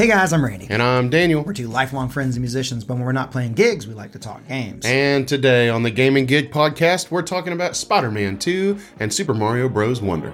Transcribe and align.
Hey 0.00 0.06
guys, 0.06 0.32
I'm 0.32 0.42
Randy. 0.42 0.66
And 0.70 0.80
I'm 0.80 1.10
Daniel. 1.10 1.42
We're 1.42 1.52
two 1.52 1.68
lifelong 1.68 2.08
friends 2.08 2.34
and 2.34 2.40
musicians, 2.40 2.84
but 2.84 2.94
when 2.94 3.04
we're 3.04 3.12
not 3.12 3.30
playing 3.30 3.52
gigs, 3.52 3.86
we 3.86 3.92
like 3.92 4.12
to 4.12 4.18
talk 4.18 4.48
games. 4.48 4.86
And 4.86 5.28
today 5.28 5.68
on 5.68 5.82
the 5.82 5.90
Game 5.90 6.16
and 6.16 6.26
Gig 6.26 6.50
podcast, 6.50 7.10
we're 7.10 7.20
talking 7.20 7.52
about 7.52 7.76
Spider 7.76 8.10
Man 8.10 8.38
2 8.38 8.78
and 8.98 9.12
Super 9.12 9.34
Mario 9.34 9.68
Bros. 9.68 10.00
Wonder. 10.00 10.32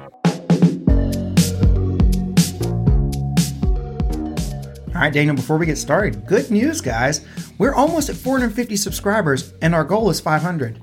All 4.94 5.02
right, 5.02 5.12
Daniel, 5.12 5.34
before 5.34 5.58
we 5.58 5.67
get 5.67 5.78
started, 5.78 6.24
good 6.26 6.48
news, 6.48 6.80
guys. 6.80 7.26
We're 7.58 7.74
almost 7.74 8.08
at 8.08 8.14
450 8.14 8.76
subscribers, 8.76 9.53
and 9.62 9.74
our 9.74 9.83
goal 9.83 10.10
is 10.10 10.21
500. 10.21 10.80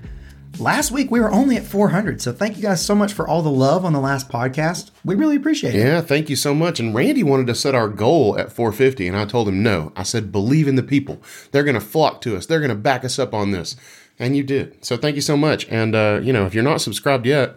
Last 0.60 0.92
week, 0.92 1.10
we 1.10 1.20
were 1.20 1.32
only 1.32 1.58
at 1.58 1.64
400, 1.64 2.22
so 2.22 2.32
thank 2.32 2.58
you 2.58 2.62
guys 2.62 2.86
so 2.86 2.94
much 2.94 3.12
for 3.12 3.28
all 3.28 3.42
the 3.42 3.50
love 3.50 3.84
on 3.84 3.92
the 3.92 4.00
last 4.00 4.30
podcast. 4.30 4.92
We 5.04 5.16
really 5.16 5.36
appreciate 5.36 5.74
it. 5.74 5.80
Yeah, 5.80 6.00
thank 6.00 6.30
you 6.30 6.36
so 6.36 6.54
much. 6.54 6.80
And 6.80 6.94
Randy 6.94 7.24
wanted 7.24 7.48
to 7.48 7.56
set 7.56 7.74
our 7.74 7.90
goal 7.90 8.38
at 8.38 8.52
450, 8.52 9.08
and 9.08 9.18
I 9.18 9.26
told 9.26 9.48
him 9.48 9.64
no. 9.64 9.92
I 9.96 10.04
said, 10.04 10.32
believe 10.32 10.68
in 10.68 10.76
the 10.76 10.84
people. 10.84 11.20
They're 11.52 11.64
going 11.64 11.74
to 11.74 11.82
flock 11.82 12.22
to 12.22 12.38
us, 12.38 12.46
they're 12.46 12.60
going 12.60 12.70
to 12.70 12.76
back 12.76 13.04
us 13.04 13.18
up 13.18 13.34
on 13.34 13.50
this. 13.50 13.76
And 14.20 14.38
you 14.38 14.44
did. 14.44 14.86
So 14.86 14.96
thank 14.96 15.16
you 15.16 15.24
so 15.24 15.36
much. 15.36 15.68
And, 15.70 15.96
uh, 15.96 16.20
you 16.22 16.32
know, 16.32 16.46
if 16.46 16.54
you're 16.54 16.64
not 16.64 16.82
subscribed 16.82 17.26
yet, 17.26 17.56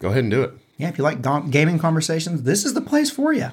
go 0.00 0.08
ahead 0.08 0.24
and 0.24 0.30
do 0.30 0.42
it. 0.42 0.54
Yeah, 0.78 0.88
if 0.88 0.96
you 0.96 1.04
like 1.04 1.20
gaming 1.50 1.78
conversations, 1.78 2.44
this 2.44 2.64
is 2.64 2.72
the 2.72 2.80
place 2.80 3.10
for 3.10 3.34
you. 3.34 3.50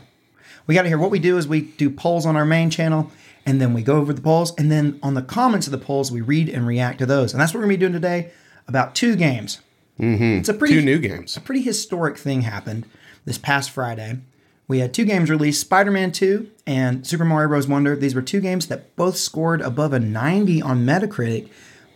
We 0.68 0.74
got 0.74 0.84
to 0.84 0.88
hear 0.88 0.98
what 0.98 1.12
we 1.12 1.20
do 1.20 1.38
is 1.38 1.50
we 1.50 1.62
do 1.62 1.90
polls 1.90 2.26
on 2.26 2.38
our 2.38 2.46
main 2.46 2.70
channel, 2.70 3.12
and 3.46 3.60
then 3.60 3.74
we 3.74 3.84
go 3.84 3.98
over 3.98 4.14
the 4.14 4.22
polls, 4.22 4.54
and 4.58 4.72
then 4.72 5.02
on 5.04 5.16
the 5.16 5.22
comments 5.22 5.68
of 5.68 5.72
the 5.72 5.78
polls, 5.78 6.14
we 6.14 6.22
read 6.22 6.48
and 6.48 6.66
react 6.66 7.00
to 7.00 7.06
those. 7.06 7.34
And 7.34 7.42
that's 7.42 7.54
what 7.54 7.60
we're 7.60 7.66
going 7.66 7.76
to 7.76 7.78
be 7.78 7.86
doing 7.86 8.02
today 8.02 8.32
about 8.68 8.96
two 8.96 9.16
games. 9.16 9.62
Mm-hmm. 10.00 10.40
It's 10.40 10.50
a 10.50 10.54
pretty 10.54 10.76
Two 10.76 10.82
new 10.82 10.98
games. 11.00 11.38
a 11.38 11.42
pretty 11.42 11.62
historic 11.62 12.18
thing 12.18 12.42
happened 12.42 12.86
this 13.26 13.38
past 13.38 13.70
Friday. 13.72 14.20
We 14.68 14.80
had 14.80 14.94
two 14.94 15.06
games 15.06 15.30
released 15.30 15.62
Spider-Man 15.62 16.12
2 16.14 16.50
and 16.66 17.06
Super 17.06 17.26
Mario 17.26 17.50
Bros. 17.50 17.68
Wonder. 17.68 17.96
These 17.96 18.16
were 18.16 18.22
two 18.22 18.40
games 18.40 18.68
that 18.68 18.96
both 18.96 19.18
scored 19.18 19.62
above 19.62 19.94
a 19.94 20.00
90 20.00 20.62
on 20.62 20.86
Metacritic. 20.86 21.50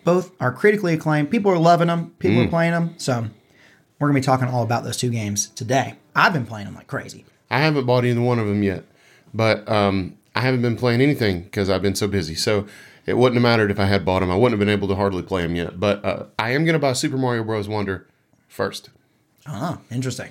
Both 0.03 0.31
are 0.39 0.51
critically 0.53 0.93
acclaimed. 0.93 1.31
People 1.31 1.51
are 1.51 1.57
loving 1.57 1.87
them. 1.87 2.11
People 2.19 2.41
are 2.41 2.47
playing 2.47 2.73
them. 2.73 2.93
So 2.97 3.27
we're 3.99 4.09
going 4.09 4.21
to 4.21 4.21
be 4.21 4.25
talking 4.25 4.47
all 4.47 4.63
about 4.63 4.83
those 4.83 4.97
two 4.97 5.09
games 5.09 5.47
today. 5.47 5.95
I've 6.15 6.33
been 6.33 6.45
playing 6.45 6.65
them 6.65 6.75
like 6.75 6.87
crazy. 6.87 7.25
I 7.49 7.59
haven't 7.59 7.85
bought 7.85 8.05
either 8.05 8.21
one 8.21 8.37
of 8.39 8.47
them 8.47 8.61
yet, 8.61 8.83
but 9.33 9.67
um, 9.69 10.17
I 10.35 10.41
haven't 10.41 10.61
been 10.61 10.75
playing 10.77 11.01
anything 11.01 11.43
because 11.43 11.69
I've 11.69 11.81
been 11.81 11.95
so 11.95 12.07
busy. 12.07 12.35
So 12.35 12.67
it 13.07 13.17
wouldn't 13.17 13.35
have 13.35 13.43
mattered 13.43 13.71
if 13.71 13.79
I 13.79 13.85
had 13.85 14.05
bought 14.05 14.19
them. 14.19 14.29
I 14.29 14.35
wouldn't 14.35 14.59
have 14.59 14.65
been 14.65 14.73
able 14.73 14.89
to 14.89 14.95
hardly 14.95 15.23
play 15.23 15.41
them 15.41 15.55
yet. 15.55 15.79
But 15.79 16.03
uh, 16.05 16.25
I 16.37 16.51
am 16.51 16.65
going 16.65 16.73
to 16.73 16.79
buy 16.79 16.93
Super 16.93 17.17
Mario 17.17 17.43
Bros. 17.43 17.67
Wonder 17.67 18.05
first. 18.47 18.89
Oh, 19.47 19.79
interesting. 19.89 20.29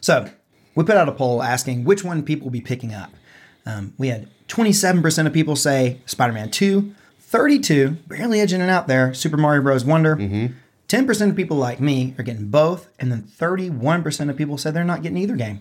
So 0.00 0.30
we 0.76 0.84
put 0.84 0.96
out 0.96 1.08
a 1.08 1.12
poll 1.12 1.42
asking 1.42 1.84
which 1.84 2.04
one 2.04 2.22
people 2.22 2.46
will 2.46 2.52
be 2.52 2.60
picking 2.60 2.94
up. 2.94 3.10
Um, 3.66 3.94
we 3.98 4.08
had 4.08 4.28
27% 4.46 5.26
of 5.26 5.32
people 5.32 5.56
say 5.56 6.00
Spider-Man 6.06 6.50
2, 6.50 6.94
32, 7.18 7.90
barely 8.06 8.40
edging 8.40 8.60
it 8.60 8.70
out 8.70 8.86
there, 8.86 9.12
Super 9.12 9.36
Mario 9.36 9.62
Bros. 9.62 9.84
Wonder. 9.84 10.16
10% 10.88 11.30
of 11.30 11.36
people 11.36 11.56
like 11.56 11.80
me 11.80 12.14
are 12.16 12.22
getting 12.22 12.48
both, 12.48 12.88
and 12.98 13.12
then 13.12 13.22
31% 13.24 14.30
of 14.30 14.36
people 14.36 14.56
said 14.56 14.72
they're 14.72 14.84
not 14.84 15.02
getting 15.02 15.18
either 15.18 15.36
game. 15.36 15.60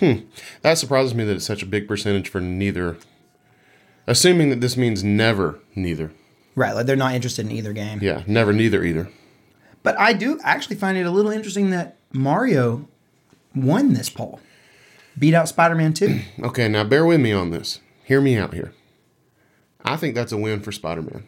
Hmm. 0.00 0.24
That 0.62 0.78
surprises 0.78 1.14
me 1.14 1.22
that 1.24 1.36
it's 1.36 1.44
such 1.44 1.62
a 1.62 1.66
big 1.66 1.86
percentage 1.86 2.28
for 2.28 2.40
neither. 2.40 2.96
Assuming 4.06 4.50
that 4.50 4.60
this 4.60 4.76
means 4.76 5.02
never 5.02 5.60
neither. 5.74 6.12
Right, 6.54 6.72
like 6.74 6.86
they're 6.86 6.96
not 6.96 7.14
interested 7.14 7.46
in 7.46 7.52
either 7.52 7.72
game. 7.72 7.98
Yeah, 8.02 8.22
never 8.26 8.52
neither 8.52 8.84
either. 8.84 9.08
But 9.82 9.98
I 9.98 10.12
do 10.12 10.38
actually 10.44 10.76
find 10.76 10.96
it 10.96 11.06
a 11.06 11.10
little 11.10 11.30
interesting 11.30 11.70
that 11.70 11.96
Mario 12.12 12.88
won 13.54 13.92
this 13.94 14.08
poll, 14.08 14.40
beat 15.18 15.34
out 15.34 15.48
Spider-Man 15.48 15.94
2. 15.94 16.20
Okay, 16.44 16.68
now 16.68 16.84
bear 16.84 17.04
with 17.04 17.20
me 17.20 17.32
on 17.32 17.50
this. 17.50 17.80
Hear 18.04 18.20
me 18.20 18.36
out 18.36 18.54
here. 18.54 18.72
I 19.84 19.96
think 19.96 20.14
that's 20.14 20.32
a 20.32 20.36
win 20.36 20.60
for 20.60 20.72
Spider 20.72 21.02
Man. 21.02 21.24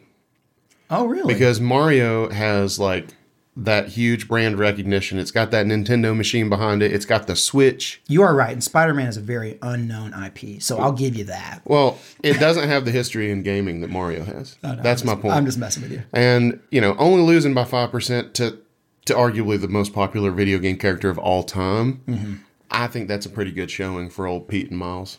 oh, 0.89 1.05
really? 1.05 1.33
because 1.33 1.59
Mario 1.59 2.29
has 2.29 2.79
like 2.79 3.09
that 3.57 3.89
huge 3.89 4.27
brand 4.27 4.59
recognition. 4.59 5.17
It's 5.17 5.31
got 5.31 5.51
that 5.51 5.65
Nintendo 5.65 6.15
machine 6.15 6.47
behind 6.47 6.83
it. 6.83 6.93
It's 6.93 7.05
got 7.05 7.27
the 7.27 7.35
Switch. 7.35 8.01
you 8.07 8.21
are 8.21 8.35
right, 8.35 8.51
and 8.51 8.63
Spider-Man 8.63 9.07
is 9.07 9.17
a 9.17 9.21
very 9.21 9.57
unknown 9.61 10.13
IP, 10.13 10.61
so 10.61 10.77
I'll 10.77 10.91
give 10.91 11.15
you 11.15 11.23
that. 11.25 11.61
Well, 11.65 11.97
it 12.23 12.39
doesn't 12.39 12.69
have 12.69 12.85
the 12.85 12.91
history 12.91 13.31
in 13.31 13.41
gaming 13.43 13.81
that 13.81 13.89
Mario 13.89 14.23
has. 14.23 14.57
That's 14.61 15.03
my 15.03 15.15
point. 15.15 15.33
I'm 15.33 15.45
just 15.45 15.57
messing 15.57 15.83
with 15.83 15.91
you. 15.91 16.03
and 16.13 16.59
you 16.69 16.79
know, 16.81 16.95
only 16.97 17.23
losing 17.23 17.53
by 17.53 17.65
five 17.65 17.91
percent 17.91 18.33
to 18.35 18.59
to 19.05 19.13
arguably 19.13 19.59
the 19.59 19.67
most 19.67 19.93
popular 19.93 20.31
video 20.31 20.59
game 20.59 20.77
character 20.77 21.09
of 21.09 21.17
all 21.17 21.43
time. 21.43 22.01
Mm-hmm. 22.07 22.33
I 22.69 22.87
think 22.87 23.07
that's 23.07 23.25
a 23.25 23.29
pretty 23.29 23.51
good 23.51 23.71
showing 23.71 24.09
for 24.09 24.27
old 24.27 24.47
Pete 24.47 24.69
and 24.69 24.77
Miles. 24.77 25.17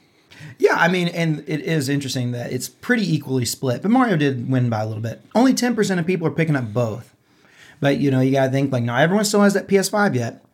Yeah, 0.58 0.74
I 0.76 0.88
mean, 0.88 1.08
and 1.08 1.40
it 1.48 1.60
is 1.62 1.88
interesting 1.88 2.32
that 2.32 2.52
it's 2.52 2.68
pretty 2.68 3.12
equally 3.12 3.44
split, 3.44 3.82
but 3.82 3.90
Mario 3.90 4.16
did 4.16 4.48
win 4.48 4.70
by 4.70 4.82
a 4.82 4.86
little 4.86 5.02
bit. 5.02 5.22
Only 5.34 5.52
10% 5.54 5.98
of 5.98 6.06
people 6.06 6.26
are 6.28 6.32
picking 6.32 6.54
up 6.54 6.72
both. 6.72 7.14
But, 7.80 7.98
you 7.98 8.10
know, 8.10 8.20
you 8.20 8.32
got 8.32 8.46
to 8.46 8.50
think 8.52 8.72
like 8.72 8.82
not 8.84 9.00
everyone 9.00 9.24
still 9.24 9.42
has 9.42 9.54
that 9.54 9.68
PS5 9.68 10.14
yet. 10.14 10.44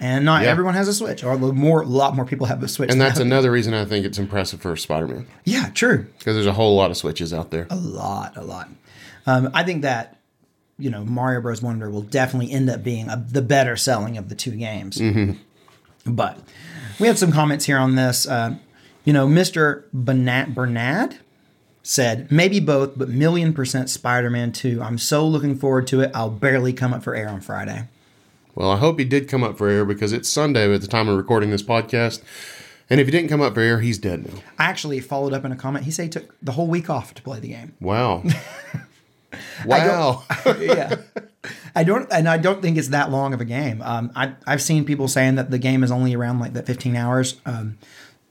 And 0.00 0.24
not 0.24 0.42
Yeah. 0.42 0.48
everyone 0.50 0.74
has 0.74 0.88
a 0.88 0.92
Switch, 0.92 1.22
or 1.22 1.38
more, 1.38 1.82
a 1.82 1.86
lot 1.86 2.16
more 2.16 2.24
people 2.24 2.46
have 2.46 2.62
a 2.62 2.68
Switch. 2.68 2.90
And 2.90 3.00
that's 3.00 3.20
another 3.20 3.50
reason 3.52 3.74
I 3.74 3.84
think 3.84 4.04
it's 4.04 4.18
impressive 4.18 4.60
for 4.60 4.74
Spider 4.76 5.06
Man 5.06 5.26
yeah, 5.44 5.70
true. 5.70 6.06
because 6.18 6.34
there's 6.34 6.46
a 6.48 6.52
whole 6.52 6.74
lot 6.76 6.90
of 6.90 6.96
Switches 6.96 7.32
out 7.32 7.50
there. 7.52 7.68
A 7.70 7.76
lot, 7.76 8.36
a 8.36 8.42
lot. 8.42 8.68
Um, 9.26 9.50
I 9.54 9.62
think 9.62 9.82
that 9.82 10.18
you 10.78 10.90
know 10.90 11.04
Mario 11.04 11.40
Bros. 11.40 11.62
Wonder 11.62 11.88
will 11.88 12.02
definitely 12.02 12.50
end 12.52 12.68
up 12.68 12.82
being 12.82 13.08
a, 13.08 13.16
the 13.16 13.40
better 13.40 13.76
selling 13.76 14.18
of 14.18 14.28
the 14.28 14.34
two 14.34 14.50
games. 14.50 15.00
But 16.04 16.38
we 16.98 17.06
had 17.06 17.16
some 17.16 17.30
comments 17.32 17.64
here 17.64 17.78
on 17.78 17.94
this. 17.94 18.26
Uh, 18.26 18.56
you 19.04 19.12
know, 19.12 19.26
Mister 19.28 19.86
Bernard 19.94 21.18
said 21.84 22.32
maybe 22.32 22.58
both, 22.58 22.98
but 22.98 23.08
million 23.08 23.52
percent 23.52 23.88
Spider-Man 23.88 24.50
Two. 24.50 24.82
I'm 24.82 24.98
so 24.98 25.24
looking 25.24 25.56
forward 25.56 25.86
to 25.88 26.00
it. 26.00 26.10
I'll 26.12 26.30
barely 26.30 26.72
come 26.72 26.92
up 26.92 27.04
for 27.04 27.14
air 27.14 27.28
on 27.28 27.40
Friday. 27.40 27.86
Well, 28.56 28.70
I 28.70 28.76
hope 28.76 28.98
he 28.98 29.04
did 29.04 29.28
come 29.28 29.44
up 29.44 29.58
for 29.58 29.68
air 29.68 29.84
because 29.84 30.12
it's 30.12 30.28
Sunday 30.28 30.72
at 30.72 30.80
the 30.80 30.86
time 30.86 31.08
of 31.08 31.16
recording 31.16 31.50
this 31.50 31.62
podcast. 31.62 32.22
And 32.88 33.00
if 33.00 33.06
he 33.06 33.10
didn't 33.10 33.28
come 33.28 33.40
up 33.40 33.54
for 33.54 33.60
air, 33.60 33.80
he's 33.80 33.98
dead 33.98 34.26
now. 34.26 34.40
I 34.58 34.64
actually 34.64 35.00
followed 35.00 35.32
up 35.32 35.44
in 35.44 35.52
a 35.52 35.56
comment. 35.56 35.84
He 35.84 35.90
said 35.90 36.04
he 36.04 36.08
took 36.10 36.34
the 36.40 36.52
whole 36.52 36.66
week 36.66 36.90
off 36.90 37.14
to 37.14 37.22
play 37.22 37.40
the 37.40 37.48
game. 37.48 37.74
Wow. 37.80 38.22
wow. 39.66 40.22
yeah. 40.60 40.96
I 41.74 41.82
don't, 41.82 42.06
and 42.12 42.28
I 42.28 42.36
don't 42.36 42.62
think 42.62 42.76
it's 42.76 42.88
that 42.88 43.10
long 43.10 43.34
of 43.34 43.40
a 43.40 43.44
game. 43.44 43.82
Um, 43.82 44.12
I, 44.14 44.34
I've 44.46 44.62
seen 44.62 44.84
people 44.84 45.08
saying 45.08 45.34
that 45.36 45.50
the 45.50 45.58
game 45.58 45.82
is 45.82 45.90
only 45.90 46.14
around 46.14 46.38
like 46.38 46.52
that 46.52 46.66
15 46.66 46.94
hours. 46.94 47.40
Um, 47.44 47.78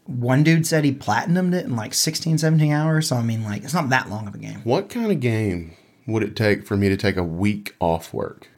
one 0.06 0.44
dude 0.44 0.68
said 0.68 0.84
he 0.84 0.92
platinumed 0.92 1.54
it 1.54 1.66
in 1.66 1.76
like 1.76 1.94
16, 1.94 2.38
17 2.38 2.72
hours. 2.72 3.08
So, 3.08 3.16
I 3.16 3.24
mean, 3.24 3.44
like, 3.44 3.64
it's 3.64 3.74
not 3.74 3.90
that 3.90 4.10
long 4.10 4.28
of 4.28 4.36
a 4.36 4.38
game. 4.38 4.62
what 4.64 4.90
kind 4.90 5.12
of 5.12 5.20
game 5.20 5.76
would 6.06 6.24
it 6.24 6.36
take 6.36 6.66
for 6.66 6.76
me 6.76 6.90
to 6.90 6.98
take 6.98 7.16
a 7.16 7.24
week 7.24 7.76
off 7.80 8.14
work? 8.14 8.50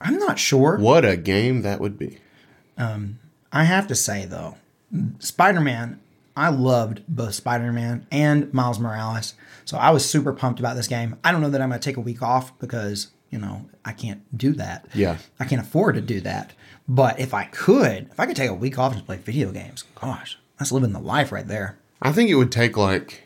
I'm 0.00 0.18
not 0.18 0.38
sure. 0.38 0.78
What 0.78 1.04
a 1.04 1.16
game 1.16 1.62
that 1.62 1.80
would 1.80 1.98
be. 1.98 2.18
Um, 2.78 3.18
I 3.52 3.64
have 3.64 3.86
to 3.88 3.94
say, 3.94 4.24
though, 4.24 4.56
Spider 5.18 5.60
Man, 5.60 6.00
I 6.36 6.48
loved 6.48 7.02
both 7.08 7.34
Spider 7.34 7.72
Man 7.72 8.06
and 8.10 8.52
Miles 8.54 8.78
Morales. 8.78 9.34
So, 9.64 9.76
I 9.76 9.90
was 9.90 10.08
super 10.08 10.32
pumped 10.32 10.60
about 10.60 10.76
this 10.76 10.88
game. 10.88 11.16
I 11.24 11.32
don't 11.32 11.40
know 11.40 11.50
that 11.50 11.60
I'm 11.60 11.68
going 11.68 11.80
to 11.80 11.84
take 11.84 11.96
a 11.96 12.00
week 12.00 12.22
off 12.22 12.56
because, 12.58 13.08
you 13.30 13.38
know, 13.38 13.68
I 13.84 13.92
can't 13.92 14.22
do 14.36 14.52
that. 14.54 14.86
Yeah. 14.94 15.18
I 15.40 15.44
can't 15.44 15.60
afford 15.60 15.96
to 15.96 16.00
do 16.00 16.20
that. 16.20 16.52
But 16.88 17.20
if 17.20 17.32
I 17.32 17.44
could, 17.44 18.08
if 18.10 18.18
I 18.18 18.26
could 18.26 18.36
take 18.36 18.50
a 18.50 18.54
week 18.54 18.78
off 18.78 18.94
and 18.94 19.04
play 19.06 19.16
video 19.16 19.52
games, 19.52 19.84
gosh, 19.94 20.38
that's 20.62 20.72
living 20.72 20.92
the 20.92 21.00
life 21.00 21.32
right 21.32 21.46
there. 21.46 21.76
I 22.00 22.12
think 22.12 22.30
it 22.30 22.36
would 22.36 22.52
take 22.52 22.76
like 22.76 23.24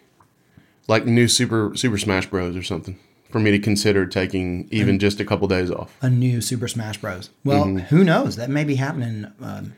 like 0.88 1.04
new 1.06 1.28
Super 1.28 1.72
Super 1.76 1.98
Smash 1.98 2.26
Bros 2.26 2.56
or 2.56 2.62
something 2.62 2.98
for 3.30 3.38
me 3.40 3.50
to 3.50 3.58
consider 3.58 4.06
taking 4.06 4.66
even 4.70 4.98
just 4.98 5.20
a 5.20 5.24
couple 5.24 5.46
days 5.48 5.70
off. 5.70 5.94
A 6.00 6.08
new 6.08 6.40
Super 6.40 6.68
Smash 6.68 6.98
Bros. 6.98 7.30
Well, 7.44 7.64
Mm-hmm. 7.64 7.78
who 7.94 8.04
knows? 8.04 8.36
That 8.36 8.48
may 8.50 8.64
be 8.64 8.76
happening. 8.76 9.30
Um, 9.40 9.74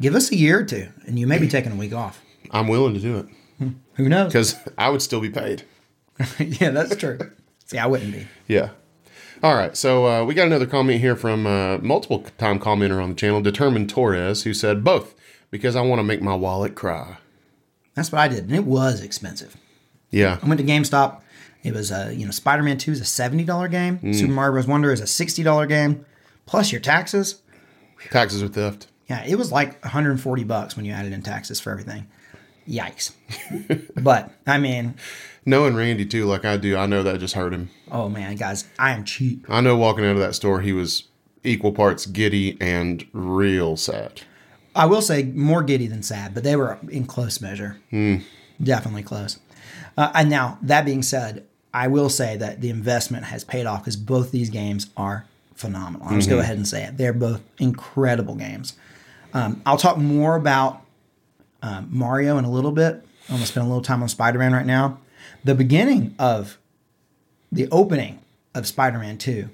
give 0.00 0.14
us 0.14 0.30
a 0.32 0.36
year 0.36 0.60
or 0.60 0.64
two, 0.64 0.88
and 1.06 1.18
you 1.18 1.26
may 1.26 1.38
be 1.38 1.48
taking 1.48 1.72
a 1.72 1.76
week 1.76 1.92
off. 1.94 2.22
I'm 2.50 2.68
willing 2.68 2.94
to 2.94 3.00
do 3.00 3.18
it 3.18 3.74
Who 3.94 4.08
knows? 4.08 4.32
because 4.32 4.56
I 4.78 4.88
would 4.90 5.02
still 5.02 5.20
be 5.20 5.30
paid. 5.30 5.64
yeah, 6.38 6.70
that's 6.70 6.96
true. 6.96 7.18
See, 7.66 7.78
I 7.78 7.86
wouldn't 7.86 8.12
be. 8.12 8.26
Yeah. 8.46 8.70
All 9.42 9.54
right. 9.54 9.76
So 9.76 10.06
uh, 10.06 10.24
we 10.24 10.32
got 10.34 10.46
another 10.46 10.66
comment 10.66 11.00
here 11.00 11.16
from 11.16 11.46
uh, 11.46 11.78
multiple 11.78 12.24
time 12.38 12.58
commenter 12.60 13.02
on 13.02 13.10
the 13.10 13.14
channel, 13.16 13.40
Determined 13.42 13.90
Torres, 13.90 14.44
who 14.44 14.54
said 14.54 14.84
both 14.84 15.14
because 15.54 15.76
I 15.76 15.82
want 15.82 16.00
to 16.00 16.02
make 16.02 16.20
my 16.20 16.34
wallet 16.34 16.74
cry. 16.74 17.16
That's 17.94 18.10
what 18.10 18.20
I 18.20 18.26
did, 18.26 18.42
and 18.42 18.56
it 18.56 18.64
was 18.64 19.00
expensive. 19.00 19.56
Yeah. 20.10 20.40
I 20.42 20.48
went 20.48 20.58
to 20.58 20.66
GameStop. 20.66 21.20
It 21.62 21.72
was 21.72 21.92
a 21.92 22.12
you 22.12 22.24
know 22.24 22.32
Spider 22.32 22.64
Man 22.64 22.76
Two 22.76 22.90
is 22.90 23.00
a 23.00 23.04
seventy 23.04 23.44
dollar 23.44 23.68
game. 23.68 24.00
Mm. 24.00 24.16
Super 24.16 24.32
Mario 24.32 24.54
Bros. 24.54 24.66
Wonder 24.66 24.90
is 24.90 24.98
a 24.98 25.06
sixty 25.06 25.44
dollar 25.44 25.66
game, 25.66 26.04
plus 26.44 26.72
your 26.72 26.80
taxes. 26.80 27.40
Taxes 28.10 28.42
with 28.42 28.56
theft. 28.56 28.88
Yeah, 29.08 29.24
it 29.24 29.36
was 29.36 29.52
like 29.52 29.80
140 29.84 30.42
bucks 30.42 30.76
when 30.76 30.84
you 30.84 30.92
added 30.92 31.12
in 31.12 31.22
taxes 31.22 31.60
for 31.60 31.70
everything. 31.70 32.08
Yikes. 32.68 33.12
but 34.02 34.32
I 34.48 34.58
mean, 34.58 34.94
Knowing 35.46 35.76
Randy 35.76 36.04
too, 36.04 36.24
like 36.24 36.44
I 36.44 36.56
do, 36.56 36.76
I 36.76 36.86
know 36.86 37.04
that 37.04 37.20
just 37.20 37.34
hurt 37.34 37.54
him. 37.54 37.70
oh 37.92 38.08
man, 38.08 38.34
guys, 38.34 38.64
I 38.76 38.90
am 38.90 39.04
cheap. 39.04 39.46
I 39.48 39.60
know 39.60 39.76
walking 39.76 40.04
out 40.04 40.16
of 40.16 40.18
that 40.18 40.34
store, 40.34 40.62
he 40.62 40.72
was 40.72 41.04
equal 41.44 41.70
parts 41.70 42.06
giddy 42.06 42.58
and 42.60 43.06
real 43.12 43.76
sad. 43.76 44.22
I 44.74 44.86
will 44.86 45.02
say 45.02 45.22
more 45.22 45.62
giddy 45.62 45.86
than 45.86 46.02
sad, 46.02 46.34
but 46.34 46.42
they 46.42 46.56
were 46.56 46.78
in 46.88 47.06
close 47.06 47.40
measure. 47.40 47.78
definitely 48.62 49.02
close. 49.02 49.38
Uh, 49.96 50.10
and 50.14 50.28
now 50.28 50.58
that 50.62 50.84
being 50.84 51.02
said, 51.02 51.46
I 51.72 51.88
will 51.88 52.08
say 52.08 52.36
that 52.36 52.60
the 52.60 52.70
investment 52.70 53.24
has 53.24 53.44
paid 53.44 53.66
off 53.66 53.80
because 53.80 53.96
both 53.96 54.30
these 54.30 54.50
games 54.50 54.90
are 54.96 55.26
phenomenal. 55.54 56.06
I'll 56.06 56.16
just 56.16 56.28
go 56.28 56.38
ahead 56.38 56.56
and 56.56 56.66
say 56.66 56.84
it. 56.84 56.96
They're 56.96 57.12
both 57.12 57.42
incredible 57.58 58.34
games. 58.34 58.74
Um, 59.32 59.62
I'll 59.66 59.76
talk 59.76 59.96
more 59.98 60.36
about 60.36 60.82
um, 61.62 61.88
Mario 61.90 62.38
in 62.38 62.44
a 62.44 62.50
little 62.50 62.72
bit. 62.72 62.94
I'm 63.28 63.36
going 63.36 63.40
to 63.40 63.46
spend 63.46 63.64
a 63.64 63.68
little 63.68 63.82
time 63.82 64.02
on 64.02 64.08
Spider 64.08 64.38
Man 64.38 64.52
right 64.52 64.66
now. 64.66 64.98
The 65.42 65.54
beginning 65.54 66.14
of 66.18 66.58
the 67.50 67.68
opening 67.70 68.20
of 68.54 68.66
Spider 68.66 68.98
Man 68.98 69.18
2 69.18 69.48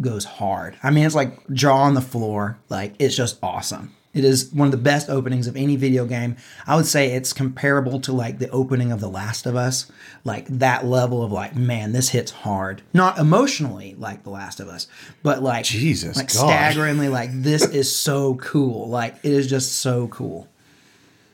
goes 0.00 0.24
hard. 0.24 0.76
I 0.82 0.90
mean, 0.90 1.04
it's 1.04 1.14
like 1.14 1.48
jaw 1.52 1.76
on 1.82 1.94
the 1.94 2.00
floor. 2.00 2.58
Like, 2.68 2.94
it's 2.98 3.16
just 3.16 3.38
awesome. 3.42 3.94
It 4.18 4.24
is 4.24 4.50
one 4.52 4.66
of 4.66 4.72
the 4.72 4.76
best 4.78 5.08
openings 5.08 5.46
of 5.46 5.56
any 5.56 5.76
video 5.76 6.04
game. 6.04 6.36
I 6.66 6.76
would 6.76 6.86
say 6.86 7.12
it's 7.12 7.32
comparable 7.32 8.00
to 8.00 8.12
like 8.12 8.38
the 8.38 8.50
opening 8.50 8.90
of 8.92 9.00
The 9.00 9.08
Last 9.08 9.46
of 9.46 9.54
Us. 9.56 9.90
Like 10.24 10.46
that 10.48 10.84
level 10.84 11.22
of 11.22 11.30
like, 11.32 11.54
man, 11.56 11.92
this 11.92 12.08
hits 12.10 12.30
hard. 12.32 12.82
Not 12.92 13.18
emotionally 13.18 13.94
like 13.98 14.24
The 14.24 14.30
Last 14.30 14.60
of 14.60 14.68
Us, 14.68 14.88
but 15.22 15.42
like 15.42 15.64
Jesus, 15.64 16.16
like 16.16 16.26
God. 16.32 16.48
staggeringly 16.48 17.08
like 17.08 17.30
this 17.32 17.64
is 17.64 17.96
so 17.96 18.34
cool. 18.36 18.88
Like 18.88 19.16
it 19.22 19.32
is 19.32 19.46
just 19.48 19.76
so 19.80 20.08
cool. 20.08 20.48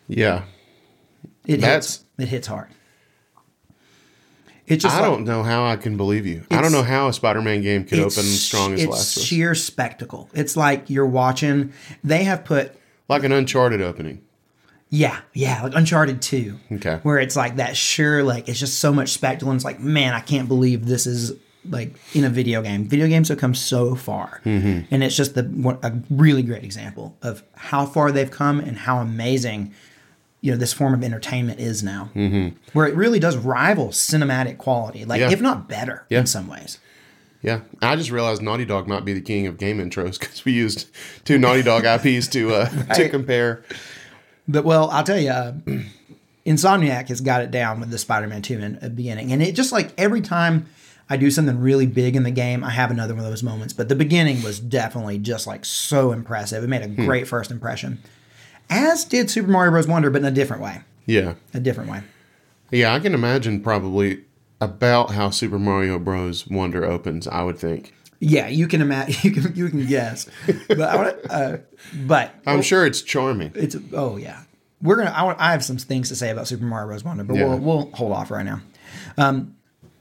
Yeah. 0.06 0.44
It 1.46 1.60
That's- 1.60 1.96
hits. 1.96 2.04
It 2.18 2.28
hits 2.28 2.46
hard. 2.46 2.68
It's 4.66 4.82
just 4.82 4.94
I 4.96 5.00
like- 5.00 5.10
don't 5.10 5.24
know 5.24 5.42
how 5.42 5.66
I 5.66 5.76
can 5.76 5.96
believe 5.96 6.26
you. 6.26 6.44
I 6.50 6.60
don't 6.62 6.72
know 6.72 6.82
how 6.82 7.08
a 7.08 7.12
Spider-Man 7.12 7.60
game 7.62 7.84
could 7.84 7.98
open 7.98 8.22
strong 8.22 8.72
as 8.74 8.82
it's 8.82 8.90
Last 8.90 9.16
of 9.16 9.20
Us. 9.22 9.26
sheer 9.26 9.54
spectacle. 9.54 10.30
It's 10.32 10.56
like 10.56 10.88
you're 10.88 11.06
watching. 11.06 11.72
They 12.02 12.24
have 12.24 12.44
put 12.44 12.74
Like 13.08 13.24
an 13.24 13.32
Uncharted 13.32 13.82
opening. 13.82 14.22
Yeah, 14.90 15.18
yeah, 15.32 15.62
like 15.64 15.74
Uncharted 15.74 16.22
2. 16.22 16.58
Okay. 16.72 17.00
Where 17.02 17.18
it's 17.18 17.34
like 17.36 17.56
that 17.56 17.76
sure, 17.76 18.22
like 18.22 18.48
it's 18.48 18.60
just 18.60 18.78
so 18.78 18.92
much 18.92 19.10
spectacle 19.10 19.50
and 19.50 19.56
it's 19.58 19.64
like, 19.64 19.80
man, 19.80 20.14
I 20.14 20.20
can't 20.20 20.46
believe 20.48 20.86
this 20.86 21.06
is 21.06 21.32
like 21.68 21.94
in 22.14 22.24
a 22.24 22.28
video 22.30 22.62
game. 22.62 22.84
Video 22.84 23.08
games 23.08 23.28
have 23.30 23.38
come 23.38 23.54
so 23.54 23.94
far. 23.96 24.40
Mm-hmm. 24.44 24.94
And 24.94 25.02
it's 25.02 25.16
just 25.16 25.34
the 25.34 25.78
a 25.82 25.92
really 26.14 26.42
great 26.42 26.62
example 26.62 27.16
of 27.22 27.42
how 27.54 27.86
far 27.86 28.12
they've 28.12 28.30
come 28.30 28.60
and 28.60 28.76
how 28.78 28.98
amazing 28.98 29.74
you 30.44 30.50
know 30.50 30.58
this 30.58 30.74
form 30.74 30.92
of 30.92 31.02
entertainment 31.02 31.58
is 31.58 31.82
now. 31.82 32.10
Mm-hmm. 32.14 32.56
Where 32.74 32.86
it 32.86 32.94
really 32.94 33.18
does 33.18 33.36
rival 33.38 33.88
cinematic 33.88 34.58
quality, 34.58 35.06
like 35.06 35.20
Yeah. 35.20 35.30
if 35.30 35.40
not 35.40 35.68
better 35.70 36.04
Yeah. 36.10 36.20
in 36.20 36.26
some 36.26 36.48
ways. 36.48 36.78
Yeah, 37.40 37.60
I 37.80 37.96
just 37.96 38.10
realized 38.10 38.42
Naughty 38.42 38.64
Dog 38.66 38.86
might 38.86 39.04
be 39.06 39.14
the 39.14 39.20
king 39.22 39.46
of 39.46 39.56
game 39.58 39.78
intros 39.78 40.18
because 40.20 40.44
we 40.44 40.52
used 40.52 40.88
two 41.24 41.38
Naughty 41.38 41.62
Dog 41.62 41.84
IPs 41.86 42.28
to 42.28 42.52
uh, 42.54 42.68
to 42.94 43.08
compare. 43.08 43.64
But 44.46 44.64
well, 44.64 44.90
I'll 44.90 45.02
tell 45.04 45.18
you, 45.18 45.30
uh, 45.30 45.54
Insomniac 46.46 47.08
has 47.08 47.22
got 47.22 47.40
it 47.40 47.50
down 47.50 47.80
with 47.80 47.90
the 47.90 47.96
Spider-Man 47.96 48.42
2 48.42 48.58
in 48.60 48.78
the 48.82 48.90
beginning, 48.90 49.32
and 49.32 49.42
it 49.42 49.54
just 49.54 49.72
like 49.72 49.92
every 49.96 50.20
time 50.20 50.66
I 51.08 51.16
do 51.16 51.30
something 51.30 51.58
really 51.58 51.86
big 51.86 52.16
in 52.16 52.22
the 52.22 52.30
game, 52.30 52.62
I 52.62 52.70
have 52.70 52.90
another 52.90 53.14
one 53.14 53.24
of 53.24 53.30
those 53.30 53.42
moments. 53.42 53.72
But 53.72 53.88
the 53.88 53.94
beginning 53.94 54.42
was 54.42 54.60
definitely 54.60 55.18
just 55.18 55.46
like 55.46 55.64
so 55.64 56.12
impressive. 56.12 56.62
It 56.62 56.66
made 56.66 56.82
a 56.82 56.88
great 56.88 57.26
first 57.26 57.50
impression, 57.50 57.98
as 58.70 59.04
did 59.04 59.30
Super 59.30 59.48
Mario 59.50 59.70
Bros. 59.72 59.86
Wonder, 59.88 60.10
but 60.10 60.18
in 60.22 60.24
a 60.26 60.30
different 60.30 60.62
way. 60.62 60.80
Yeah, 61.06 61.34
A 61.52 61.60
different 61.60 61.90
way. 61.90 62.02
yeah, 62.70 62.94
I 62.94 62.98
can 63.00 63.14
imagine 63.14 63.60
probably 63.60 64.24
about 64.60 65.10
how 65.10 65.30
Super 65.30 65.58
Mario 65.58 65.98
Bros. 65.98 66.46
Wonder 66.46 66.84
opens. 66.84 67.28
I 67.28 67.42
would 67.42 67.58
think. 67.58 67.92
Yeah, 68.20 68.48
you 68.48 68.66
can 68.68 68.80
imagine. 68.80 69.14
You 69.22 69.30
can 69.42 69.54
you 69.54 69.68
can 69.68 69.86
guess, 69.86 70.26
but 70.68 70.80
I 70.80 70.96
uh, 71.28 71.56
but 72.06 72.34
I'm 72.46 72.62
sure 72.62 72.86
it's 72.86 73.02
charming. 73.02 73.52
It's 73.54 73.76
oh 73.92 74.16
yeah. 74.16 74.42
We're 74.80 74.96
gonna. 74.96 75.10
I, 75.10 75.22
want, 75.22 75.40
I 75.40 75.52
have 75.52 75.64
some 75.64 75.76
things 75.78 76.08
to 76.10 76.16
say 76.16 76.30
about 76.30 76.46
Super 76.46 76.64
Mario 76.64 76.86
Bros. 76.88 77.04
Wonder, 77.04 77.24
but 77.24 77.36
Yeah. 77.36 77.46
we'll 77.46 77.58
we'll 77.58 77.90
hold 77.92 78.12
off 78.12 78.30
right 78.30 78.44
now. 78.44 78.60
Um, 79.18 79.53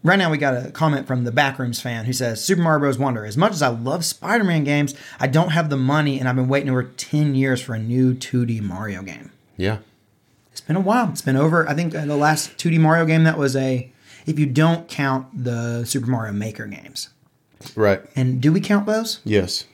right 0.04 0.18
now 0.20 0.30
we 0.30 0.38
got 0.38 0.66
a 0.66 0.72
comment 0.72 1.08
from 1.08 1.24
the 1.24 1.32
Backrooms 1.32 1.82
fan 1.82 2.06
who 2.06 2.14
says 2.14 2.44
Super 2.44 2.62
Mario 2.62 2.80
Bros. 2.80 2.98
Wonder. 2.98 3.26
As 3.26 3.38
much 3.38 3.52
as 3.54 3.62
I 3.62 3.70
love 3.70 4.04
Spider-Man 4.06 4.64
games, 4.64 4.94
I 5.20 5.28
don't 5.28 5.50
have 5.50 5.70
the 5.70 5.78
money, 5.78 6.20
and 6.20 6.28
I've 6.30 6.36
been 6.36 6.48
waiting 6.50 6.70
over 6.70 6.84
ten 6.84 7.36
years 7.36 7.62
for 7.62 7.74
a 7.74 7.80
new 7.80 8.14
2D 8.14 8.62
Mario 8.62 9.02
game. 9.02 9.32
Yeah, 9.58 9.78
It's 10.52 10.62
been 10.62 10.76
a 10.76 10.82
while. 10.82 11.10
It's 11.10 11.22
been 11.22 11.36
over. 11.38 11.68
I 11.70 11.74
think 11.74 11.94
uh, 11.96 12.06
the 12.06 12.18
last 12.18 12.58
2D 12.58 12.80
Mario 12.80 13.06
game 13.06 13.24
that 13.24 13.38
was 13.38 13.56
a, 13.56 13.92
if 14.26 14.40
you 14.40 14.46
don't 14.46 14.88
count 14.88 15.28
the 15.44 15.86
Super 15.86 16.08
Mario 16.08 16.34
Maker 16.34 16.66
games. 16.66 17.10
right. 17.76 18.02
And 18.16 18.42
do 18.42 18.52
we 18.52 18.60
count 18.62 18.86
those? 18.88 19.20
Yes. 19.24 19.66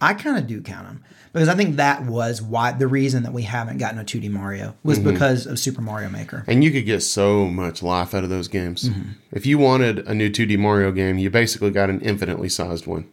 I 0.00 0.14
kind 0.14 0.36
of 0.36 0.46
do 0.46 0.60
count 0.60 0.86
them 0.86 1.02
because 1.32 1.48
I 1.48 1.54
think 1.54 1.76
that 1.76 2.04
was 2.04 2.42
why 2.42 2.72
the 2.72 2.86
reason 2.86 3.22
that 3.22 3.32
we 3.32 3.42
haven't 3.42 3.78
gotten 3.78 3.98
a 3.98 4.04
2D 4.04 4.30
Mario 4.30 4.74
was 4.82 4.98
Mm-hmm. 4.98 5.12
because 5.12 5.46
of 5.46 5.58
Super 5.58 5.80
Mario 5.82 6.08
Maker. 6.10 6.44
And 6.46 6.62
you 6.62 6.70
could 6.70 6.84
get 6.86 7.00
so 7.00 7.46
much 7.46 7.82
life 7.82 8.14
out 8.14 8.22
of 8.24 8.30
those 8.30 8.48
games. 8.48 8.88
Mm-hmm. 8.88 9.10
If 9.32 9.46
you 9.46 9.58
wanted 9.58 10.00
a 10.00 10.14
new 10.14 10.28
2D 10.30 10.58
Mario 10.58 10.92
game, 10.92 11.18
you 11.18 11.30
basically 11.30 11.70
got 11.70 11.88
an 11.90 12.00
infinitely 12.00 12.48
sized 12.48 12.86
one 12.86 13.08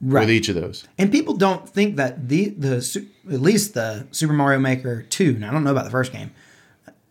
Right. 0.00 0.20
with 0.20 0.30
each 0.30 0.48
of 0.48 0.56
those. 0.56 0.86
And 0.98 1.10
people 1.12 1.34
don't 1.34 1.68
think 1.68 1.96
that 1.96 2.28
the 2.28 2.48
the 2.50 3.06
at 3.32 3.40
least 3.40 3.74
the 3.74 4.06
Super 4.10 4.32
Mario 4.34 4.58
Maker 4.58 5.02
2, 5.02 5.30
and 5.36 5.46
I 5.46 5.50
don't 5.52 5.64
know 5.64 5.70
about 5.70 5.84
the 5.84 5.90
first 5.90 6.12
game. 6.12 6.32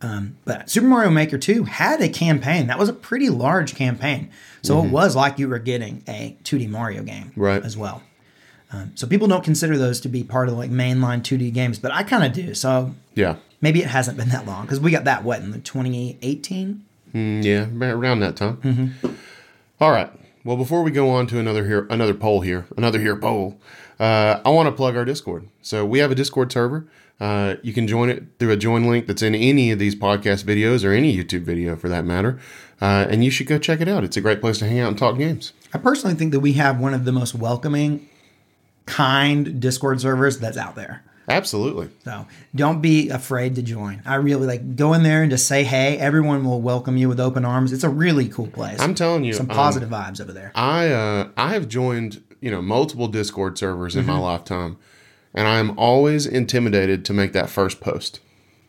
Um, 0.01 0.35
but 0.43 0.69
Super 0.69 0.85
Mario 0.87 1.09
Maker 1.09 1.37
2 1.37 1.63
had 1.63 2.01
a 2.01 2.09
campaign. 2.09 2.67
That 2.67 2.77
was 2.77 2.89
a 2.89 2.93
pretty 2.93 3.29
large 3.29 3.73
campaign. 3.73 4.29
So 4.61 4.83
it 4.83 4.89
was 4.89 5.15
like 5.15 5.39
you 5.39 5.47
were 5.47 5.59
getting 5.59 6.03
a 6.09 6.37
2D 6.43 6.69
Mario 6.69 7.03
game 7.03 7.31
Right. 7.37 7.63
as 7.63 7.77
well. 7.77 8.03
Um, 8.73 8.91
so 8.95 9.05
people 9.07 9.27
don't 9.27 9.43
consider 9.43 9.77
those 9.77 10.01
to 10.01 10.09
be 10.09 10.23
part 10.23 10.49
of 10.49 10.57
like 10.57 10.71
mainline 10.71 11.21
2D 11.21 11.53
games, 11.53 11.77
but 11.79 11.91
I 11.91 12.03
kind 12.03 12.23
of 12.23 12.33
do. 12.33 12.53
So 12.55 12.93
Yeah. 13.15 13.35
maybe 13.61 13.81
it 13.81 13.87
hasn't 13.87 14.17
been 14.17 14.29
that 14.29 14.45
long 14.47 14.63
because 14.63 14.79
we 14.79 14.89
got 14.91 15.03
that 15.03 15.23
what 15.23 15.41
in 15.41 15.51
the 15.51 15.59
2018 15.59 16.81
Mm, 17.13 17.43
yeah, 17.43 17.67
around 17.93 18.21
that 18.21 18.35
time. 18.35 18.57
Mm-hmm. 18.63 19.07
All 19.79 19.91
right. 19.91 20.09
Well, 20.43 20.57
before 20.57 20.81
we 20.81 20.89
go 20.89 21.11
on 21.11 21.27
to 21.27 21.37
another 21.39 21.67
here, 21.67 21.85
another 21.91 22.15
poll 22.15 22.41
here, 22.41 22.65
another 22.75 22.99
here 22.99 23.15
poll, 23.15 23.59
uh, 23.99 24.39
I 24.43 24.49
want 24.49 24.65
to 24.67 24.71
plug 24.71 24.95
our 24.97 25.05
Discord. 25.05 25.47
So 25.61 25.85
we 25.85 25.99
have 25.99 26.09
a 26.09 26.15
Discord 26.15 26.51
server. 26.51 26.87
Uh, 27.19 27.55
you 27.61 27.71
can 27.71 27.87
join 27.87 28.09
it 28.09 28.23
through 28.39 28.49
a 28.51 28.57
join 28.57 28.85
link 28.89 29.05
that's 29.05 29.21
in 29.21 29.35
any 29.35 29.69
of 29.69 29.77
these 29.77 29.93
podcast 29.95 30.43
videos 30.43 30.83
or 30.83 30.91
any 30.91 31.15
YouTube 31.15 31.43
video 31.43 31.75
for 31.75 31.87
that 31.87 32.03
matter. 32.03 32.39
Uh, 32.81 33.05
and 33.09 33.23
you 33.23 33.29
should 33.29 33.45
go 33.47 33.59
check 33.59 33.79
it 33.79 33.87
out. 33.87 34.03
It's 34.03 34.17
a 34.17 34.21
great 34.21 34.41
place 34.41 34.57
to 34.57 34.67
hang 34.67 34.79
out 34.79 34.87
and 34.89 34.97
talk 34.97 35.17
games. 35.19 35.53
I 35.71 35.77
personally 35.77 36.15
think 36.15 36.31
that 36.31 36.39
we 36.39 36.53
have 36.53 36.79
one 36.79 36.95
of 36.95 37.05
the 37.05 37.11
most 37.11 37.35
welcoming, 37.35 38.09
kind 38.85 39.59
Discord 39.59 40.01
servers 40.01 40.39
that's 40.39 40.57
out 40.57 40.75
there. 40.75 41.03
Absolutely. 41.29 41.89
So 42.03 42.27
don't 42.53 42.81
be 42.81 43.09
afraid 43.09 43.55
to 43.55 43.61
join. 43.61 44.01
I 44.05 44.15
really 44.15 44.45
like 44.45 44.75
go 44.75 44.93
in 44.93 45.03
there 45.03 45.21
and 45.21 45.31
just 45.31 45.47
say 45.47 45.63
hey. 45.63 45.97
Everyone 45.97 46.43
will 46.43 46.59
welcome 46.59 46.97
you 46.97 47.07
with 47.07 47.19
open 47.19 47.45
arms. 47.45 47.71
It's 47.71 47.85
a 47.85 47.89
really 47.89 48.27
cool 48.27 48.47
place. 48.47 48.81
I'm 48.81 48.93
telling 48.93 49.23
you, 49.23 49.31
some 49.33 49.49
um, 49.49 49.55
positive 49.55 49.87
vibes 49.89 50.19
over 50.19 50.33
there. 50.33 50.51
I 50.53 50.89
uh, 50.91 51.29
I 51.37 51.53
have 51.53 51.69
joined 51.69 52.21
you 52.41 52.51
know 52.51 52.61
multiple 52.61 53.07
Discord 53.07 53.57
servers 53.57 53.95
in 53.95 54.05
my 54.05 54.13
Mm-hmm. 54.13 54.21
lifetime, 54.21 54.77
and 55.33 55.47
I 55.47 55.59
am 55.59 55.79
always 55.79 56.25
intimidated 56.25 57.05
to 57.05 57.13
make 57.13 57.31
that 57.31 57.49
first 57.49 57.79
post. 57.79 58.19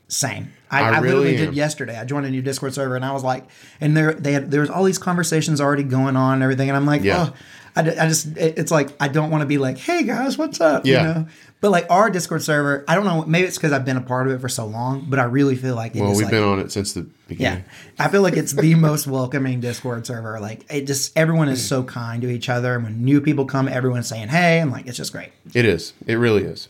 Same. 0.06 0.52
I, 0.70 0.80
I 0.80 0.82
I, 0.82 0.98
really 0.98 1.16
literally 1.16 1.36
am. 1.38 1.44
did 1.46 1.54
yesterday. 1.54 1.98
I 1.98 2.04
joined 2.04 2.26
a 2.26 2.30
new 2.30 2.42
Discord 2.42 2.72
server 2.74 2.94
and 2.94 3.04
I 3.04 3.10
was 3.12 3.24
like, 3.24 3.46
and 3.80 3.96
there 3.96 4.12
they 4.14 4.32
had 4.32 4.52
there 4.52 4.60
was 4.60 4.70
all 4.70 4.84
these 4.84 4.98
conversations 4.98 5.60
already 5.60 5.82
going 5.82 6.14
on 6.16 6.34
and 6.34 6.42
everything, 6.44 6.68
and 6.68 6.76
I'm 6.76 6.86
like, 6.86 7.02
Yeah. 7.02 7.30
oh, 7.30 7.34
I, 7.76 7.80
I 7.80 8.08
just 8.08 8.36
it- 8.36 8.58
it's 8.58 8.70
like 8.70 8.90
I 9.00 9.08
don't 9.08 9.30
want 9.30 9.42
to 9.42 9.46
be 9.46 9.58
like, 9.58 9.78
hey 9.78 10.02
guys, 10.04 10.38
what's 10.38 10.60
up? 10.60 10.86
Yeah. 10.86 11.00
You 11.00 11.14
know. 11.14 11.26
But 11.60 11.70
like 11.70 11.86
our 11.90 12.10
Discord 12.10 12.42
server, 12.42 12.84
I 12.86 12.94
don't 12.94 13.04
know. 13.04 13.24
Maybe 13.24 13.46
it's 13.46 13.56
because 13.56 13.72
I've 13.72 13.86
been 13.86 13.96
a 13.96 14.02
part 14.02 14.26
of 14.26 14.34
it 14.34 14.40
for 14.40 14.50
so 14.50 14.66
long, 14.66 15.06
but 15.08 15.18
I 15.18 15.24
really 15.24 15.56
feel 15.56 15.74
like 15.74 15.96
it 15.96 16.02
Well, 16.02 16.10
we've 16.10 16.22
like, 16.22 16.30
been 16.30 16.42
on 16.42 16.58
it 16.60 16.70
since 16.70 16.92
the 16.92 17.00
Yeah, 17.00 17.06
beginning. 17.26 17.64
I 17.98 18.08
feel 18.08 18.20
like 18.20 18.34
it's 18.36 18.52
the 18.52 18.74
most 18.74 19.06
welcoming 19.06 19.60
Discord 19.60 20.06
server. 20.06 20.38
Like 20.40 20.66
it 20.70 20.86
just 20.86 21.16
everyone 21.16 21.48
is 21.48 21.66
so 21.66 21.82
kind 21.82 22.20
to 22.22 22.28
each 22.30 22.48
other. 22.50 22.74
And 22.74 22.84
when 22.84 23.04
new 23.04 23.20
people 23.20 23.46
come, 23.46 23.66
everyone's 23.68 24.08
saying 24.08 24.28
hey, 24.28 24.60
and 24.60 24.70
like 24.70 24.86
it's 24.86 24.98
just 24.98 25.12
great. 25.12 25.30
It 25.54 25.64
is. 25.64 25.94
It 26.06 26.16
really 26.16 26.42
is. 26.44 26.68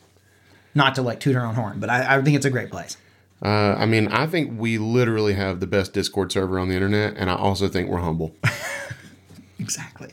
Not 0.77 0.95
to 0.95 1.03
like 1.03 1.21
toot 1.21 1.35
our 1.37 1.45
own 1.45 1.55
horn, 1.57 1.81
but 1.81 1.91
I, 1.91 2.17
I 2.17 2.23
think 2.23 2.37
it's 2.37 2.47
a 2.47 2.51
great 2.51 2.71
place. 2.71 2.97
Uh, 3.43 3.75
I 3.77 3.85
mean, 3.85 4.09
I 4.09 4.27
think 4.27 4.59
we 4.59 4.79
literally 4.79 5.35
have 5.35 5.61
the 5.61 5.67
best 5.67 5.93
Discord 5.93 6.33
server 6.33 6.59
on 6.59 6.69
the 6.69 6.75
internet, 6.75 7.15
and 7.17 7.29
I 7.29 7.35
also 7.35 7.69
think 7.69 7.91
we're 7.91 7.99
humble. 8.01 8.33
Exactly. 9.59 10.11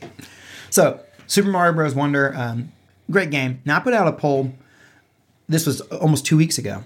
So 0.72 1.00
Super 1.26 1.50
Mario 1.50 1.74
Bros. 1.74 1.94
Wonder, 1.94 2.34
um, 2.34 2.72
great 3.10 3.30
game. 3.30 3.60
Now 3.64 3.76
I 3.76 3.80
put 3.80 3.92
out 3.92 4.08
a 4.08 4.12
poll. 4.12 4.52
This 5.48 5.66
was 5.66 5.82
almost 5.82 6.24
two 6.24 6.36
weeks 6.36 6.56
ago, 6.56 6.82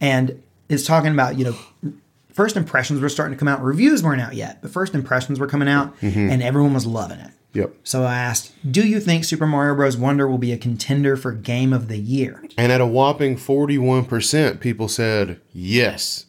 and 0.00 0.42
it's 0.68 0.84
talking 0.84 1.12
about 1.12 1.38
you 1.38 1.44
know 1.44 1.92
first 2.32 2.56
impressions 2.56 3.00
were 3.00 3.08
starting 3.08 3.36
to 3.36 3.38
come 3.38 3.48
out. 3.48 3.62
Reviews 3.62 4.02
weren't 4.02 4.20
out 4.20 4.34
yet, 4.34 4.60
but 4.60 4.72
first 4.72 4.92
impressions 4.94 5.38
were 5.38 5.46
coming 5.46 5.68
out, 5.68 5.94
and 6.02 6.42
everyone 6.42 6.74
was 6.74 6.84
loving 6.84 7.20
it. 7.20 7.30
Yep. 7.52 7.74
So 7.84 8.02
I 8.02 8.16
asked, 8.16 8.52
"Do 8.68 8.86
you 8.86 8.98
think 8.98 9.24
Super 9.24 9.46
Mario 9.46 9.76
Bros. 9.76 9.96
Wonder 9.96 10.28
will 10.28 10.36
be 10.36 10.52
a 10.52 10.58
contender 10.58 11.16
for 11.16 11.30
Game 11.30 11.72
of 11.72 11.86
the 11.86 11.98
Year?" 11.98 12.42
And 12.58 12.72
at 12.72 12.80
a 12.80 12.86
whopping 12.86 13.36
41%, 13.36 14.58
people 14.58 14.88
said 14.88 15.40
yes. 15.52 16.26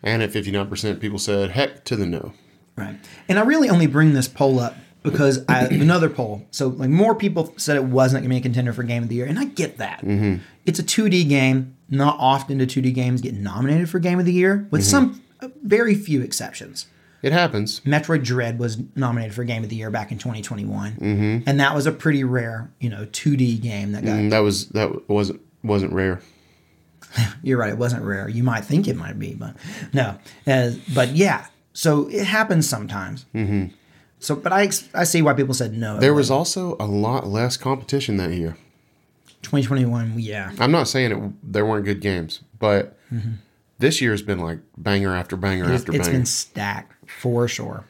And 0.00 0.22
at 0.22 0.30
59%, 0.30 1.00
people 1.00 1.18
said 1.18 1.52
heck 1.52 1.84
to 1.86 1.96
the 1.96 2.06
no. 2.06 2.34
Right. 2.76 2.98
And 3.28 3.38
I 3.38 3.42
really 3.42 3.70
only 3.70 3.86
bring 3.86 4.12
this 4.12 4.28
poll 4.28 4.60
up 4.60 4.76
because 5.04 5.44
I 5.48 5.66
another 5.66 6.08
poll. 6.08 6.44
So 6.50 6.68
like 6.68 6.90
more 6.90 7.14
people 7.14 7.54
said 7.56 7.76
it 7.76 7.84
wasn't 7.84 8.22
going 8.22 8.30
to 8.30 8.34
be 8.34 8.38
a 8.38 8.42
contender 8.42 8.72
for 8.72 8.82
Game 8.82 9.04
of 9.04 9.08
the 9.08 9.14
Year, 9.14 9.26
and 9.26 9.38
I 9.38 9.44
get 9.44 9.78
that. 9.78 10.02
It's 10.66 10.80
a 10.80 10.82
2D 10.82 11.28
game. 11.28 11.76
Not 11.90 12.16
often 12.18 12.58
do 12.58 12.66
2D 12.66 12.94
games 12.94 13.20
get 13.20 13.34
nominated 13.34 13.88
for 13.90 13.98
Game 13.98 14.18
of 14.18 14.24
the 14.24 14.32
Year. 14.32 14.66
With 14.70 14.82
some 14.82 15.22
uh, 15.40 15.48
very 15.62 15.94
few 15.94 16.22
exceptions. 16.22 16.86
It 17.22 17.32
happens. 17.32 17.80
Metroid 17.80 18.24
Dread 18.24 18.58
was 18.58 18.78
nominated 18.96 19.34
for 19.34 19.44
Game 19.44 19.62
of 19.62 19.70
the 19.70 19.76
Year 19.76 19.90
back 19.90 20.10
in 20.10 20.18
2021, 20.18 20.96
and 21.46 21.60
that 21.60 21.74
was 21.74 21.86
a 21.86 21.92
pretty 21.92 22.24
rare, 22.24 22.70
you 22.80 22.90
know, 22.90 23.06
2D 23.06 23.62
game 23.62 23.92
that 23.92 24.04
got. 24.04 24.12
And 24.16 24.32
that 24.32 24.40
was 24.40 24.68
that 24.70 25.08
wasn't 25.08 25.40
wasn't 25.62 25.92
rare. 25.92 26.20
You're 27.42 27.58
right; 27.58 27.70
it 27.70 27.78
wasn't 27.78 28.02
rare. 28.02 28.28
You 28.28 28.42
might 28.42 28.64
think 28.64 28.88
it 28.88 28.96
might 28.96 29.18
be, 29.18 29.34
but 29.34 29.56
no. 29.92 30.18
Uh, 30.46 30.72
but 30.94 31.10
yeah, 31.10 31.46
so 31.72 32.08
it 32.08 32.24
happens 32.24 32.68
sometimes. 32.68 33.26
Mm-hmm. 33.34 33.74
So, 34.24 34.34
but 34.34 34.52
I 34.52 34.70
I 34.94 35.04
see 35.04 35.20
why 35.20 35.34
people 35.34 35.52
said 35.52 35.74
no. 35.74 35.98
There 35.98 36.14
was 36.14 36.30
also 36.30 36.76
a 36.80 36.86
lot 36.86 37.26
less 37.26 37.58
competition 37.58 38.16
that 38.16 38.32
year. 38.32 38.56
2021. 39.42 40.14
Yeah, 40.18 40.50
I'm 40.58 40.72
not 40.72 40.88
saying 40.88 41.12
it 41.12 41.52
there 41.52 41.66
weren't 41.66 41.84
good 41.84 42.00
games, 42.00 42.40
but 42.58 42.98
this 43.78 44.00
year's 44.00 44.22
been 44.22 44.38
like 44.38 44.60
banger 44.78 45.14
after 45.14 45.36
banger 45.36 45.64
it's, 45.64 45.82
after 45.82 45.92
it's 45.92 45.98
banger. 45.98 46.00
It's 46.00 46.08
been 46.08 46.26
stacked 46.26 47.10
for 47.10 47.46
sure, 47.46 47.84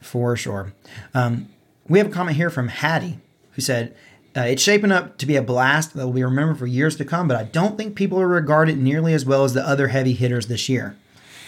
for 0.00 0.36
sure. 0.36 0.72
Um, 1.14 1.48
we 1.88 1.98
have 1.98 2.08
a 2.08 2.10
comment 2.10 2.36
here 2.36 2.50
from 2.50 2.68
Hati 2.68 3.18
who 3.52 3.62
said. 3.62 3.96
Uh, 4.36 4.40
it's 4.40 4.62
shaping 4.64 4.90
up 4.90 5.16
to 5.16 5.26
be 5.26 5.36
a 5.36 5.42
blast 5.42 5.94
that 5.94 6.04
will 6.04 6.12
be 6.12 6.24
remembered 6.24 6.58
for 6.58 6.66
years 6.66 6.96
to 6.96 7.04
come, 7.04 7.28
but 7.28 7.36
I 7.36 7.44
don't 7.44 7.78
think 7.78 7.94
people 7.94 8.18
will 8.18 8.24
regard 8.24 8.68
it 8.68 8.76
nearly 8.76 9.14
as 9.14 9.24
well 9.24 9.44
as 9.44 9.54
the 9.54 9.64
other 9.64 9.86
heavy 9.86 10.12
hitters 10.12 10.48
this 10.48 10.68
year. 10.68 10.96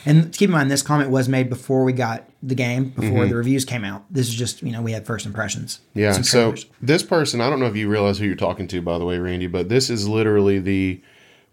And 0.07 0.33
keep 0.33 0.49
in 0.49 0.53
mind, 0.53 0.71
this 0.71 0.83
comment 0.83 1.11
was 1.11 1.29
made 1.29 1.51
before 1.51 1.85
we 1.85 1.93
got 1.93 2.25
the 2.43 2.55
game, 2.55 2.91
before 2.91 3.11
mm-hmm. 3.11 3.29
the 3.29 3.37
reviews 3.37 3.65
came 3.65 3.85
out. 3.85 4.05
This 4.11 4.29
is 4.29 4.35
just, 4.35 4.63
you 4.63 4.71
know, 4.71 4.81
we 4.81 4.93
had 4.93 5.05
first 5.05 5.27
impressions. 5.27 5.81
Yeah. 5.95 6.13
So 6.13 6.55
this 6.81 7.03
person, 7.03 7.41
I 7.41 7.51
don't 7.51 7.59
know 7.59 7.67
if 7.67 7.77
you 7.77 7.89
realize 7.89 8.19
who 8.19 8.25
you're 8.25 8.37
talking 8.37 8.69
to, 8.69 8.81
by 8.81 8.99
the 8.99 9.05
way, 9.05 9.19
Randy, 9.19 9.49
but 9.49 9.69
this 9.69 9.91
is 9.91 10.09
literally 10.09 10.61
the 10.61 11.03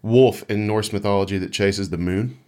wolf 0.02 0.48
in 0.48 0.66
Norse 0.66 0.92
mythology 0.92 1.36
that 1.38 1.52
chases 1.52 1.90
the 1.90 1.98
moon. 1.98 2.38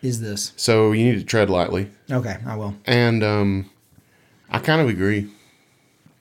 is 0.00 0.20
this 0.20 0.52
So 0.56 0.92
you 0.92 1.04
need 1.04 1.18
to 1.18 1.24
tread 1.24 1.50
lightly. 1.50 1.90
okay? 2.10 2.38
I 2.46 2.56
will. 2.56 2.74
And 2.86 3.22
um, 3.22 3.70
I 4.50 4.58
kind 4.58 4.80
of 4.80 4.88
agree. 4.88 5.30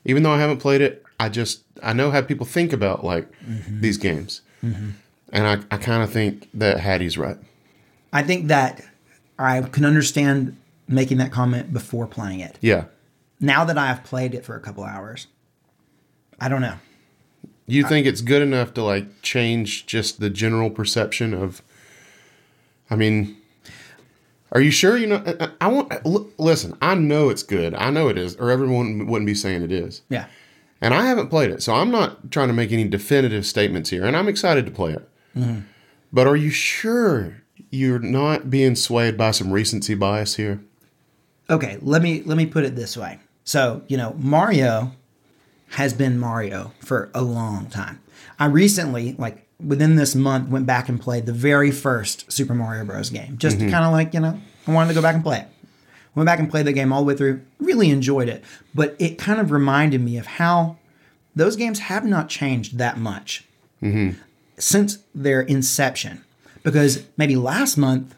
Even 0.03 0.23
though 0.23 0.31
I 0.31 0.39
haven't 0.39 0.57
played 0.57 0.81
it, 0.81 1.03
I 1.19 1.29
just 1.29 1.63
I 1.83 1.93
know 1.93 2.09
how 2.09 2.21
people 2.21 2.45
think 2.45 2.73
about 2.73 3.05
like 3.05 3.31
mm-hmm. 3.43 3.81
these 3.81 3.97
games, 3.97 4.41
mm-hmm. 4.63 4.89
and 5.31 5.47
I, 5.47 5.53
I 5.73 5.77
kind 5.77 6.01
of 6.01 6.11
think 6.11 6.49
that 6.55 6.79
Hati's 6.79 7.15
right. 7.15 7.37
I 8.13 8.23
think 8.23 8.47
that 8.47 8.83
I 9.39 9.61
can 9.61 9.85
understand 9.85 10.57
making 10.87 11.17
that 11.17 11.31
comment 11.31 11.73
before 11.73 12.07
playing 12.07 12.41
it. 12.41 12.57
Yeah. 12.61 12.85
Now 13.39 13.65
that 13.65 13.77
I 13.77 13.87
have 13.87 14.03
played 14.03 14.35
it 14.35 14.45
for 14.45 14.55
a 14.55 14.59
couple 14.59 14.83
hours, 14.83 15.27
I 16.39 16.49
don't 16.49 16.61
know. 16.61 16.75
You 17.67 17.87
think 17.87 18.05
it's 18.05 18.21
good 18.21 18.41
enough 18.41 18.73
to 18.73 18.83
like 18.83 19.21
change 19.21 19.85
just 19.85 20.19
the 20.19 20.29
general 20.29 20.69
perception 20.69 21.33
of? 21.33 21.61
I 22.89 22.95
mean, 22.95 23.37
are 24.51 24.59
you 24.59 24.71
sure 24.71 24.97
you 24.97 25.07
know? 25.07 25.23
I, 25.39 25.49
I 25.61 25.67
want 25.67 25.93
l- 26.05 26.29
listen. 26.37 26.77
I 26.81 26.95
know 26.95 27.29
it's 27.29 27.43
good. 27.43 27.73
I 27.73 27.89
know 27.89 28.09
it 28.09 28.17
is, 28.17 28.35
or 28.35 28.51
everyone 28.51 29.07
wouldn't 29.07 29.25
be 29.25 29.35
saying 29.35 29.63
it 29.63 29.71
is. 29.71 30.01
Yeah. 30.09 30.25
And 30.81 30.93
I 30.93 31.05
haven't 31.05 31.29
played 31.29 31.51
it, 31.51 31.63
so 31.63 31.73
I'm 31.73 31.91
not 31.91 32.31
trying 32.31 32.47
to 32.47 32.53
make 32.53 32.71
any 32.71 32.87
definitive 32.87 33.45
statements 33.45 33.91
here. 33.91 34.03
And 34.03 34.17
I'm 34.17 34.27
excited 34.27 34.65
to 34.65 34.71
play 34.71 34.93
it. 34.93 35.09
Mm-hmm. 35.37 35.59
But 36.11 36.27
are 36.27 36.35
you 36.35 36.49
sure 36.49 37.40
you're 37.71 37.99
not 37.99 38.49
being 38.49 38.75
swayed 38.75 39.17
by 39.17 39.31
some 39.31 39.51
recency 39.51 39.95
bias 39.95 40.35
here? 40.35 40.61
Okay, 41.49 41.77
let 41.81 42.01
me 42.01 42.21
let 42.23 42.37
me 42.37 42.45
put 42.45 42.63
it 42.63 42.75
this 42.75 42.95
way. 42.95 43.19
So, 43.43 43.81
you 43.87 43.97
know, 43.97 44.15
Mario 44.19 44.91
has 45.69 45.93
been 45.93 46.19
Mario 46.19 46.73
for 46.79 47.09
a 47.13 47.21
long 47.21 47.65
time. 47.67 48.01
I 48.37 48.45
recently, 48.45 49.13
like 49.17 49.47
within 49.65 49.95
this 49.95 50.15
month, 50.15 50.49
went 50.49 50.65
back 50.65 50.89
and 50.89 50.99
played 50.99 51.25
the 51.25 51.33
very 51.33 51.71
first 51.71 52.31
Super 52.31 52.53
Mario 52.53 52.85
Bros. 52.85 53.09
game. 53.09 53.37
Just 53.37 53.57
mm-hmm. 53.57 53.67
to 53.67 53.71
kind 53.71 53.85
of 53.85 53.91
like, 53.91 54.13
you 54.13 54.19
know, 54.19 54.39
I 54.67 54.71
wanted 54.71 54.89
to 54.89 54.95
go 54.95 55.01
back 55.01 55.15
and 55.15 55.23
play 55.23 55.39
it. 55.39 55.47
Went 56.13 56.27
back 56.27 56.39
and 56.39 56.49
played 56.49 56.65
the 56.65 56.73
game 56.73 56.91
all 56.91 57.01
the 57.01 57.07
way 57.07 57.15
through. 57.15 57.41
Really 57.59 57.89
enjoyed 57.89 58.27
it. 58.27 58.43
But 58.75 58.95
it 58.99 59.17
kind 59.17 59.39
of 59.39 59.51
reminded 59.51 60.01
me 60.01 60.17
of 60.17 60.25
how 60.25 60.77
those 61.35 61.55
games 61.55 61.79
have 61.79 62.05
not 62.05 62.27
changed 62.27 62.77
that 62.77 62.97
much 62.97 63.45
mm-hmm. 63.81 64.19
since 64.57 64.99
their 65.15 65.41
inception. 65.41 66.23
Because 66.63 67.03
maybe 67.17 67.35
last 67.35 67.77
month 67.77 68.13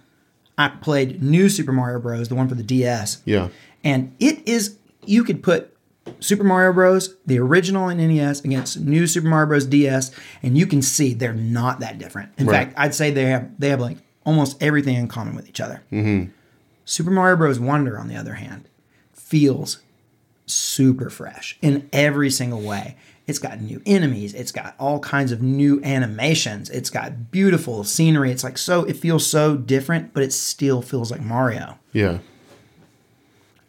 I 0.58 0.68
played 0.70 1.22
New 1.24 1.50
Super 1.50 1.72
Mario 1.72 2.00
Bros., 2.00 2.28
the 2.30 2.36
one 2.36 2.48
for 2.48 2.56
the 2.56 2.64
DS. 2.64 3.22
Yeah. 3.26 3.50
And 3.84 4.16
it 4.20 4.48
is, 4.48 4.78
you 5.06 5.24
could 5.24 5.42
put 5.44 5.76
Super 6.20 6.44
Mario 6.44 6.74
Bros., 6.74 7.16
the 7.26 7.40
original 7.40 7.90
in 7.90 7.98
NES, 7.98 8.42
against 8.44 8.80
New 8.80 9.08
Super 9.08 9.28
Mario 9.28 9.48
Bros. 9.48 9.66
DS, 9.66 10.12
and 10.42 10.58
you 10.58 10.66
can 10.68 10.82
see 10.82 11.14
they're 11.14 11.34
not 11.34 11.80
that 11.80 11.98
different. 11.98 12.32
In 12.38 12.46
Right. 12.48 12.66
fact, 12.68 12.74
I'd 12.78 12.94
say 12.96 13.12
they 13.12 13.26
have 13.26 13.50
they 13.60 13.70
have 13.70 13.80
like 13.82 13.98
almost 14.26 14.62
everything 14.62 14.96
in 14.96 15.08
common 15.08 15.36
with 15.36 15.48
each 15.50 15.60
other. 15.62 15.82
Mm-hmm. 15.92 16.30
Super 16.86 17.12
Mario 17.12 17.38
Bros. 17.38 17.60
Wonder, 17.60 17.98
on 17.98 18.08
the 18.10 18.16
other 18.16 18.34
hand, 18.36 18.68
feels 19.14 19.80
super 20.46 21.10
fresh 21.10 21.58
in 21.62 21.90
every 21.94 22.30
single 22.30 22.62
way. 22.62 22.98
It's 23.26 23.40
got 23.40 23.62
new 23.62 23.82
enemies. 23.86 24.34
It's 24.34 24.52
got 24.52 24.76
all 24.78 25.00
kinds 25.00 25.32
of 25.32 25.42
new 25.42 25.82
animations. 25.84 26.70
It's 26.70 26.90
got 26.90 27.32
beautiful 27.32 27.84
scenery. 27.84 28.32
It's 28.32 28.44
like 28.44 28.58
so, 28.58 28.84
it 28.84 28.98
feels 28.98 29.26
so 29.26 29.56
different, 29.56 30.14
but 30.14 30.24
it 30.24 30.34
still 30.34 30.82
feels 30.82 31.10
like 31.10 31.22
Mario. 31.22 31.80
Yeah. 31.94 32.20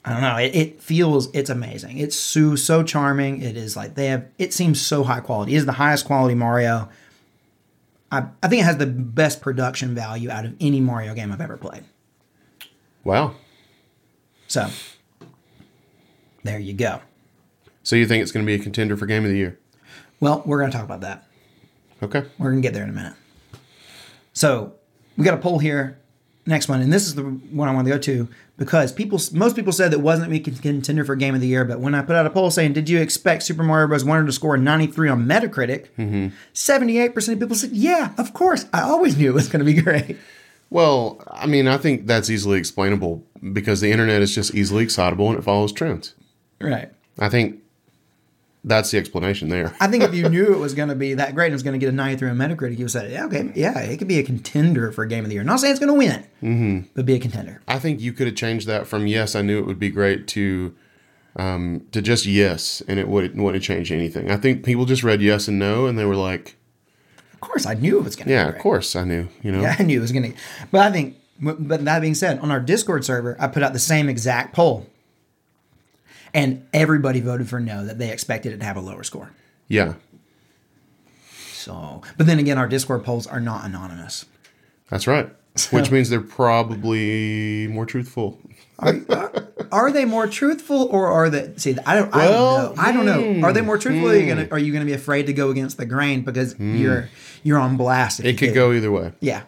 I 0.04 0.12
don't 0.12 0.20
know. 0.20 0.36
It, 0.36 0.54
it 0.54 0.82
feels 0.82 1.30
it's 1.32 1.48
amazing. 1.48 1.98
It's 1.98 2.16
so 2.16 2.56
so 2.56 2.82
charming. 2.82 3.40
It 3.40 3.56
is 3.56 3.74
like 3.74 3.94
they 3.94 4.06
have. 4.08 4.26
It 4.38 4.52
seems 4.52 4.80
so 4.80 5.02
high 5.02 5.20
quality. 5.20 5.54
It 5.54 5.58
is 5.58 5.66
the 5.66 5.72
highest 5.72 6.04
quality 6.04 6.34
Mario. 6.34 6.90
I 8.12 8.26
I 8.42 8.48
think 8.48 8.60
it 8.60 8.66
has 8.66 8.76
the 8.76 8.86
best 8.86 9.40
production 9.40 9.94
value 9.94 10.30
out 10.30 10.44
of 10.44 10.54
any 10.60 10.80
Mario 10.80 11.14
game 11.14 11.32
I've 11.32 11.40
ever 11.40 11.56
played. 11.56 11.84
Wow. 13.02 13.34
So 14.46 14.68
there 16.42 16.58
you 16.58 16.74
go. 16.74 17.00
So 17.84 17.96
you 17.96 18.06
think 18.06 18.22
it's 18.22 18.32
going 18.32 18.44
to 18.44 18.50
be 18.50 18.60
a 18.60 18.62
contender 18.62 18.96
for 18.96 19.06
Game 19.06 19.24
of 19.24 19.30
the 19.30 19.36
Year? 19.36 19.58
Well, 20.18 20.42
we're 20.44 20.58
going 20.58 20.70
to 20.70 20.76
talk 20.76 20.86
about 20.86 21.02
that. 21.02 21.26
Okay. 22.02 22.24
We're 22.38 22.50
going 22.50 22.62
to 22.62 22.66
get 22.66 22.74
there 22.74 22.82
in 22.82 22.88
a 22.88 22.92
minute. 22.92 23.14
So 24.32 24.72
we 25.16 25.24
got 25.24 25.34
a 25.34 25.38
poll 25.38 25.58
here. 25.58 25.98
Next 26.46 26.68
one, 26.68 26.82
and 26.82 26.92
this 26.92 27.06
is 27.06 27.14
the 27.14 27.22
one 27.22 27.70
I 27.70 27.74
want 27.74 27.86
to 27.86 27.92
go 27.94 27.98
to 27.98 28.28
because 28.58 28.92
people, 28.92 29.18
most 29.32 29.56
people 29.56 29.72
said 29.72 29.92
that 29.92 30.00
wasn't 30.00 30.30
me 30.30 30.40
contender 30.40 31.02
for 31.02 31.16
Game 31.16 31.34
of 31.34 31.40
the 31.40 31.46
Year. 31.46 31.64
But 31.64 31.80
when 31.80 31.94
I 31.94 32.02
put 32.02 32.16
out 32.16 32.26
a 32.26 32.30
poll 32.30 32.50
saying, 32.50 32.74
"Did 32.74 32.86
you 32.90 33.00
expect 33.00 33.44
Super 33.44 33.62
Mario 33.62 33.88
Bros. 33.88 34.04
Wonder 34.04 34.26
to 34.26 34.32
score 34.32 34.56
a 34.56 34.58
93 34.58 35.08
on 35.08 35.24
Metacritic?" 35.24 35.88
Mm-hmm. 35.98 36.28
78 36.52 37.14
percent 37.14 37.36
of 37.36 37.40
people 37.40 37.56
said, 37.56 37.70
"Yeah, 37.72 38.12
of 38.18 38.34
course. 38.34 38.66
I 38.74 38.82
always 38.82 39.16
knew 39.16 39.30
it 39.30 39.34
was 39.34 39.48
going 39.48 39.64
to 39.64 39.72
be 39.72 39.80
great." 39.80 40.18
Well, 40.68 41.22
I 41.30 41.46
mean, 41.46 41.66
I 41.66 41.78
think 41.78 42.06
that's 42.06 42.28
easily 42.28 42.58
explainable 42.58 43.24
because 43.54 43.80
the 43.80 43.90
internet 43.90 44.20
is 44.20 44.34
just 44.34 44.54
easily 44.54 44.84
excitable 44.84 45.30
and 45.30 45.38
it 45.38 45.42
follows 45.42 45.72
trends. 45.72 46.14
Right. 46.60 46.90
I 47.18 47.30
think 47.30 47.62
that's 48.64 48.90
the 48.90 48.98
explanation 48.98 49.50
there. 49.50 49.76
I 49.78 49.86
think 49.86 50.02
if 50.02 50.14
you 50.14 50.28
knew 50.28 50.52
it 50.54 50.58
was 50.58 50.74
going 50.74 50.88
to 50.88 50.94
be 50.94 51.14
that 51.14 51.34
great 51.34 51.46
and 51.46 51.52
it 51.52 51.56
was 51.56 51.62
going 51.62 51.78
to 51.78 51.84
get 51.84 51.92
a 51.92 51.96
93 51.96 52.30
on 52.30 52.36
Metacritic, 52.36 52.78
you 52.78 52.84
would 52.84 52.90
say, 52.90 53.12
"Yeah, 53.12 53.26
okay, 53.26 53.52
yeah, 53.54 53.78
it 53.78 53.98
could 53.98 54.08
be 54.08 54.18
a 54.18 54.22
contender 54.22 54.90
for 54.90 55.04
a 55.04 55.08
Game 55.08 55.24
of 55.24 55.28
the 55.28 55.34
Year." 55.34 55.44
Not 55.44 55.60
saying 55.60 55.72
it's 55.72 55.80
going 55.80 55.92
to 55.92 55.98
win, 55.98 56.24
mm-hmm. 56.42 56.88
but 56.94 57.06
be 57.06 57.14
a 57.14 57.20
contender. 57.20 57.60
I 57.68 57.78
think 57.78 58.00
you 58.00 58.12
could 58.12 58.26
have 58.26 58.36
changed 58.36 58.66
that 58.66 58.86
from 58.86 59.06
yes, 59.06 59.34
I 59.34 59.42
knew 59.42 59.58
it 59.58 59.66
would 59.66 59.78
be 59.78 59.90
great 59.90 60.26
to 60.28 60.74
um, 61.36 61.86
to 61.92 62.00
just 62.00 62.26
yes, 62.26 62.82
and 62.88 62.98
it 62.98 63.08
would, 63.08 63.38
wouldn't 63.38 63.64
change 63.64 63.90
anything. 63.92 64.30
I 64.30 64.36
think 64.36 64.64
people 64.64 64.84
just 64.84 65.02
read 65.02 65.20
yes 65.20 65.48
and 65.48 65.58
no, 65.58 65.86
and 65.86 65.98
they 65.98 66.04
were 66.04 66.16
like, 66.16 66.56
Of 67.32 67.40
course, 67.40 67.66
I 67.66 67.74
knew 67.74 67.98
it 67.98 68.04
was 68.04 68.16
going 68.16 68.28
to. 68.28 68.32
"Yeah, 68.32 68.50
be 68.50 68.56
of 68.56 68.62
course, 68.62 68.96
I 68.96 69.04
knew." 69.04 69.28
You 69.42 69.52
know, 69.52 69.62
Yeah, 69.62 69.76
I 69.78 69.82
knew 69.82 69.98
it 69.98 70.02
was 70.02 70.12
going 70.12 70.32
to. 70.32 70.38
But 70.70 70.80
I 70.80 70.92
think, 70.92 71.16
but 71.40 71.84
that 71.84 72.00
being 72.00 72.14
said, 72.14 72.38
on 72.38 72.50
our 72.50 72.60
Discord 72.60 73.04
server, 73.04 73.36
I 73.38 73.48
put 73.48 73.62
out 73.62 73.72
the 73.72 73.78
same 73.78 74.08
exact 74.08 74.54
poll, 74.54 74.86
and 76.34 76.66
everybody 76.72 77.20
voted 77.20 77.48
for 77.48 77.60
no, 77.60 77.84
that 77.86 77.98
they 77.98 78.10
expected 78.10 78.52
it 78.52 78.58
to 78.58 78.64
have 78.64 78.76
a 78.76 78.80
lower 78.80 79.04
score. 79.04 79.30
yeah, 79.68 79.94
So, 81.52 82.02
but 82.18 82.26
then 82.26 82.38
again, 82.38 82.58
our 82.58 82.68
Discord 82.68 83.04
polls 83.04 83.26
are 83.26 83.40
not 83.40 83.64
anonymous. 83.64 84.26
that's 84.90 85.06
right. 85.06 85.30
Which 85.70 85.92
means 85.92 86.10
they're 86.10 86.20
probably 86.20 87.68
more 87.68 87.86
truthful. 87.86 88.40
Are, 88.80 88.96
are, 89.70 89.92
they 89.92 90.04
more 90.04 90.26
truthful 90.26 90.88
or 90.90 91.06
are 91.06 91.30
they? 91.30 91.52
See, 91.56 91.76
I 91.86 91.94
don't. 91.94 92.12
I 92.12 92.28
Well, 92.28 92.66
don't 92.66 92.76
know. 92.76 92.82
I 92.82 92.92
don't 92.92 93.40
know. 93.40 93.46
Are 93.46 93.52
they 93.52 93.60
more 93.60 93.78
truthful? 93.78 94.08
Or 94.08 94.12
are 94.12 94.16
you 94.16 94.26
gonna? 94.26 94.46
Hmm. 94.46 94.54
Are 94.54 94.58
you 94.58 94.72
gonna 94.72 94.84
be 94.84 94.94
afraid 94.94 95.26
to 95.26 95.32
go 95.32 95.50
against 95.50 95.76
the 95.76 95.86
grain 95.86 96.22
because 96.22 96.54
hmm. 96.54 96.76
you're 96.76 97.08
you're 97.44 97.60
on 97.60 97.76
blast? 97.76 98.18
It 98.18 98.36
could 98.36 98.48
do. 98.48 98.54
go 98.54 98.72
either 98.72 98.90
way. 98.90 99.12
Yeah. 99.20 99.42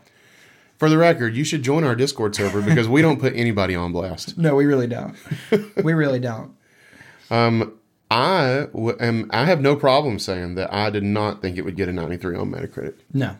For 0.78 0.88
the 0.88 0.98
record, 0.98 1.34
you 1.34 1.42
should 1.42 1.62
join 1.62 1.84
our 1.84 1.96
Discord 1.96 2.34
server 2.36 2.60
because 2.60 2.86
we 2.86 3.02
don't 3.02 3.18
put 3.18 3.34
anybody 3.34 3.74
on 3.74 3.92
blast. 3.92 4.36
No, 4.46 4.54
we 4.54 4.66
really 4.66 4.86
don't. 4.86 5.16
we 5.82 5.94
really 5.94 6.20
don't. 6.20 6.54
I 7.30 8.66
w- 8.72 8.96
am. 9.00 9.28
I 9.32 9.44
have 9.46 9.60
no 9.60 9.76
problem 9.76 10.18
saying 10.18 10.54
that 10.54 10.72
I 10.72 10.90
did 10.90 11.02
not 11.02 11.42
think 11.42 11.56
it 11.56 11.62
would 11.62 11.76
get 11.76 11.88
a 11.88 11.92
93 11.92 12.36
on 12.36 12.50
Metacritic. 12.52 12.94
No. 13.12 13.36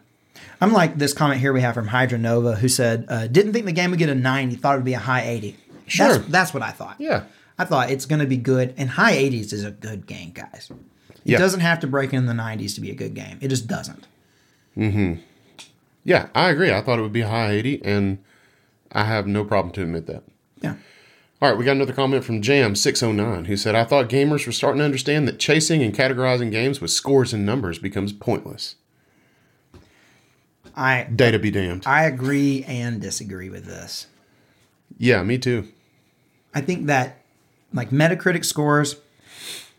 I'm 0.60 0.72
like 0.72 0.96
this 0.98 1.12
comment 1.12 1.40
here 1.40 1.52
we 1.52 1.60
have 1.60 1.74
from 1.74 1.88
Hydra 1.88 2.18
Nova 2.18 2.56
who 2.56 2.68
said, 2.68 3.06
uh, 3.08 3.26
didn't 3.26 3.52
think 3.52 3.66
the 3.66 3.72
game 3.72 3.90
would 3.90 3.98
get 3.98 4.08
a 4.08 4.14
90, 4.14 4.56
thought 4.56 4.74
it 4.74 4.78
would 4.78 4.84
be 4.84 4.94
a 4.94 4.98
high 4.98 5.22
80. 5.22 5.56
Sure. 5.86 6.08
That's, 6.18 6.26
that's 6.28 6.54
what 6.54 6.62
I 6.62 6.70
thought. 6.70 6.96
Yeah. 6.98 7.24
I 7.58 7.64
thought 7.64 7.90
it's 7.90 8.06
going 8.06 8.18
to 8.20 8.26
be 8.26 8.36
good. 8.36 8.74
And 8.76 8.90
high 8.90 9.14
80s 9.16 9.52
is 9.52 9.64
a 9.64 9.70
good 9.70 10.06
game, 10.06 10.32
guys. 10.32 10.68
It 11.10 11.16
Yeah. 11.24 11.38
doesn't 11.38 11.60
have 11.60 11.80
to 11.80 11.86
break 11.86 12.12
in 12.12 12.26
the 12.26 12.32
90s 12.32 12.74
to 12.74 12.80
be 12.80 12.90
a 12.90 12.94
good 12.94 13.14
game. 13.14 13.38
It 13.40 13.48
just 13.48 13.66
doesn't. 13.66 14.06
Hmm. 14.74 15.14
Yeah, 16.04 16.28
I 16.34 16.50
agree. 16.50 16.72
I 16.72 16.80
thought 16.82 16.98
it 16.98 17.02
would 17.02 17.12
be 17.12 17.22
a 17.22 17.28
high 17.28 17.50
80, 17.52 17.84
and 17.84 18.18
I 18.92 19.04
have 19.04 19.26
no 19.26 19.44
problem 19.44 19.72
to 19.74 19.82
admit 19.82 20.06
that. 20.06 20.22
Yeah. 20.60 20.74
All 21.40 21.50
right, 21.50 21.58
we 21.58 21.66
got 21.66 21.72
another 21.72 21.92
comment 21.92 22.24
from 22.24 22.40
Jam609 22.40 23.46
who 23.46 23.58
said, 23.58 23.74
I 23.74 23.84
thought 23.84 24.08
gamers 24.08 24.46
were 24.46 24.52
starting 24.52 24.78
to 24.78 24.86
understand 24.86 25.28
that 25.28 25.38
chasing 25.38 25.82
and 25.82 25.94
categorizing 25.94 26.50
games 26.50 26.80
with 26.80 26.90
scores 26.90 27.34
and 27.34 27.44
numbers 27.44 27.78
becomes 27.78 28.14
pointless. 28.14 28.76
I 30.74 31.04
Data 31.14 31.38
be 31.38 31.50
damned. 31.50 31.84
I 31.86 32.04
agree 32.04 32.64
and 32.66 33.02
disagree 33.02 33.50
with 33.50 33.66
this. 33.66 34.06
Yeah, 34.98 35.22
me 35.22 35.36
too. 35.36 35.68
I 36.54 36.62
think 36.62 36.86
that 36.86 37.22
like 37.72 37.90
Metacritic 37.90 38.44
scores, 38.44 38.96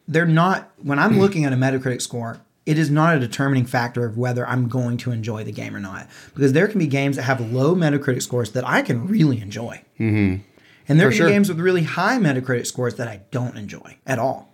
they're 0.08 0.26
not 0.26 0.72
when 0.82 1.00
I'm 1.00 1.20
looking 1.20 1.44
at 1.44 1.54
a 1.54 1.56
Metacritic 1.56 2.04
score, 2.04 2.40
it 2.68 2.78
is 2.78 2.92
not 2.92 3.16
a 3.16 3.20
determining 3.20 3.66
factor 3.66 4.06
of 4.06 4.18
whether 4.18 4.48
I'm 4.48 4.68
going 4.68 4.98
to 4.98 5.12
enjoy 5.12 5.44
the 5.44 5.52
game 5.52 5.76
or 5.76 5.80
not. 5.80 6.08
Because 6.36 6.54
there 6.54 6.68
can 6.68 6.78
be 6.78 6.88
games 6.88 7.16
that 7.16 7.24
have 7.24 7.52
low 7.52 7.74
Metacritic 7.74 8.22
scores 8.22 8.52
that 8.52 8.68
I 8.68 8.84
can 8.84 9.08
really 9.08 9.42
enjoy. 9.42 9.82
Mm-hmm. 10.00 10.44
And 10.88 11.00
there 11.00 11.08
For 11.08 11.12
can 11.12 11.18
sure. 11.18 11.30
games 11.30 11.50
with 11.50 11.60
really 11.60 11.84
high 11.84 12.18
Metacritic 12.18 12.66
scores 12.66 12.96
that 12.96 13.08
I 13.08 13.22
don't 13.32 13.58
enjoy 13.58 13.98
at 14.06 14.20
all. 14.20 14.54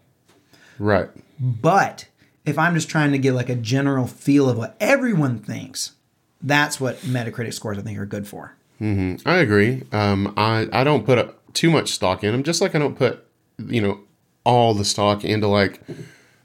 Right. 0.79 1.09
But 1.39 2.07
if 2.45 2.57
I'm 2.57 2.73
just 2.73 2.89
trying 2.89 3.11
to 3.11 3.17
get 3.17 3.33
like 3.33 3.49
a 3.49 3.55
general 3.55 4.07
feel 4.07 4.49
of 4.49 4.57
what 4.57 4.75
everyone 4.79 5.39
thinks, 5.39 5.93
that's 6.41 6.79
what 6.79 6.97
Metacritic 6.99 7.53
scores 7.53 7.77
I 7.77 7.81
think 7.81 7.99
are 7.99 8.05
good 8.05 8.27
for. 8.27 8.55
Hmm. 8.79 9.15
I 9.25 9.37
agree. 9.37 9.83
Um, 9.91 10.33
I, 10.35 10.67
I 10.73 10.83
don't 10.83 11.05
put 11.05 11.17
a, 11.17 11.33
too 11.53 11.69
much 11.69 11.91
stock 11.91 12.23
in 12.23 12.31
them, 12.31 12.43
just 12.43 12.61
like 12.61 12.73
I 12.75 12.79
don't 12.79 12.97
put, 12.97 13.25
you 13.67 13.81
know, 13.81 13.99
all 14.43 14.73
the 14.73 14.83
stock 14.83 15.23
into 15.23 15.47
like 15.47 15.79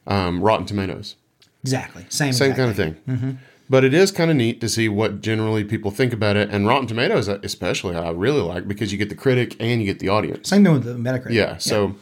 um, 0.06 0.40
Rotten 0.42 0.66
Tomatoes. 0.66 1.16
Exactly. 1.62 2.04
Same, 2.10 2.32
Same 2.32 2.52
exact 2.52 2.56
kind 2.56 2.70
of 2.70 2.76
thing. 2.76 3.38
But 3.70 3.84
it 3.84 3.92
is 3.92 4.10
kind 4.10 4.30
of 4.30 4.36
neat 4.36 4.60
to 4.62 4.68
see 4.68 4.88
what 4.88 5.20
generally 5.20 5.62
people 5.64 5.90
think 5.90 6.12
about 6.12 6.36
it. 6.36 6.48
And 6.50 6.66
Rotten 6.66 6.86
Tomatoes, 6.86 7.28
especially, 7.28 7.96
I 7.96 8.10
really 8.10 8.40
like 8.40 8.66
because 8.66 8.92
you 8.92 8.98
get 8.98 9.08
the 9.10 9.14
critic 9.14 9.56
and 9.60 9.80
you 9.80 9.86
get 9.86 9.98
the 9.98 10.08
audience. 10.08 10.48
Same 10.48 10.64
thing 10.64 10.72
with 10.72 10.84
the 10.84 10.94
Metacritic. 10.94 11.32
Yeah. 11.32 11.58
So 11.58 11.94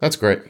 that's 0.00 0.16
great. 0.16 0.40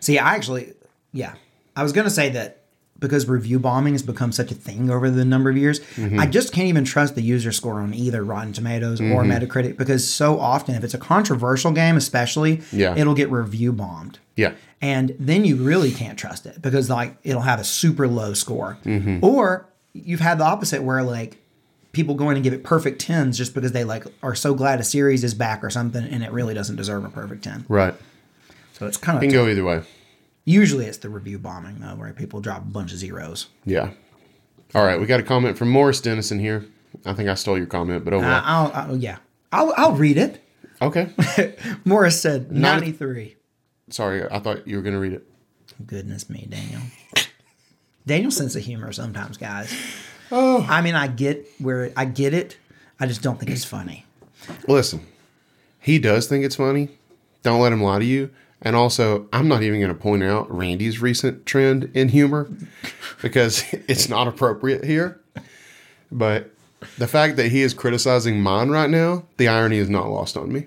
See, 0.00 0.18
I 0.18 0.34
actually, 0.34 0.72
yeah, 1.12 1.34
I 1.76 1.82
was 1.82 1.92
gonna 1.92 2.08
say 2.10 2.30
that 2.30 2.56
because 2.98 3.26
review 3.28 3.58
bombing 3.58 3.94
has 3.94 4.02
become 4.02 4.30
such 4.32 4.50
a 4.50 4.54
thing 4.54 4.90
over 4.90 5.10
the 5.10 5.24
number 5.24 5.48
of 5.50 5.56
years, 5.56 5.80
Mm-hmm. 5.80 6.18
I 6.20 6.26
just 6.26 6.52
can't 6.52 6.68
even 6.68 6.84
trust 6.84 7.14
the 7.14 7.22
user 7.22 7.50
score 7.52 7.80
on 7.80 7.94
either 7.94 8.22
Rotten 8.24 8.52
Tomatoes 8.52 9.00
or 9.00 9.04
Mm-hmm. 9.04 9.32
Metacritic 9.32 9.76
because 9.78 10.06
so 10.08 10.38
often, 10.40 10.74
if 10.74 10.84
it's 10.84 10.92
a 10.94 10.98
controversial 10.98 11.72
game, 11.72 11.96
especially, 11.96 12.60
Yeah. 12.72 12.94
it'll 12.96 13.14
get 13.14 13.30
review 13.30 13.72
bombed. 13.72 14.18
Yeah. 14.36 14.52
And 14.82 15.14
then 15.18 15.44
you 15.44 15.56
really 15.56 15.92
can't 15.92 16.18
trust 16.18 16.46
it 16.46 16.60
because 16.62 16.88
like 16.90 17.16
it'll 17.22 17.42
have 17.42 17.60
a 17.60 17.64
super 17.64 18.08
low 18.08 18.32
score. 18.34 18.78
Mm-hmm. 18.84 19.22
Or 19.24 19.66
you've 19.92 20.20
had 20.20 20.38
the 20.38 20.44
opposite 20.44 20.82
where 20.82 21.02
like 21.02 21.38
people 21.92 22.14
go 22.14 22.30
in 22.30 22.36
and 22.36 22.44
give 22.44 22.52
it 22.52 22.62
perfect 22.62 23.00
tens 23.00 23.36
just 23.36 23.54
because 23.54 23.72
they 23.72 23.84
like 23.84 24.04
are 24.22 24.34
so 24.34 24.54
glad 24.54 24.78
a 24.80 24.84
series 24.84 25.24
is 25.24 25.34
back 25.34 25.64
or 25.64 25.70
something 25.70 26.04
and 26.04 26.22
it 26.22 26.30
really 26.32 26.54
doesn't 26.54 26.76
deserve 26.76 27.04
a 27.04 27.08
perfect 27.08 27.42
10. 27.44 27.64
Right. 27.68 27.94
So 28.74 28.86
it's 28.86 28.96
kind 28.96 29.16
of 29.18 29.22
It 29.22 29.26
can 29.26 29.34
go 29.34 29.48
either 29.48 29.64
way. 29.64 29.82
usually 30.44 30.86
it's 30.86 30.98
the 30.98 31.08
review 31.08 31.38
bombing 31.38 31.80
though 31.80 31.96
where 31.96 32.12
people 32.12 32.40
drop 32.40 32.62
a 32.62 32.66
bunch 32.70 32.92
of 32.92 32.98
zeros. 32.98 33.48
Yeah. 33.64 33.90
All 34.74 34.84
right. 34.84 35.00
We 35.00 35.06
got 35.06 35.18
a 35.20 35.24
comment 35.24 35.58
from 35.58 35.70
Morris 35.70 36.00
Dennison 36.00 36.38
here. 36.38 36.64
I 37.04 37.12
think 37.12 37.28
I 37.28 37.34
stole 37.34 37.56
your 37.58 37.66
comment, 37.66 38.04
but 38.04 38.14
oh 38.14 38.18
well. 38.20 38.32
Uh, 38.32 38.42
I'll, 38.44 38.72
I'll 38.74 38.96
yeah. 38.96 39.18
I'll 39.52 39.72
I'll 39.76 39.92
read 39.96 40.16
it. 40.16 40.42
okay. 40.80 41.10
Morris 41.84 42.20
said 42.20 42.52
93. 42.52 43.36
Sorry. 43.90 44.24
I 44.30 44.38
thought 44.38 44.66
you 44.68 44.76
were 44.76 44.82
going 44.82 44.94
to 44.94 45.00
read 45.00 45.12
it. 45.12 45.26
Goodness 45.86 46.30
me, 46.30 46.46
Daniel. 46.48 46.80
Daniel's 48.06 48.36
sense 48.36 48.56
of 48.56 48.62
humor 48.62 48.92
sometimes, 48.92 49.36
guys. 49.36 49.72
Oh. 50.32 50.64
I 50.70 50.80
mean, 50.80 50.94
I 50.94 51.08
get 51.08 51.44
where 51.58 51.92
I 51.96 52.04
get 52.04 52.34
it. 52.34 52.56
I 53.00 53.06
just 53.06 53.20
don't 53.20 53.36
think 53.36 53.50
it's 53.50 53.64
funny. 53.64 54.06
Listen, 54.68 55.04
he 55.80 55.98
does 55.98 56.28
think 56.28 56.44
it's 56.44 56.54
funny. 56.54 56.90
Don't 57.42 57.60
let 57.60 57.72
him 57.72 57.82
lie 57.82 57.98
to 57.98 58.04
you. 58.04 58.30
And 58.62 58.76
also, 58.76 59.26
I'm 59.32 59.48
not 59.48 59.64
even 59.64 59.80
going 59.80 59.92
to 59.92 60.00
point 60.00 60.22
out 60.22 60.48
Randy's 60.48 61.00
recent 61.00 61.46
trend 61.46 61.90
in 61.94 62.10
humor 62.10 62.48
because 63.22 63.64
it's 63.88 64.08
not 64.08 64.28
appropriate 64.28 64.84
here. 64.84 65.20
But 66.12 66.54
the 66.98 67.06
fact 67.06 67.36
that 67.36 67.50
he 67.50 67.62
is 67.62 67.74
criticizing 67.74 68.40
mine 68.40 68.68
right 68.68 68.90
now, 68.90 69.24
the 69.36 69.48
irony 69.48 69.78
is 69.78 69.88
not 69.88 70.10
lost 70.10 70.36
on 70.36 70.52
me. 70.52 70.66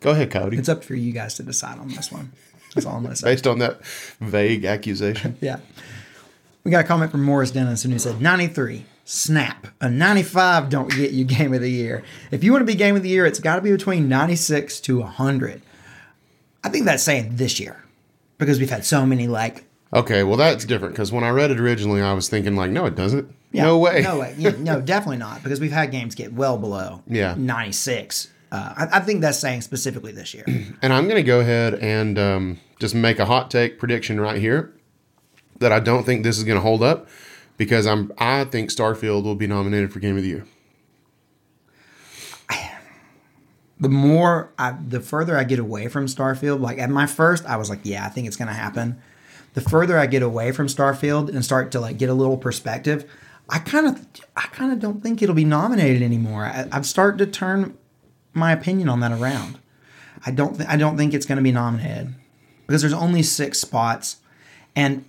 Go 0.00 0.10
ahead, 0.10 0.30
Cody. 0.30 0.56
It's 0.56 0.68
up 0.68 0.82
for 0.82 0.94
you 0.94 1.12
guys 1.12 1.34
to 1.34 1.42
decide 1.42 1.78
on 1.78 1.88
this 1.88 2.10
one. 2.10 2.32
That's 2.74 2.86
all 2.86 2.96
I'm 2.96 3.02
gonna 3.02 3.16
say. 3.16 3.30
Based 3.30 3.46
on 3.46 3.58
that 3.58 3.84
vague 4.20 4.64
accusation. 4.64 5.36
Yeah. 5.40 5.58
We 6.64 6.70
got 6.70 6.84
a 6.84 6.86
comment 6.86 7.10
from 7.10 7.24
Morris 7.24 7.50
Dennison 7.50 7.90
who 7.90 7.98
said 7.98 8.20
93. 8.20 8.84
Snap. 9.04 9.66
A 9.80 9.90
95 9.90 10.68
don't 10.68 10.88
get 10.92 11.10
you 11.10 11.24
game 11.24 11.52
of 11.52 11.60
the 11.60 11.70
year. 11.70 12.04
If 12.30 12.44
you 12.44 12.52
want 12.52 12.62
to 12.62 12.66
be 12.66 12.76
game 12.76 12.94
of 12.94 13.02
the 13.02 13.08
year, 13.08 13.26
it's 13.26 13.40
got 13.40 13.56
to 13.56 13.62
be 13.62 13.72
between 13.72 14.08
96 14.08 14.78
to 14.82 15.00
100. 15.00 15.60
I 16.62 16.68
think 16.68 16.84
that's 16.84 17.02
saying 17.02 17.34
this 17.34 17.58
year 17.58 17.82
because 18.38 18.60
we've 18.60 18.70
had 18.70 18.84
so 18.84 19.04
many 19.04 19.26
like 19.26 19.64
Okay, 19.94 20.22
well, 20.22 20.38
that's 20.38 20.64
different 20.64 20.94
because 20.94 21.12
when 21.12 21.22
I 21.24 21.28
read 21.30 21.50
it 21.50 21.60
originally, 21.60 22.00
I 22.00 22.14
was 22.14 22.28
thinking, 22.28 22.56
like, 22.56 22.70
no, 22.70 22.86
it 22.86 22.94
doesn't. 22.94 23.30
Yeah, 23.50 23.64
no 23.64 23.78
way. 23.78 24.00
No 24.00 24.20
way. 24.20 24.34
Yeah, 24.38 24.52
no, 24.58 24.80
definitely 24.80 25.18
not. 25.18 25.42
Because 25.42 25.60
we've 25.60 25.72
had 25.72 25.90
games 25.90 26.14
get 26.14 26.32
well 26.32 26.56
below 26.56 27.02
Yeah. 27.08 27.34
96. 27.36 28.28
Uh, 28.52 28.74
I, 28.76 28.98
I 28.98 29.00
think 29.00 29.22
that's 29.22 29.38
saying 29.38 29.62
specifically 29.62 30.12
this 30.12 30.34
year. 30.34 30.44
And 30.82 30.92
I'm 30.92 31.04
going 31.04 31.16
to 31.16 31.22
go 31.22 31.40
ahead 31.40 31.74
and 31.74 32.18
um, 32.18 32.58
just 32.78 32.94
make 32.94 33.18
a 33.18 33.24
hot 33.24 33.50
take 33.50 33.78
prediction 33.78 34.20
right 34.20 34.38
here 34.38 34.74
that 35.60 35.72
I 35.72 35.80
don't 35.80 36.04
think 36.04 36.24
this 36.24 36.38
is 36.38 36.44
going 36.44 36.56
to 36.56 36.60
hold 36.60 36.82
up 36.82 37.08
because 37.56 37.86
I'm 37.86 38.12
I 38.18 38.44
think 38.44 38.70
Starfield 38.70 39.22
will 39.22 39.36
be 39.36 39.46
nominated 39.46 39.92
for 39.92 40.00
Game 40.00 40.16
of 40.16 40.22
the 40.22 40.28
Year. 40.28 40.46
the 43.80 43.88
more, 43.88 44.52
I, 44.58 44.76
the 44.86 45.00
further 45.00 45.38
I 45.38 45.44
get 45.44 45.58
away 45.58 45.88
from 45.88 46.06
Starfield, 46.06 46.60
like 46.60 46.78
at 46.78 46.90
my 46.90 47.06
first, 47.06 47.46
I 47.46 47.56
was 47.56 47.70
like, 47.70 47.80
yeah, 47.84 48.04
I 48.04 48.08
think 48.10 48.26
it's 48.26 48.36
going 48.36 48.48
to 48.48 48.54
happen. 48.54 49.00
The 49.54 49.60
further 49.60 49.98
I 49.98 50.06
get 50.06 50.22
away 50.22 50.52
from 50.52 50.66
Starfield 50.66 51.28
and 51.28 51.44
start 51.44 51.72
to 51.72 51.80
like 51.80 51.96
get 51.96 52.08
a 52.08 52.14
little 52.14 52.36
perspective, 52.36 53.10
I 53.48 53.58
kind 53.60 53.86
of, 53.86 54.06
I 54.36 54.42
kind 54.52 54.72
of 54.72 54.78
don't 54.80 55.02
think 55.02 55.22
it'll 55.22 55.34
be 55.34 55.44
nominated 55.44 56.02
anymore. 56.02 56.44
I, 56.44 56.68
I've 56.70 56.86
started 56.86 57.18
to 57.18 57.26
turn 57.26 57.76
my 58.34 58.52
opinion 58.52 58.88
on 58.88 59.00
that 59.00 59.12
around. 59.12 59.58
I 60.24 60.30
don't, 60.30 60.56
th- 60.56 60.68
I 60.68 60.76
don't 60.76 60.96
think 60.96 61.14
it's 61.14 61.26
going 61.26 61.36
to 61.36 61.42
be 61.42 61.52
nominated 61.52 62.14
because 62.66 62.80
there's 62.82 62.92
only 62.92 63.22
six 63.22 63.58
spots, 63.58 64.16
and 64.76 65.04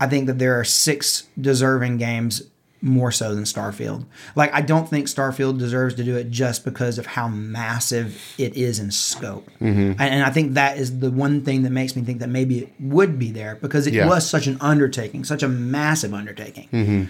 I 0.00 0.06
think 0.06 0.26
that 0.26 0.38
there 0.38 0.58
are 0.58 0.64
six 0.64 1.28
deserving 1.40 1.96
games 1.98 2.42
more 2.80 3.10
so 3.10 3.34
than 3.34 3.42
Starfield. 3.42 4.04
Like 4.36 4.54
I 4.54 4.60
don't 4.60 4.88
think 4.88 5.08
Starfield 5.08 5.58
deserves 5.58 5.96
to 5.96 6.04
do 6.04 6.16
it 6.16 6.30
just 6.30 6.64
because 6.64 6.96
of 6.96 7.06
how 7.06 7.26
massive 7.26 8.16
it 8.38 8.54
is 8.56 8.78
in 8.78 8.92
scope. 8.92 9.48
Mm-hmm. 9.60 10.00
And, 10.00 10.00
and 10.00 10.22
I 10.22 10.30
think 10.30 10.54
that 10.54 10.78
is 10.78 11.00
the 11.00 11.10
one 11.10 11.40
thing 11.44 11.62
that 11.64 11.70
makes 11.70 11.96
me 11.96 12.02
think 12.02 12.20
that 12.20 12.28
maybe 12.28 12.60
it 12.60 12.72
would 12.78 13.18
be 13.18 13.32
there 13.32 13.56
because 13.56 13.88
it 13.88 13.94
Yeah. 13.94 14.06
was 14.06 14.30
such 14.30 14.46
an 14.46 14.58
undertaking, 14.60 15.24
such 15.24 15.42
a 15.42 15.48
massive 15.48 16.14
undertaking. 16.14 16.68
Mm-hmm. 16.72 17.04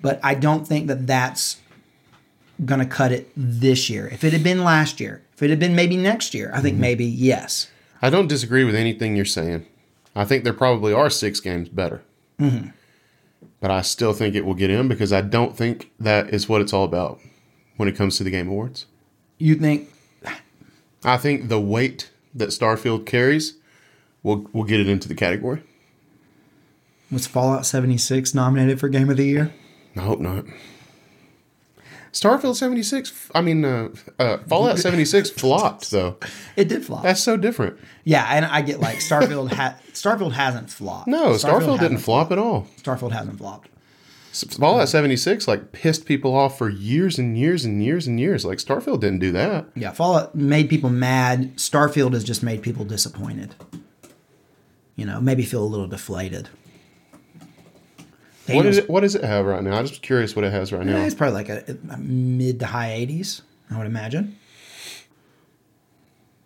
But 0.00 0.18
I 0.22 0.34
don't 0.34 0.66
think 0.66 0.86
that 0.86 1.06
that's 1.06 1.58
going 2.64 2.80
to 2.80 2.86
cut 2.86 3.12
it 3.12 3.30
this 3.36 3.90
year. 3.90 4.08
If 4.08 4.24
it 4.24 4.32
had 4.32 4.44
been 4.44 4.64
last 4.64 5.00
year, 5.00 5.22
if 5.34 5.42
it 5.42 5.50
had 5.50 5.58
been 5.58 5.74
maybe 5.74 5.96
next 5.96 6.34
year, 6.34 6.50
I 6.54 6.60
think 6.60 6.74
mm-hmm. 6.74 6.82
maybe 6.82 7.04
yes. 7.04 7.70
I 8.00 8.10
don't 8.10 8.28
disagree 8.28 8.64
with 8.64 8.74
anything 8.74 9.16
you're 9.16 9.24
saying. 9.24 9.66
I 10.14 10.24
think 10.24 10.44
there 10.44 10.52
probably 10.52 10.92
are 10.92 11.10
six 11.10 11.40
games 11.40 11.68
better. 11.68 12.02
Mm-hmm. 12.38 12.68
But 13.60 13.70
I 13.70 13.82
still 13.82 14.12
think 14.12 14.34
it 14.34 14.44
will 14.44 14.54
get 14.54 14.70
in 14.70 14.88
because 14.88 15.12
I 15.12 15.20
don't 15.20 15.56
think 15.56 15.90
that 16.00 16.30
is 16.30 16.48
what 16.48 16.60
it's 16.60 16.72
all 16.72 16.84
about 16.84 17.20
when 17.76 17.88
it 17.88 17.96
comes 17.96 18.16
to 18.18 18.24
the 18.24 18.30
Game 18.30 18.48
Awards. 18.48 18.86
You 19.38 19.54
think 19.54 19.88
I 21.04 21.16
think 21.16 21.48
the 21.48 21.60
weight 21.60 22.10
that 22.34 22.50
Starfield 22.50 23.06
carries 23.06 23.54
will 24.22 24.48
will 24.52 24.64
get 24.64 24.80
it 24.80 24.88
into 24.88 25.08
the 25.08 25.14
category. 25.14 25.62
was 27.10 27.26
Fallout 27.26 27.66
76 27.66 28.34
nominated 28.34 28.80
for 28.80 28.88
Game 28.88 29.10
of 29.10 29.16
the 29.16 29.26
Year? 29.26 29.52
I 29.96 30.00
hope 30.00 30.20
not. 30.20 30.44
Starfield 32.12 32.56
76, 32.56 33.30
I 33.34 33.40
mean, 33.40 33.64
uh, 33.64 33.88
uh, 34.18 34.38
Fallout 34.46 34.78
76 34.78 35.30
flopped, 35.36 35.90
though. 35.90 36.18
It 36.56 36.68
did 36.68 36.84
flop. 36.84 37.02
That's 37.02 37.22
so 37.22 37.38
different. 37.38 37.78
Yeah, 38.04 38.26
and 38.28 38.44
I 38.44 38.60
get 38.60 38.80
like 38.80 38.98
Starfield. 38.98 39.50
Ha- 39.52 39.76
Starfield 39.92 40.32
hasn't 40.32 40.68
flopped. 40.70 41.08
No, 41.08 41.30
Starfield, 41.30 41.60
didn't 41.60 41.78
hasn't 41.78 42.00
flop 42.02 42.30
at 42.30 42.38
all. 42.38 42.66
Starfield 42.82 43.12
hasn't 43.12 43.38
flopped. 43.38 43.70
Fallout 44.58 44.88
76, 44.88 45.46
like, 45.46 45.72
pissed 45.72 46.06
people 46.06 46.34
off 46.34 46.56
for 46.56 46.70
years 46.70 47.18
and 47.18 47.36
years 47.36 47.66
and 47.66 47.84
years 47.84 48.06
and 48.06 48.18
years. 48.18 48.46
Like, 48.46 48.58
Starfield 48.58 49.00
didn't 49.00 49.18
do 49.18 49.30
that. 49.32 49.66
Yeah, 49.74 49.92
Fallout 49.92 50.34
made 50.34 50.70
people 50.70 50.88
mad. 50.88 51.56
Starfield 51.56 52.14
has 52.14 52.24
just 52.24 52.42
made 52.42 52.62
people 52.62 52.86
disappointed. 52.86 53.54
You 54.96 55.04
know, 55.04 55.20
maybe 55.20 55.42
feel 55.44 55.62
a 55.62 55.66
little 55.66 55.86
deflated. 55.86 56.48
What 58.48 58.66
is 58.66 58.78
it? 58.78 58.90
What 58.90 59.00
does 59.00 59.14
it 59.14 59.24
have 59.24 59.46
right 59.46 59.62
now? 59.62 59.76
I'm 59.78 59.86
just 59.86 60.02
curious 60.02 60.34
what 60.34 60.44
it 60.44 60.52
has 60.52 60.72
right 60.72 60.84
Yeah, 60.86 60.94
now. 60.94 61.04
it's 61.04 61.14
probably 61.14 61.34
like 61.34 61.48
a, 61.48 61.76
a 61.90 61.96
mid 61.98 62.58
to 62.60 62.66
high 62.66 62.90
80s, 63.06 63.42
I 63.70 63.78
would 63.78 63.86
imagine. 63.86 64.36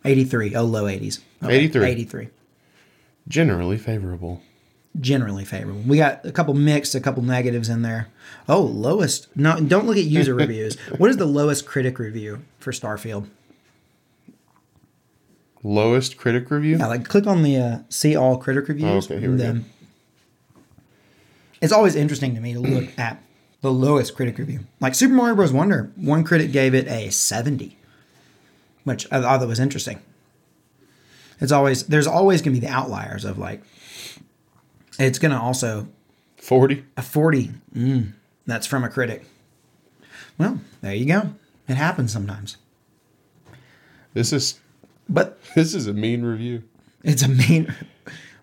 83. 0.04 0.54
Oh, 0.54 0.64
low 0.64 0.84
80s. 0.84 1.20
83. 1.44 1.84
83. 1.86 2.28
Generally 3.28 3.78
favorable. 3.78 4.40
generally 5.00 5.44
favorable. 5.44 5.80
We 5.86 5.96
got 5.98 6.24
a 6.24 6.30
couple 6.32 6.54
mixed, 6.54 6.94
a 6.94 7.00
couple 7.00 7.22
negatives 7.22 7.68
in 7.68 7.82
there. 7.82 8.08
Oh, 8.48 8.60
lowest. 8.62 9.28
No, 9.36 9.58
don't 9.60 9.86
look 9.86 9.96
at 9.96 10.04
user 10.04 10.34
reviews. 10.44 10.78
What 10.98 11.10
is 11.10 11.16
the 11.16 11.26
lowest 11.26 11.66
critic 11.66 11.98
review 11.98 12.42
for 12.60 12.72
Starfield? 12.72 13.28
Lowest 15.62 16.16
critic 16.16 16.50
review? 16.50 16.76
Yeah, 16.78 16.86
like 16.86 17.08
click 17.08 17.26
on 17.26 17.42
the 17.42 17.56
uh, 17.56 17.78
see 17.88 18.14
all 18.14 18.36
critic 18.38 18.68
reviews. 18.68 19.10
Oh, 19.10 19.14
okay, 19.14 19.20
here 19.20 19.30
we 19.32 19.38
go. 19.38 19.60
It's 21.66 21.72
always 21.72 21.96
interesting 21.96 22.36
to 22.36 22.40
me 22.40 22.52
to 22.52 22.60
look 22.60 22.88
at 22.96 23.20
the 23.60 23.72
lowest 23.72 24.14
critic 24.14 24.38
review. 24.38 24.60
Like 24.78 24.94
Super 24.94 25.14
Mario 25.14 25.34
Bros. 25.34 25.52
Wonder, 25.52 25.90
one 25.96 26.22
critic 26.22 26.52
gave 26.52 26.76
it 26.76 26.86
a 26.86 27.10
70, 27.10 27.76
which 28.84 29.04
I 29.10 29.20
thought 29.20 29.38
that 29.40 29.48
was 29.48 29.58
interesting. 29.58 29.98
It's 31.40 31.50
always 31.50 31.82
there's 31.86 32.06
always 32.06 32.40
gonna 32.40 32.54
be 32.54 32.60
the 32.60 32.68
outliers 32.72 33.24
of 33.24 33.36
like 33.36 33.64
it's 34.96 35.18
gonna 35.18 35.42
also 35.42 35.88
40? 36.36 36.84
a 36.96 37.02
40. 37.02 37.50
Mm, 37.74 38.12
that's 38.46 38.68
from 38.68 38.84
a 38.84 38.88
critic. 38.88 39.24
Well, 40.38 40.60
there 40.82 40.94
you 40.94 41.04
go. 41.06 41.30
It 41.66 41.74
happens 41.74 42.12
sometimes. 42.12 42.58
This 44.14 44.32
is 44.32 44.60
But 45.08 45.40
this 45.56 45.74
is 45.74 45.88
a 45.88 45.92
mean 45.92 46.22
review. 46.22 46.62
it's 47.02 47.24
a 47.24 47.28
main 47.28 47.74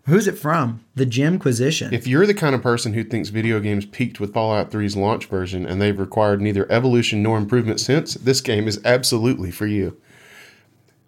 who's 0.06 0.28
it 0.28 0.38
from? 0.38 0.84
The 0.96 1.06
Jimquisition. 1.06 1.94
If 1.94 2.08
you're 2.08 2.26
the 2.28 2.34
kind 2.34 2.54
of 2.56 2.62
person 2.62 2.94
who 2.94 3.04
thinks 3.04 3.30
video 3.30 3.60
games 3.60 3.86
peaked 3.86 4.20
with 4.20 4.34
Fallout 4.34 4.72
3's 4.72 4.96
launch 4.96 5.26
version 5.28 5.66
and 5.66 5.82
they've 5.82 5.98
required 5.98 6.42
neither 6.42 6.70
evolution 6.72 7.24
nor 7.24 7.38
improvement 7.38 7.80
since, 7.80 8.14
this 8.16 8.42
game 8.42 8.68
is 8.68 8.80
absolutely 8.86 9.52
for 9.52 9.66
you. 9.68 9.98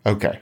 Okay. 0.06 0.40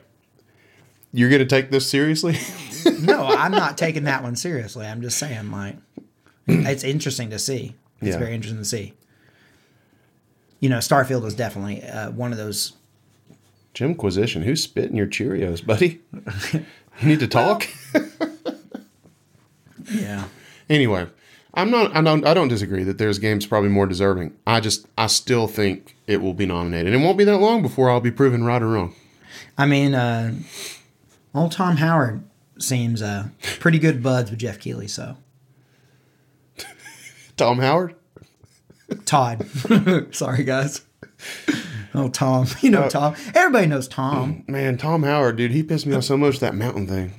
You're 1.12 1.30
going 1.30 1.40
to 1.40 1.46
take 1.46 1.70
this 1.72 1.88
seriously? 1.90 2.38
no, 3.02 3.26
I'm 3.28 3.52
not 3.52 3.78
taking 3.78 4.04
that 4.06 4.24
one 4.24 4.36
seriously. 4.36 4.86
I'm 4.86 5.02
just 5.02 5.18
saying, 5.18 5.52
like, 5.52 5.78
it's 6.48 6.84
interesting 6.84 7.30
to 7.30 7.40
see. 7.40 7.76
It's 8.02 8.10
Yeah. 8.12 8.18
very 8.18 8.34
interesting 8.34 8.60
to 8.62 8.66
see. 8.66 8.94
You 10.60 10.70
know, 10.70 10.80
Starfield 10.80 11.22
was 11.22 11.36
definitely 11.36 11.84
uh, 11.84 12.12
one 12.12 12.32
of 12.32 12.38
those. 12.38 12.74
Jimquisition, 13.74 14.44
who's 14.44 14.62
spitting 14.64 14.96
your 14.96 15.08
Cheerios, 15.08 15.66
buddy? 15.66 16.02
You 17.02 17.08
need 17.08 17.22
to 17.22 17.28
talk? 17.28 17.68
Yeah. 19.92 20.26
anyway, 20.70 21.08
I'm 21.54 21.70
not 21.72 21.96
I 21.96 22.02
don't 22.02 22.26
I 22.26 22.34
don't 22.34 22.48
disagree 22.48 22.84
that 22.84 22.98
there's 22.98 23.20
games 23.20 23.46
probably 23.46 23.70
more 23.70 23.86
deserving. 23.86 24.36
I 24.48 24.60
just 24.60 24.88
I 24.98 25.08
still 25.08 25.48
think 25.48 25.96
it 26.08 26.22
will 26.22 26.34
be 26.34 26.46
nominated. 26.46 26.94
It 26.94 26.98
won't 26.98 27.18
be 27.18 27.24
that 27.26 27.38
long 27.38 27.62
before 27.62 27.90
I'll 27.90 28.00
be 28.02 28.12
proven 28.12 28.44
right 28.44 28.62
or 28.62 28.68
wrong. 28.70 28.96
I 29.58 29.66
mean, 29.66 29.94
uh, 29.96 30.34
old 31.36 31.52
Tom 31.52 31.78
Howard 31.78 32.24
seems 32.60 33.02
uh, 33.02 33.28
pretty 33.60 33.80
good 33.80 34.02
buds 34.04 34.30
with 34.32 34.40
Geoff 34.40 34.60
Keighley. 34.60 34.88
So 34.88 35.18
Tom 37.38 37.60
Howard? 37.60 37.96
Todd, 39.06 39.46
sorry 40.12 40.44
guys. 40.44 40.82
Oh, 41.96 42.10
Tom. 42.10 42.48
You 42.62 42.70
know 42.72 42.90
Tom. 42.90 43.16
Everybody 43.36 43.68
knows 43.68 43.88
Tom. 43.88 44.44
Man, 44.48 44.78
Tom 44.78 45.04
Howard, 45.04 45.36
dude, 45.38 45.52
he 45.52 45.64
pissed 45.64 45.86
me 45.86 45.96
off 45.96 46.04
so 46.04 46.18
much 46.18 46.40
that 46.40 46.56
mountain 46.56 46.88
thing. 46.88 47.14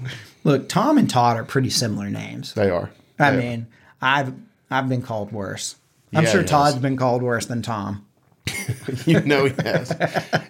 Look, 0.45 0.69
Tom 0.69 0.99
and 0.99 1.09
Todd 1.09 1.37
are 1.37 1.45
pretty 1.45 1.71
similar 1.71 2.11
names. 2.11 2.53
They 2.55 2.71
are. 2.71 2.91
I 3.19 3.31
They 3.31 3.37
are. 3.37 3.41
mean, 3.41 3.67
I've 4.01 4.35
I've 4.71 4.89
been 4.89 5.03
called 5.03 5.33
worse. 5.33 5.77
I'm 6.15 6.25
Yeah, 6.25 6.31
sure 6.31 6.43
Todd's 6.45 6.75
has. 6.75 6.83
been 6.83 6.97
called 6.97 7.23
worse 7.23 7.47
than 7.47 7.63
Tom. 7.63 8.05
you 9.07 9.21
know 9.21 9.47
he 9.47 9.55
has. 9.63 9.93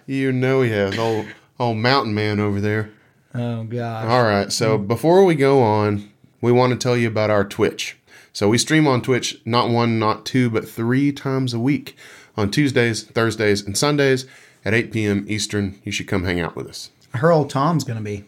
you 0.05 0.31
know 0.31 0.61
he 0.61 0.69
has. 0.71 0.97
Old 0.99 1.25
old 1.59 1.77
mountain 1.77 2.13
man 2.13 2.39
over 2.39 2.59
there. 2.59 2.91
Oh 3.33 3.63
God. 3.63 4.07
All 4.07 4.23
right. 4.23 4.51
So 4.51 4.77
before 4.77 5.23
we 5.25 5.35
go 5.35 5.61
on, 5.63 6.11
we 6.41 6.51
want 6.51 6.71
to 6.73 6.77
tell 6.77 6.97
you 6.97 7.07
about 7.07 7.29
our 7.29 7.45
Twitch. 7.45 7.97
So 8.33 8.49
we 8.49 8.57
stream 8.57 8.85
on 8.87 9.01
Twitch 9.01 9.39
not 9.45 9.69
one, 9.69 9.97
not 9.97 10.25
two, 10.25 10.49
but 10.49 10.67
three 10.67 11.11
times 11.13 11.53
a 11.53 11.59
week 11.59 11.95
on 12.35 12.51
Tuesdays, 12.51 13.03
Thursdays, 13.03 13.61
and 13.65 13.77
Sundays 13.77 14.25
at 14.65 14.73
8 14.73 14.91
p.m. 14.91 15.25
Eastern. 15.29 15.79
You 15.85 15.91
should 15.93 16.07
come 16.07 16.25
hang 16.25 16.41
out 16.41 16.53
with 16.55 16.67
us. 16.67 16.91
Her 17.13 17.31
old 17.31 17.49
Tom's 17.49 17.85
gonna 17.85 18.01
be 18.01 18.25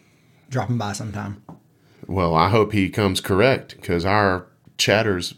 dropping 0.50 0.78
by 0.78 0.94
sometime. 0.94 1.42
Well, 2.08 2.36
I 2.36 2.50
hope 2.50 2.72
he 2.72 2.90
comes 2.90 3.20
correct 3.20 3.76
because 3.76 4.06
our 4.06 4.48
chatters 4.78 5.34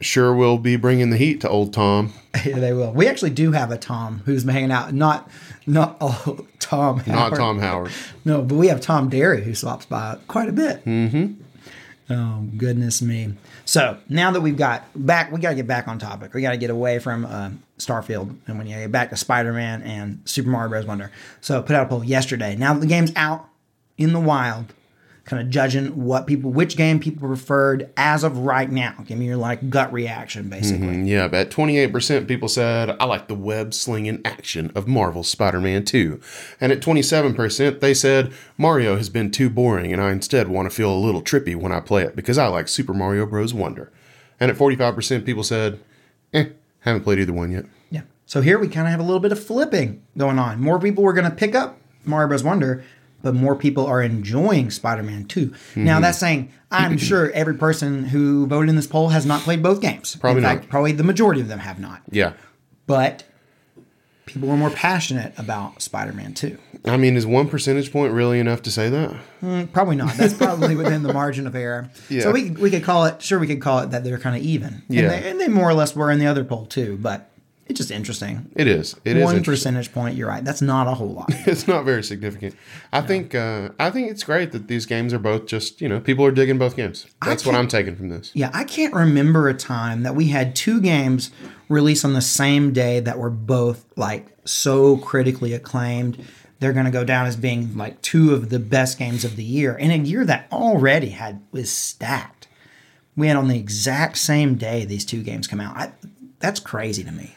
sure 0.00 0.34
will 0.34 0.58
be 0.58 0.76
bringing 0.76 1.10
the 1.10 1.16
heat 1.16 1.40
to 1.42 1.48
old 1.48 1.72
Tom. 1.72 2.12
Yeah, 2.44 2.60
they 2.60 2.72
will. 2.72 2.92
We 2.92 3.08
actually 3.08 3.30
do 3.30 3.50
have 3.50 3.72
a 3.72 3.76
Tom 3.76 4.22
who's 4.24 4.44
been 4.44 4.54
hanging 4.54 4.70
out. 4.70 4.94
Not 4.94 5.28
not 5.66 5.96
oh, 6.00 6.46
Tom. 6.60 6.98
Not 6.98 7.06
Howard. 7.06 7.36
Tom 7.36 7.58
Howard. 7.58 7.92
No, 8.24 8.42
but 8.42 8.54
we 8.54 8.68
have 8.68 8.80
Tom 8.80 9.08
Derry 9.08 9.42
who 9.42 9.56
swaps 9.56 9.86
by 9.86 10.18
quite 10.28 10.48
a 10.48 10.52
bit. 10.52 10.84
Mm-hmm. 10.84 12.12
Oh 12.12 12.46
goodness 12.56 13.02
me! 13.02 13.34
So 13.64 13.98
now 14.08 14.30
that 14.30 14.40
we've 14.40 14.56
got 14.56 14.84
back, 14.94 15.32
we 15.32 15.40
got 15.40 15.50
to 15.50 15.56
get 15.56 15.66
back 15.66 15.88
on 15.88 15.98
topic. 15.98 16.32
We 16.32 16.42
got 16.42 16.52
to 16.52 16.58
get 16.58 16.70
away 16.70 17.00
from 17.00 17.24
uh, 17.24 17.50
Starfield 17.78 18.36
and 18.46 18.56
when 18.56 18.68
you 18.68 18.76
get 18.76 18.92
back 18.92 19.10
to 19.10 19.16
Spider 19.16 19.52
Man 19.52 19.82
and 19.82 20.20
Super 20.24 20.48
Mario 20.48 20.68
Bros. 20.68 20.86
Wonder. 20.86 21.10
So 21.40 21.60
put 21.60 21.74
out 21.74 21.86
a 21.86 21.88
poll 21.88 22.04
yesterday. 22.04 22.54
Now 22.54 22.74
that 22.74 22.80
the 22.80 22.86
game's 22.86 23.12
out 23.16 23.47
in 23.98 24.12
the 24.12 24.20
wild, 24.20 24.72
kind 25.24 25.42
of 25.42 25.50
judging 25.50 26.04
what 26.04 26.26
people, 26.26 26.50
which 26.50 26.76
game 26.76 26.98
people 26.98 27.28
preferred 27.28 27.90
as 27.96 28.24
of 28.24 28.38
right 28.38 28.70
now. 28.70 28.94
Give 29.06 29.18
me 29.18 29.26
your 29.26 29.36
like 29.36 29.68
gut 29.68 29.92
reaction, 29.92 30.48
basically. 30.48 31.02
Yeah, 31.02 31.24
at 31.24 31.50
28%, 31.50 32.26
people 32.26 32.48
said, 32.48 32.96
I 32.98 33.04
like 33.04 33.28
the 33.28 33.34
web 33.34 33.74
slinging 33.74 34.22
action 34.24 34.72
of 34.74 34.88
Marvel's 34.88 35.28
Spider 35.28 35.60
Man 35.60 35.84
2. 35.84 36.18
And 36.60 36.72
at 36.72 36.80
27%, 36.80 37.80
they 37.80 37.92
said, 37.92 38.32
Mario 38.56 38.96
has 38.96 39.10
been 39.10 39.30
too 39.30 39.50
boring 39.50 39.92
and 39.92 40.00
I 40.00 40.12
instead 40.12 40.48
want 40.48 40.70
to 40.70 40.74
feel 40.74 40.92
a 40.92 40.96
little 40.96 41.22
trippy 41.22 41.54
when 41.54 41.72
I 41.72 41.80
play 41.80 42.04
it 42.04 42.16
because 42.16 42.38
I 42.38 42.46
like 42.46 42.68
Super 42.68 42.94
Mario 42.94 43.26
Bros. 43.26 43.52
Wonder. 43.52 43.92
And 44.40 44.50
at 44.50 44.56
45%, 44.56 45.26
people 45.26 45.42
said, 45.42 45.80
eh, 46.32 46.50
haven't 46.80 47.02
played 47.02 47.18
either 47.18 47.32
one 47.32 47.50
yet. 47.50 47.66
Yeah. 47.90 48.02
So 48.24 48.40
here 48.40 48.58
we 48.58 48.68
kind 48.68 48.86
of 48.86 48.92
have 48.92 49.00
a 49.00 49.04
little 49.04 49.20
bit 49.20 49.32
of 49.32 49.44
flipping 49.44 50.02
going 50.16 50.38
on. 50.38 50.60
More 50.60 50.78
people 50.78 51.02
were 51.02 51.12
going 51.12 51.28
to 51.28 51.36
pick 51.36 51.54
up 51.54 51.78
Mario 52.04 52.28
Bros. 52.28 52.44
Wonder, 52.44 52.84
but 53.22 53.34
more 53.34 53.56
people 53.56 53.86
are 53.86 54.02
enjoying 54.02 54.70
Spider 54.70 55.02
Man 55.02 55.24
2. 55.24 55.46
Mm-hmm. 55.48 55.84
Now, 55.84 56.00
that's 56.00 56.18
saying 56.18 56.52
I'm 56.70 56.98
sure 56.98 57.30
every 57.32 57.54
person 57.54 58.04
who 58.04 58.46
voted 58.46 58.70
in 58.70 58.76
this 58.76 58.86
poll 58.86 59.08
has 59.08 59.26
not 59.26 59.42
played 59.42 59.62
both 59.62 59.80
games. 59.80 60.16
Probably 60.16 60.42
in 60.42 60.48
not. 60.48 60.68
probably 60.68 60.92
the 60.92 61.04
majority 61.04 61.40
of 61.40 61.48
them 61.48 61.58
have 61.58 61.78
not. 61.78 62.02
Yeah. 62.10 62.34
But 62.86 63.24
people 64.26 64.48
were 64.48 64.56
more 64.56 64.70
passionate 64.70 65.32
about 65.38 65.82
Spider 65.82 66.12
Man 66.12 66.34
2. 66.34 66.56
I 66.84 66.96
mean, 66.96 67.16
is 67.16 67.26
one 67.26 67.48
percentage 67.48 67.90
point 67.90 68.12
really 68.12 68.38
enough 68.38 68.62
to 68.62 68.70
say 68.70 68.88
that? 68.88 69.16
Mm, 69.42 69.72
Probably 69.72 69.96
not. 69.96 70.14
That's 70.14 70.34
probably 70.34 70.76
within 70.82 71.02
the 71.02 71.12
margin 71.12 71.46
of 71.46 71.56
error. 71.56 71.90
Yeah. 72.08 72.22
So 72.22 72.32
we, 72.32 72.50
we 72.50 72.70
could 72.70 72.84
call 72.84 73.06
it, 73.06 73.20
sure, 73.20 73.38
we 73.38 73.46
could 73.46 73.60
call 73.60 73.80
it 73.80 73.90
that 73.90 74.04
they're 74.04 74.18
kind 74.18 74.36
of 74.36 74.42
even. 74.42 74.82
Yeah. 74.88 75.02
And 75.02 75.10
they, 75.10 75.30
and 75.30 75.40
they 75.40 75.48
more 75.48 75.68
or 75.68 75.74
less 75.74 75.96
were 75.96 76.10
in 76.10 76.18
the 76.18 76.26
other 76.26 76.44
poll 76.44 76.66
too, 76.66 76.98
but 77.00 77.30
it's 77.68 77.76
just 77.76 77.90
interesting. 77.90 78.50
It 78.56 78.66
is. 78.66 78.96
It 79.04 79.18
is. 79.18 79.24
One 79.24 79.44
percentage 79.44 79.92
point, 79.92 80.16
you're 80.16 80.28
right. 80.28 80.42
That's 80.42 80.62
not 80.62 80.86
a 80.86 80.94
whole 80.94 81.12
lot. 81.12 81.32
It's 81.46 81.68
not 81.68 81.84
very 81.84 82.02
significant. 82.02 82.54
I 82.92 83.00
think. 83.00 83.34
Uh, 83.34 83.70
I 83.78 83.90
think 83.90 84.10
it's 84.10 84.22
great 84.22 84.52
that 84.52 84.68
these 84.68 84.86
games 84.86 85.12
are 85.12 85.18
both 85.18 85.46
just. 85.46 85.80
You 85.80 85.88
know, 85.88 86.00
people 86.00 86.24
are 86.24 86.30
digging 86.30 86.58
both 86.58 86.76
games. 86.76 87.06
That's 87.24 87.44
what 87.44 87.54
I'm 87.54 87.68
taking 87.68 87.96
from 87.96 88.08
this. 88.08 88.30
Yeah, 88.34 88.50
I 88.52 88.64
can't 88.64 88.94
remember 88.94 89.48
a 89.48 89.54
time 89.54 90.02
that 90.02 90.14
we 90.14 90.28
had 90.28 90.56
two 90.56 90.80
games 90.80 91.30
released 91.68 92.04
on 92.04 92.14
the 92.14 92.22
same 92.22 92.72
day 92.72 93.00
that 93.00 93.18
were 93.18 93.30
both 93.30 93.84
like 93.96 94.26
so 94.44 94.96
critically 94.96 95.52
acclaimed. 95.52 96.24
They're 96.60 96.72
going 96.72 96.86
to 96.86 96.90
go 96.90 97.04
down 97.04 97.26
as 97.26 97.36
being 97.36 97.76
like 97.76 98.00
two 98.02 98.34
of 98.34 98.48
the 98.50 98.58
best 98.58 98.98
games 98.98 99.24
of 99.24 99.36
the 99.36 99.44
year 99.44 99.76
in 99.76 99.90
a 99.90 99.96
year 99.96 100.24
that 100.24 100.48
already 100.50 101.10
had 101.10 101.42
was 101.52 101.70
stacked. 101.70 102.48
We 103.16 103.28
had 103.28 103.36
on 103.36 103.48
the 103.48 103.58
exact 103.58 104.18
same 104.18 104.54
day 104.56 104.84
these 104.84 105.04
two 105.04 105.22
games 105.22 105.46
come 105.46 105.60
out. 105.60 105.76
I, 105.76 105.92
that's 106.40 106.60
crazy 106.60 107.04
to 107.04 107.12
me. 107.12 107.34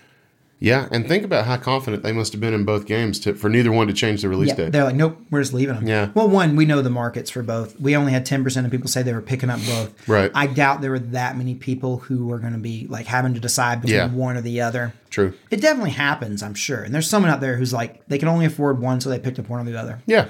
Yeah, 0.64 0.88
and 0.92 1.08
think 1.08 1.24
about 1.26 1.46
how 1.48 1.58
confident 1.58 2.04
they 2.04 2.12
must 2.12 2.34
have 2.34 2.40
been 2.40 2.54
in 2.54 2.66
both 2.66 2.86
games 2.86 3.20
to, 3.22 3.34
for 3.34 3.50
neither 3.50 3.72
one 3.72 3.88
to 3.88 3.94
change 3.94 4.22
the 4.22 4.30
release 4.30 4.50
Yeah, 4.50 4.56
date. 4.56 4.72
they're 4.72 4.84
like, 4.84 4.94
nope, 4.96 5.18
we're 5.32 5.42
just 5.42 5.54
leaving 5.54 5.74
them. 5.74 5.88
Yeah. 5.88 6.12
Well, 6.14 6.30
one, 6.30 6.56
we 6.56 6.66
know 6.68 6.84
the 6.84 6.92
markets 6.92 7.32
for 7.32 7.42
both. 7.42 7.80
We 7.80 7.96
only 7.96 8.12
had 8.12 8.28
ten 8.28 8.44
percent 8.44 8.68
of 8.68 8.72
people 8.72 8.88
say 8.88 9.02
they 9.02 9.12
were 9.14 9.24
picking 9.24 9.50
up 9.50 9.60
both. 9.66 10.08
Right. 10.08 10.30
I 10.36 10.46
doubt 10.46 10.82
there 10.82 10.92
were 10.92 11.00
that 11.00 11.36
many 11.36 11.56
people 11.56 11.98
who 11.98 12.28
were 12.28 12.38
going 12.38 12.54
to 12.54 12.60
be 12.60 12.86
like 12.88 13.08
having 13.08 13.34
to 13.34 13.40
decide 13.40 13.82
between 13.82 13.96
Yeah. 13.98 14.08
one 14.10 14.38
or 14.38 14.42
the 14.42 14.62
other. 14.62 14.94
True. 15.10 15.34
It 15.50 15.62
definitely 15.62 15.90
happens, 15.92 16.44
I'm 16.44 16.54
sure. 16.54 16.84
And 16.84 16.94
there's 16.94 17.10
someone 17.10 17.32
out 17.32 17.42
there 17.42 17.56
who's 17.58 17.74
like 17.74 18.06
they 18.08 18.20
can 18.20 18.28
only 18.28 18.46
afford 18.46 18.80
one, 18.80 19.02
so 19.02 19.10
they 19.10 19.18
picked 19.18 19.40
up 19.40 19.50
one 19.50 19.60
or 19.60 19.70
the 19.72 19.80
other. 19.80 20.00
Yeah, 20.06 20.28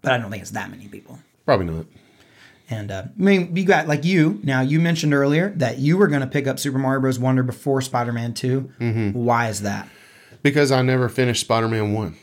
But 0.00 0.12
I 0.12 0.16
don't 0.18 0.30
think 0.30 0.40
it's 0.40 0.52
that 0.52 0.70
many 0.70 0.88
people. 0.88 1.18
probably 1.44 1.66
not. 1.66 1.84
And 2.70 2.92
uh, 2.92 3.02
I 3.08 3.20
mean, 3.22 3.54
you 3.56 3.64
got 3.64 3.88
like 3.88 4.04
you. 4.04 4.40
Now 4.44 4.60
you 4.60 4.78
mentioned 4.80 5.12
earlier 5.12 5.50
that 5.56 5.78
you 5.78 5.96
were 5.96 6.06
going 6.06 6.20
to 6.20 6.26
pick 6.26 6.46
up 6.46 6.58
Super 6.60 6.78
Mario 6.78 7.00
Bros. 7.00 7.18
Wonder 7.18 7.42
before 7.42 7.80
Spider-Man 7.82 8.32
2 8.34 8.72
Mm-hmm. 8.78 9.10
Why 9.18 9.48
is 9.48 9.62
that? 9.62 9.88
Because 10.42 10.70
I 10.70 10.80
never 10.82 11.08
finished 11.08 11.40
Spider 11.42 11.68
Man 11.68 11.92
1. 11.92 12.16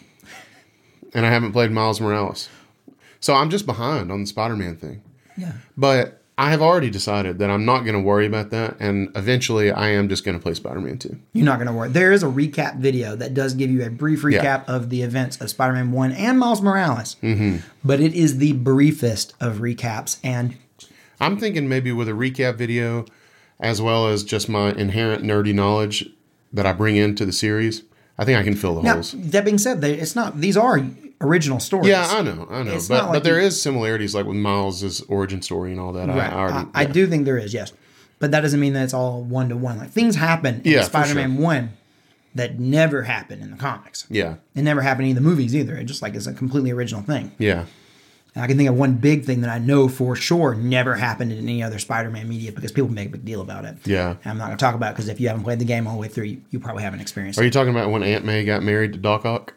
And 1.13 1.25
I 1.25 1.29
haven't 1.29 1.51
played 1.51 1.71
Miles 1.71 1.99
Morales. 1.99 2.49
So 3.19 3.33
I'm 3.33 3.49
just 3.49 3.65
behind 3.65 4.11
on 4.11 4.21
the 4.21 4.27
Spider 4.27 4.55
Man 4.55 4.77
thing. 4.77 5.03
Yeah. 5.35 5.51
But 5.75 6.21
I 6.39 6.51
have 6.51 6.61
already 6.61 6.91
decided 6.91 7.39
that 7.39 7.49
I'm 7.49 7.65
not 7.65 7.79
going 7.79 7.95
to 7.95 7.99
worry 7.99 8.27
about 8.27 8.51
that. 8.51 8.77
And 8.79 9.09
eventually 9.15 9.71
I 9.71 9.89
am 9.89 10.07
just 10.07 10.23
going 10.23 10.37
to 10.37 10.41
play 10.43 10.53
Spider 10.53 10.79
Man 10.79 10.99
2. 10.99 11.17
You're 11.33 11.45
not 11.45 11.57
going 11.57 11.67
to 11.67 11.73
worry. 11.73 11.89
There 11.89 12.11
is 12.11 12.21
a 12.21 12.27
recap 12.27 12.77
video 12.77 13.15
that 13.15 13.33
does 13.33 13.55
give 13.55 13.71
you 13.71 13.83
a 13.83 13.89
brief 13.89 14.21
recap 14.21 14.43
Yeah. 14.43 14.63
of 14.67 14.89
the 14.91 15.01
events 15.01 15.41
of 15.41 15.49
Spider-Man 15.49 15.91
1 15.91 16.11
and 16.11 16.37
Miles 16.37 16.61
Morales. 16.61 17.15
Mm-hmm. 17.23 17.57
But 17.83 17.99
it 18.01 18.13
is 18.13 18.37
the 18.37 18.53
briefest 18.53 19.33
of 19.41 19.57
recaps. 19.57 20.19
And 20.23 20.55
I'm 21.19 21.39
thinking 21.39 21.67
maybe 21.67 21.91
with 21.91 22.07
a 22.07 22.11
recap 22.13 22.55
video, 22.55 23.05
as 23.59 23.81
well 23.81 24.07
as 24.07 24.23
just 24.23 24.47
my 24.47 24.69
inherent 24.73 25.23
nerdy 25.23 25.55
knowledge 25.55 26.07
that 26.53 26.67
I 26.67 26.73
bring 26.73 26.95
into 26.97 27.25
the 27.25 27.33
series. 27.33 27.81
I 28.19 28.25
think 28.25 28.37
I 28.37 28.43
can 28.43 28.55
fill 28.55 28.75
the 28.75 28.83
Now, 28.83 28.93
holes. 28.93 29.13
that 29.17 29.43
being 29.43 29.57
said, 29.57 29.81
they, 29.81 29.95
it's 29.95 30.15
not. 30.15 30.39
These 30.39 30.55
are 30.57 30.79
original 31.21 31.59
stories. 31.59 31.87
Yeah, 31.89 32.07
I 32.07 32.21
know, 32.21 32.47
I 32.49 32.63
know, 32.63 32.73
It's 32.75 32.87
but 32.87 33.03
like 33.05 33.13
but 33.13 33.23
there 33.23 33.39
you- 33.39 33.47
is 33.47 33.61
similarities 33.61 34.13
like 34.15 34.25
with 34.25 34.37
Miles's 34.37 35.01
origin 35.01 35.41
story 35.41 35.71
and 35.71 35.79
all 35.79 35.93
that. 35.93 36.07
Right. 36.09 36.17
I, 36.31 36.35
I 36.35 36.39
already, 36.39 36.69
I, 36.73 36.81
I 36.81 36.85
do 36.85 37.07
think 37.07 37.25
there 37.25 37.37
is, 37.37 37.53
yes. 37.53 37.73
But 38.19 38.31
that 38.31 38.41
doesn't 38.41 38.59
mean 38.59 38.73
that 38.73 38.83
it's 38.83 38.93
all 38.93 39.21
one 39.23 39.49
to 39.49 39.57
one. 39.57 39.77
Like 39.77 39.91
things 39.91 40.15
happen 40.15 40.61
in 40.63 40.71
Yeah, 40.71 40.81
Spider 40.83 41.13
Man 41.15 41.37
1 41.37 41.69
that 42.35 42.59
never 42.59 43.03
happened 43.03 43.41
in 43.41 43.51
the 43.51 43.57
comics. 43.57 44.05
yeah, 44.09 44.35
It 44.55 44.61
never 44.63 44.81
happened 44.81 45.07
in 45.07 45.15
the 45.15 45.21
movies 45.21 45.55
either. 45.55 45.75
It 45.75 45.85
just 45.85 46.01
like 46.01 46.15
it's 46.15 46.27
a 46.27 46.33
completely 46.33 46.71
original 46.71 47.01
thing. 47.01 47.31
yeah, 47.39 47.65
And 48.35 48.43
I 48.43 48.47
can 48.47 48.57
think 48.57 48.69
of 48.69 48.75
one 48.75 48.93
big 48.93 49.23
thing 49.25 49.41
that 49.41 49.49
I 49.49 49.57
know 49.59 49.87
for 49.87 50.15
sure 50.15 50.53
never 50.55 50.95
happened 50.95 51.31
in 51.31 51.39
any 51.39 51.61
other 51.63 51.79
Spider 51.79 52.09
Man 52.11 52.27
media 52.29 52.51
because 52.51 52.71
people 52.71 52.89
make 52.91 53.07
a 53.07 53.11
big 53.11 53.25
deal 53.25 53.41
about 53.41 53.65
it. 53.65 53.77
yeah. 53.85 54.09
And 54.23 54.31
I'm 54.31 54.37
not 54.37 54.47
going 54.47 54.57
to 54.57 54.63
talk 54.63 54.75
about 54.75 54.91
it 54.91 54.95
because 54.95 55.09
if 55.09 55.19
you 55.19 55.27
haven't 55.29 55.43
played 55.43 55.57
the 55.59 55.65
game 55.65 55.87
all 55.87 55.93
the 55.95 55.99
way 56.01 56.07
through, 56.07 56.25
you, 56.25 56.41
you 56.51 56.59
probably 56.59 56.83
haven't 56.83 56.99
experienced 57.01 57.39
Are 57.39 57.43
it. 57.43 57.45
you 57.45 57.51
talking 57.51 57.71
about 57.71 57.89
when 57.91 58.03
Aunt 58.03 58.25
May 58.25 58.43
got 58.45 58.61
married 58.63 58.93
to 58.93 58.99
Doc 58.99 59.25
Ock? 59.25 59.53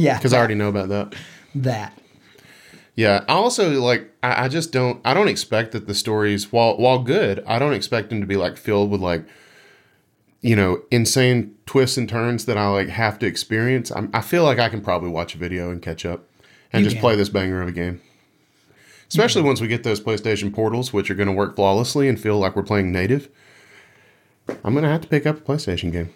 Yeah, 0.00 0.16
Because 0.18 0.32
I 0.32 0.38
already 0.38 0.54
know 0.54 0.68
about 0.68 0.88
that. 0.88 1.14
that. 1.54 1.96
Yeah, 2.96 3.24
I 3.28 3.32
also 3.34 3.80
like 3.80 4.10
I, 4.22 4.44
I 4.44 4.48
just 4.48 4.72
don't 4.72 5.00
I 5.04 5.14
don't 5.14 5.28
expect 5.28 5.72
that 5.72 5.86
the 5.86 5.94
stories 5.94 6.52
while 6.52 6.76
while 6.76 6.98
good, 6.98 7.42
I 7.46 7.58
don't 7.58 7.72
expect 7.72 8.10
them 8.10 8.20
to 8.20 8.26
be 8.26 8.36
like 8.36 8.56
filled 8.56 8.90
with 8.90 9.00
like 9.00 9.24
you 10.42 10.56
know, 10.56 10.82
insane 10.90 11.54
twists 11.66 11.98
and 11.98 12.08
turns 12.08 12.46
that 12.46 12.56
I 12.56 12.66
like 12.68 12.88
have 12.88 13.18
to 13.20 13.26
experience. 13.26 13.90
I'm, 13.90 14.10
I 14.14 14.22
feel 14.22 14.42
like 14.42 14.58
I 14.58 14.68
can 14.70 14.80
probably 14.80 15.10
watch 15.10 15.34
a 15.34 15.38
video 15.38 15.70
and 15.70 15.82
catch 15.82 16.06
up 16.06 16.24
and 16.72 16.80
You 16.80 16.86
just 16.86 16.96
can. 16.96 17.00
play 17.02 17.14
this 17.16 17.28
banger 17.28 17.60
of 17.62 17.68
a 17.68 17.72
game. 17.72 18.00
Especially 19.08 19.42
once 19.42 19.60
we 19.60 19.68
get 19.68 19.82
those 19.82 20.00
PlayStation 20.00 20.52
portals, 20.52 20.92
which 20.92 21.10
are 21.10 21.14
going 21.14 21.26
to 21.28 21.32
work 21.34 21.56
flawlessly 21.56 22.08
and 22.08 22.18
feel 22.18 22.38
like 22.38 22.54
we're 22.56 22.62
playing 22.62 22.90
native. 22.92 23.28
I'm 24.64 24.72
going 24.72 24.84
to 24.84 24.88
have 24.90 25.00
to 25.02 25.08
pick 25.08 25.26
up 25.26 25.36
a 25.38 25.40
PlayStation 25.40 25.92
game. 25.92 26.10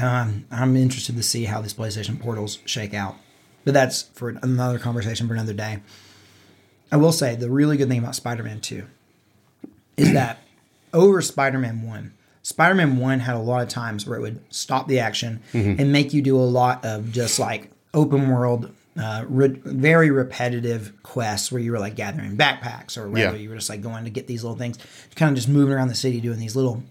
Um, 0.00 0.46
I'm 0.50 0.76
interested 0.76 1.16
to 1.16 1.22
see 1.22 1.44
how 1.44 1.60
these 1.60 1.74
PlayStation 1.74 2.20
portals 2.20 2.58
shake 2.64 2.94
out. 2.94 3.16
But 3.64 3.74
that's 3.74 4.02
for 4.14 4.30
another 4.42 4.78
conversation 4.78 5.28
for 5.28 5.34
another 5.34 5.52
day. 5.52 5.78
I 6.90 6.96
will 6.96 7.12
say 7.12 7.36
the 7.36 7.50
really 7.50 7.76
good 7.76 7.88
thing 7.88 7.98
about 7.98 8.14
Spider 8.14 8.42
Man 8.42 8.60
2 8.60 8.84
is 9.96 10.12
that 10.12 10.38
over 10.92 11.22
Spider 11.22 11.58
Man 11.58 11.82
1, 11.82 12.12
Spider 12.42 12.74
Man 12.74 12.96
1 12.96 13.20
had 13.20 13.34
a 13.36 13.38
lot 13.38 13.62
of 13.62 13.68
times 13.68 14.06
where 14.06 14.18
it 14.18 14.22
would 14.22 14.40
stop 14.50 14.88
the 14.88 14.98
action 14.98 15.40
and 15.52 15.92
make 15.92 16.12
you 16.12 16.22
do 16.22 16.36
a 16.36 16.42
lot 16.42 16.84
of 16.84 17.12
just 17.12 17.38
like 17.38 17.70
open 17.94 18.28
world, 18.28 18.70
uh, 19.00 19.24
re- 19.28 19.48
very 19.64 20.10
repetitive 20.10 20.92
quests 21.02 21.52
where 21.52 21.62
you 21.62 21.70
were 21.72 21.78
like 21.78 21.94
gathering 21.94 22.36
backpacks 22.36 22.98
or 22.98 23.08
whether 23.08 23.36
Yeah. 23.36 23.42
you 23.42 23.48
were 23.48 23.54
just 23.56 23.70
like 23.70 23.80
going 23.80 24.04
to 24.04 24.10
get 24.10 24.26
these 24.26 24.42
little 24.42 24.58
things, 24.58 24.76
kind 25.14 25.30
of 25.30 25.36
just 25.36 25.48
moving 25.48 25.72
around 25.74 25.88
the 25.88 25.94
city 25.94 26.20
doing 26.20 26.38
these 26.38 26.56
little 26.56 26.82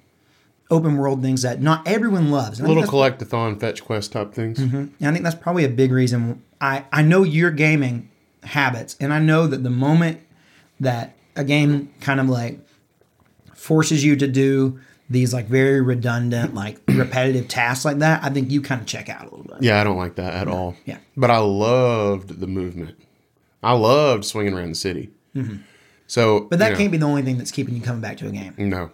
open 0.72 0.98
world 0.98 1.22
things 1.22 1.42
that 1.44 1.62
not 1.62 1.88
everyone 1.88 2.32
loves. 2.32 2.60
And 2.60 2.68
Little 2.68 2.84
collectathon 2.84 3.60
fetch 3.60 3.84
quest 3.84 4.12
type 4.14 4.34
things. 4.34 4.58
and 4.60 4.92
I 5.02 5.12
think 5.12 5.24
that's 5.24 5.36
probably 5.36 5.66
a 5.66 5.70
big 5.70 5.92
reason. 5.92 6.42
I, 6.60 6.86
I 6.92 7.02
know 7.04 7.24
your 7.24 7.52
gaming 7.52 8.10
habits, 8.44 8.96
and 9.00 9.14
I 9.14 9.20
know 9.20 9.46
that 9.48 9.64
the 9.64 9.70
moment 9.70 10.20
that 10.80 11.16
a 11.36 11.44
game 11.44 11.94
kind 12.02 12.20
of 12.20 12.28
like 12.30 12.60
forces 13.54 14.04
you 14.04 14.16
to 14.16 14.28
do 14.28 14.80
these 15.10 15.34
like 15.34 15.48
very 15.48 15.82
redundant, 15.82 16.56
like 16.56 16.80
repetitive 16.88 17.48
tasks 17.48 17.84
like 17.86 18.00
that, 18.00 18.24
I 18.24 18.30
think 18.30 18.50
you 18.50 18.62
kind 18.62 18.80
of 18.82 18.88
check 18.88 19.10
out 19.10 19.22
a 19.22 19.26
little 19.26 19.44
bit. 19.44 19.58
Yeah, 19.62 19.80
I 19.82 19.84
don't 19.84 19.98
like 19.98 20.16
that 20.16 20.34
at 20.34 20.48
all. 20.48 20.76
Yeah. 20.86 20.98
But 21.18 21.30
I 21.32 21.38
loved 21.40 22.40
the 22.40 22.48
movement. 22.48 22.98
I 23.62 23.74
loved 23.74 24.26
swinging 24.26 24.54
around 24.54 24.70
the 24.70 24.76
city. 24.76 25.12
So, 25.34 25.42
Mm-hmm. 25.42 26.48
But 26.50 26.60
that 26.60 26.78
can't 26.78 26.92
be 26.92 26.98
the 26.98 27.06
only 27.06 27.22
thing 27.22 27.38
that's 27.38 27.52
keeping 27.52 27.76
you 27.76 27.82
coming 27.82 28.02
back 28.02 28.18
to 28.18 28.28
a 28.28 28.32
game. 28.32 28.54
No. 28.58 28.92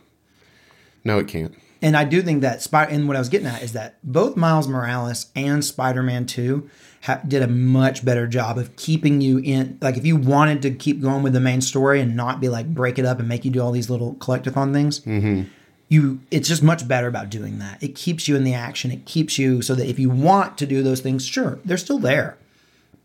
No, 1.04 1.18
it 1.20 1.28
can't. 1.28 1.56
And 1.82 1.96
I 1.96 2.04
do 2.04 2.22
think 2.22 2.42
that 2.42 2.62
Spider 2.62 2.92
and 2.92 3.08
what 3.08 3.16
I 3.16 3.20
was 3.20 3.30
getting 3.30 3.48
at 3.48 3.62
is 3.62 3.74
that 3.74 3.98
both 4.04 4.36
Miles 4.36 4.68
Morales 4.68 5.28
and 5.36 5.64
Spider-Man 5.64 6.26
2 6.26 6.70
ha- 7.04 7.22
did 7.28 7.42
a 7.42 7.48
much 7.48 8.04
better 8.04 8.28
job 8.28 8.58
of 8.58 8.76
keeping 8.76 9.22
you 9.22 9.40
in 9.40 9.78
like 9.82 9.98
if 9.98 10.06
you 10.06 10.16
wanted 10.16 10.62
to 10.64 10.72
keep 10.72 11.02
going 11.02 11.24
with 11.24 11.34
the 11.34 11.40
main 11.40 11.62
story 11.62 12.02
and 12.02 12.16
not 12.16 12.40
be 12.40 12.50
like 12.50 12.74
break 12.74 12.98
it 12.98 13.06
up 13.06 13.20
and 13.20 13.28
make 13.28 13.46
you 13.46 13.52
do 13.52 13.62
all 13.62 13.72
these 13.72 13.90
little 13.90 14.16
collectathon 14.16 14.74
things. 14.74 15.02
Mm-hmm. 15.02 15.44
You 15.90 16.20
it's 16.32 16.48
just 16.48 16.64
much 16.64 16.88
better 16.88 17.08
about 17.08 17.30
doing 17.30 17.60
that. 17.60 17.82
It 17.82 17.96
keeps 17.96 18.28
you 18.28 18.36
in 18.36 18.44
the 18.44 18.54
action. 18.54 18.92
It 18.92 19.06
keeps 19.06 19.38
you 19.38 19.62
so 19.62 19.76
that 19.76 19.88
if 19.88 20.00
you 20.00 20.10
want 20.10 20.58
to 20.58 20.66
do 20.66 20.84
those 20.84 21.00
things, 21.00 21.26
sure, 21.26 21.60
they're 21.64 21.78
still 21.78 22.00
there. 22.00 22.38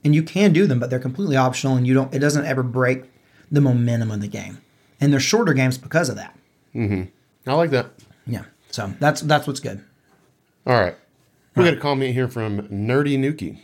And 0.04 0.16
you 0.16 0.24
can 0.24 0.52
do 0.52 0.66
them, 0.66 0.80
but 0.80 0.90
they're 0.90 0.98
completely 0.98 1.36
optional 1.36 1.76
and 1.76 1.86
you 1.86 1.94
don't 1.94 2.12
it 2.14 2.18
doesn't 2.18 2.46
ever 2.46 2.62
break 2.62 3.04
the 3.50 3.60
momentum 3.60 4.10
of 4.10 4.20
the 4.20 4.28
game. 4.28 4.60
And 5.00 5.12
they're 5.12 5.20
shorter 5.20 5.52
games 5.52 5.78
because 5.78 6.08
of 6.08 6.16
that. 6.16 6.36
Mm-hmm. 6.74 7.50
I 7.50 7.54
like 7.54 7.70
that. 7.70 7.90
Yeah. 8.26 8.44
So 8.72 8.92
that's 8.98 9.20
that's 9.22 9.46
what's 9.46 9.60
good. 9.60 9.84
All 10.66 10.78
right. 10.80 10.96
We 11.54 11.64
got 11.64 11.74
a 11.74 11.80
comment 11.80 12.14
here 12.14 12.28
from 12.28 12.62
Nerdy 12.68 13.18
Nuki, 13.18 13.58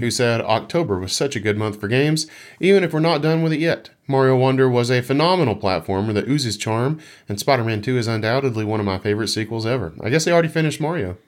who 0.00 0.10
said 0.10 0.40
October 0.40 0.98
was 0.98 1.12
such 1.12 1.36
a 1.36 1.40
good 1.40 1.58
month 1.58 1.78
for 1.78 1.86
games, 1.86 2.26
even 2.60 2.82
if 2.82 2.92
we're 2.94 3.00
not 3.00 3.20
done 3.20 3.42
with 3.42 3.52
it 3.52 3.60
yet. 3.60 3.90
Mario 4.08 4.36
Wonder 4.36 4.68
was 4.70 4.90
a 4.90 5.02
phenomenal 5.02 5.54
platformer 5.54 6.14
that 6.14 6.28
oozes 6.28 6.56
charm, 6.56 6.98
and 7.28 7.38
Spider 7.38 7.62
Man 7.64 7.82
2 7.82 7.98
is 7.98 8.06
undoubtedly 8.06 8.64
one 8.64 8.80
of 8.80 8.86
my 8.86 8.98
favorite 8.98 9.28
sequels 9.28 9.66
ever. 9.66 9.92
I 10.02 10.08
guess 10.08 10.24
they 10.24 10.32
already 10.32 10.48
finished 10.48 10.80
Mario. 10.80 11.18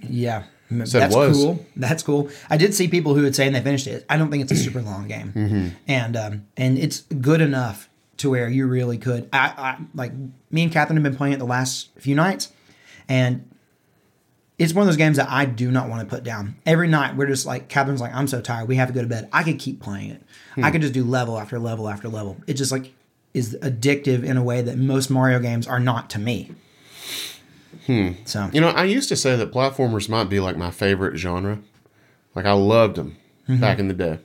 Yeah. 0.00 0.44
Said 0.84 0.86
That's 1.02 1.16
was. 1.16 1.36
cool. 1.36 1.66
That's 1.76 2.02
cool. 2.04 2.28
I 2.50 2.56
did 2.58 2.74
see 2.74 2.86
people 2.88 3.14
who 3.14 3.22
would 3.22 3.34
say 3.34 3.46
and 3.46 3.56
they 3.56 3.60
finished 3.62 3.86
it. 3.86 4.04
I 4.08 4.16
don't 4.18 4.30
think 4.30 4.42
it's 4.42 4.52
a 4.52 4.56
super 4.64 4.82
long 4.82 5.08
game, 5.08 5.32
Mm-hmm. 5.32 5.68
and 5.88 6.16
um, 6.16 6.46
and 6.56 6.78
it's 6.78 7.00
good 7.00 7.40
enough 7.40 7.88
to 8.18 8.30
where 8.30 8.48
you 8.48 8.66
really 8.68 8.98
could. 8.98 9.28
I, 9.32 9.46
I 9.56 9.78
like 9.94 10.12
me 10.52 10.62
and 10.64 10.70
Catherine 10.70 10.96
have 10.98 11.02
been 11.02 11.16
playing 11.16 11.32
it 11.32 11.38
the 11.38 11.46
last 11.46 11.88
few 11.98 12.14
nights, 12.14 12.52
and 13.08 13.48
it's 14.58 14.74
one 14.74 14.82
of 14.82 14.86
those 14.86 14.96
games 14.96 15.16
that 15.18 15.28
I 15.30 15.44
do 15.44 15.70
not 15.70 15.88
want 15.88 16.08
to 16.08 16.14
put 16.14 16.24
down. 16.24 16.56
Every 16.66 16.88
night 16.88 17.16
we're 17.16 17.26
just 17.26 17.46
like 17.46 17.68
Catherine's 17.68 18.00
like 18.00 18.14
I'm 18.14 18.26
so 18.26 18.40
tired. 18.40 18.68
We 18.68 18.76
have 18.76 18.88
to 18.88 18.94
go 18.94 19.02
to 19.02 19.06
bed. 19.06 19.28
I 19.32 19.42
could 19.42 19.58
keep 19.58 19.80
playing 19.80 20.10
it. 20.10 20.22
Hmm. 20.54 20.64
I 20.64 20.70
could 20.70 20.80
just 20.80 20.94
do 20.94 21.04
level 21.04 21.38
after 21.38 21.58
level 21.58 21.88
after 21.88 22.08
level. 22.08 22.36
It 22.46 22.54
just 22.54 22.72
like 22.72 22.92
is 23.34 23.56
addictive 23.62 24.24
in 24.24 24.36
a 24.36 24.42
way 24.42 24.62
that 24.62 24.76
most 24.78 25.10
Mario 25.10 25.38
games 25.38 25.66
are 25.66 25.80
not 25.80 26.10
to 26.10 26.18
me. 26.18 26.52
Hmm. 27.86 28.10
So 28.24 28.50
You 28.52 28.60
know, 28.60 28.68
I 28.68 28.84
used 28.84 29.08
to 29.10 29.16
say 29.16 29.36
that 29.36 29.52
platformers 29.52 30.08
might 30.08 30.24
be 30.28 30.40
like 30.40 30.56
my 30.56 30.70
favorite 30.70 31.16
genre. 31.16 31.60
Like, 32.34 32.44
I 32.46 32.52
loved 32.52 32.96
them 32.96 33.16
back 33.48 33.78
in 33.78 33.88
the 33.88 33.94
day. 33.94 34.18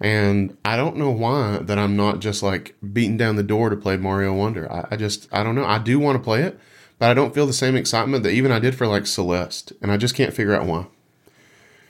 And 0.00 0.56
I 0.64 0.76
don't 0.76 0.96
know 0.96 1.10
why 1.10 1.58
that 1.58 1.78
I'm 1.78 1.94
not 1.96 2.20
just 2.20 2.42
like 2.42 2.74
beating 2.92 3.18
down 3.18 3.36
the 3.36 3.42
door 3.42 3.68
to 3.68 3.76
play 3.76 3.96
Mario 3.98 4.32
Wonder. 4.32 4.70
I, 4.70 4.86
I 4.92 4.96
just, 4.96 5.28
I 5.30 5.42
don't 5.42 5.54
know. 5.54 5.64
I 5.64 5.78
do 5.78 5.98
want 5.98 6.16
to 6.16 6.22
play 6.22 6.42
it, 6.42 6.58
but 7.00 7.10
I 7.10 7.14
don't 7.14 7.34
feel 7.34 7.46
the 7.46 7.52
same 7.52 7.74
excitement 7.74 8.22
that 8.22 8.30
even 8.30 8.52
I 8.52 8.60
did 8.60 8.76
for 8.76 8.86
like 8.86 9.06
Celeste. 9.06 9.72
And 9.82 9.90
I 9.90 9.96
just 9.96 10.14
can't 10.14 10.32
figure 10.32 10.54
out 10.54 10.66
why. 10.66 10.86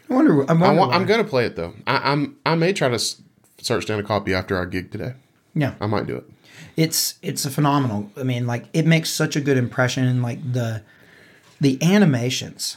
I 0.08 0.14
wonder. 0.14 0.42
I 0.50 0.54
I 0.54 0.54
wonder. 0.54 0.94
I'm 0.94 1.04
going 1.04 1.22
to 1.22 1.28
play 1.28 1.44
it 1.44 1.56
though. 1.56 1.74
I, 1.86 2.12
I'm, 2.12 2.36
I 2.46 2.54
may 2.54 2.72
try 2.72 2.88
to 2.88 2.98
search 2.98 3.86
down 3.86 4.00
a 4.00 4.02
copy 4.02 4.32
after 4.32 4.56
our 4.56 4.66
gig 4.66 4.90
today. 4.90 5.14
yeah. 5.54 5.74
I 5.80 5.86
might 5.86 6.06
do 6.06 6.16
it. 6.16 6.24
it's 6.76 7.14
it's 7.22 7.44
a 7.44 7.50
phenomenal. 7.50 8.10
I 8.16 8.22
mean, 8.22 8.46
like 8.46 8.64
it 8.72 8.86
makes 8.86 9.10
such 9.10 9.36
a 9.36 9.40
good 9.40 9.56
impression. 9.58 10.22
Like 10.22 10.52
the 10.52 10.82
the 11.60 11.78
animations 11.82 12.76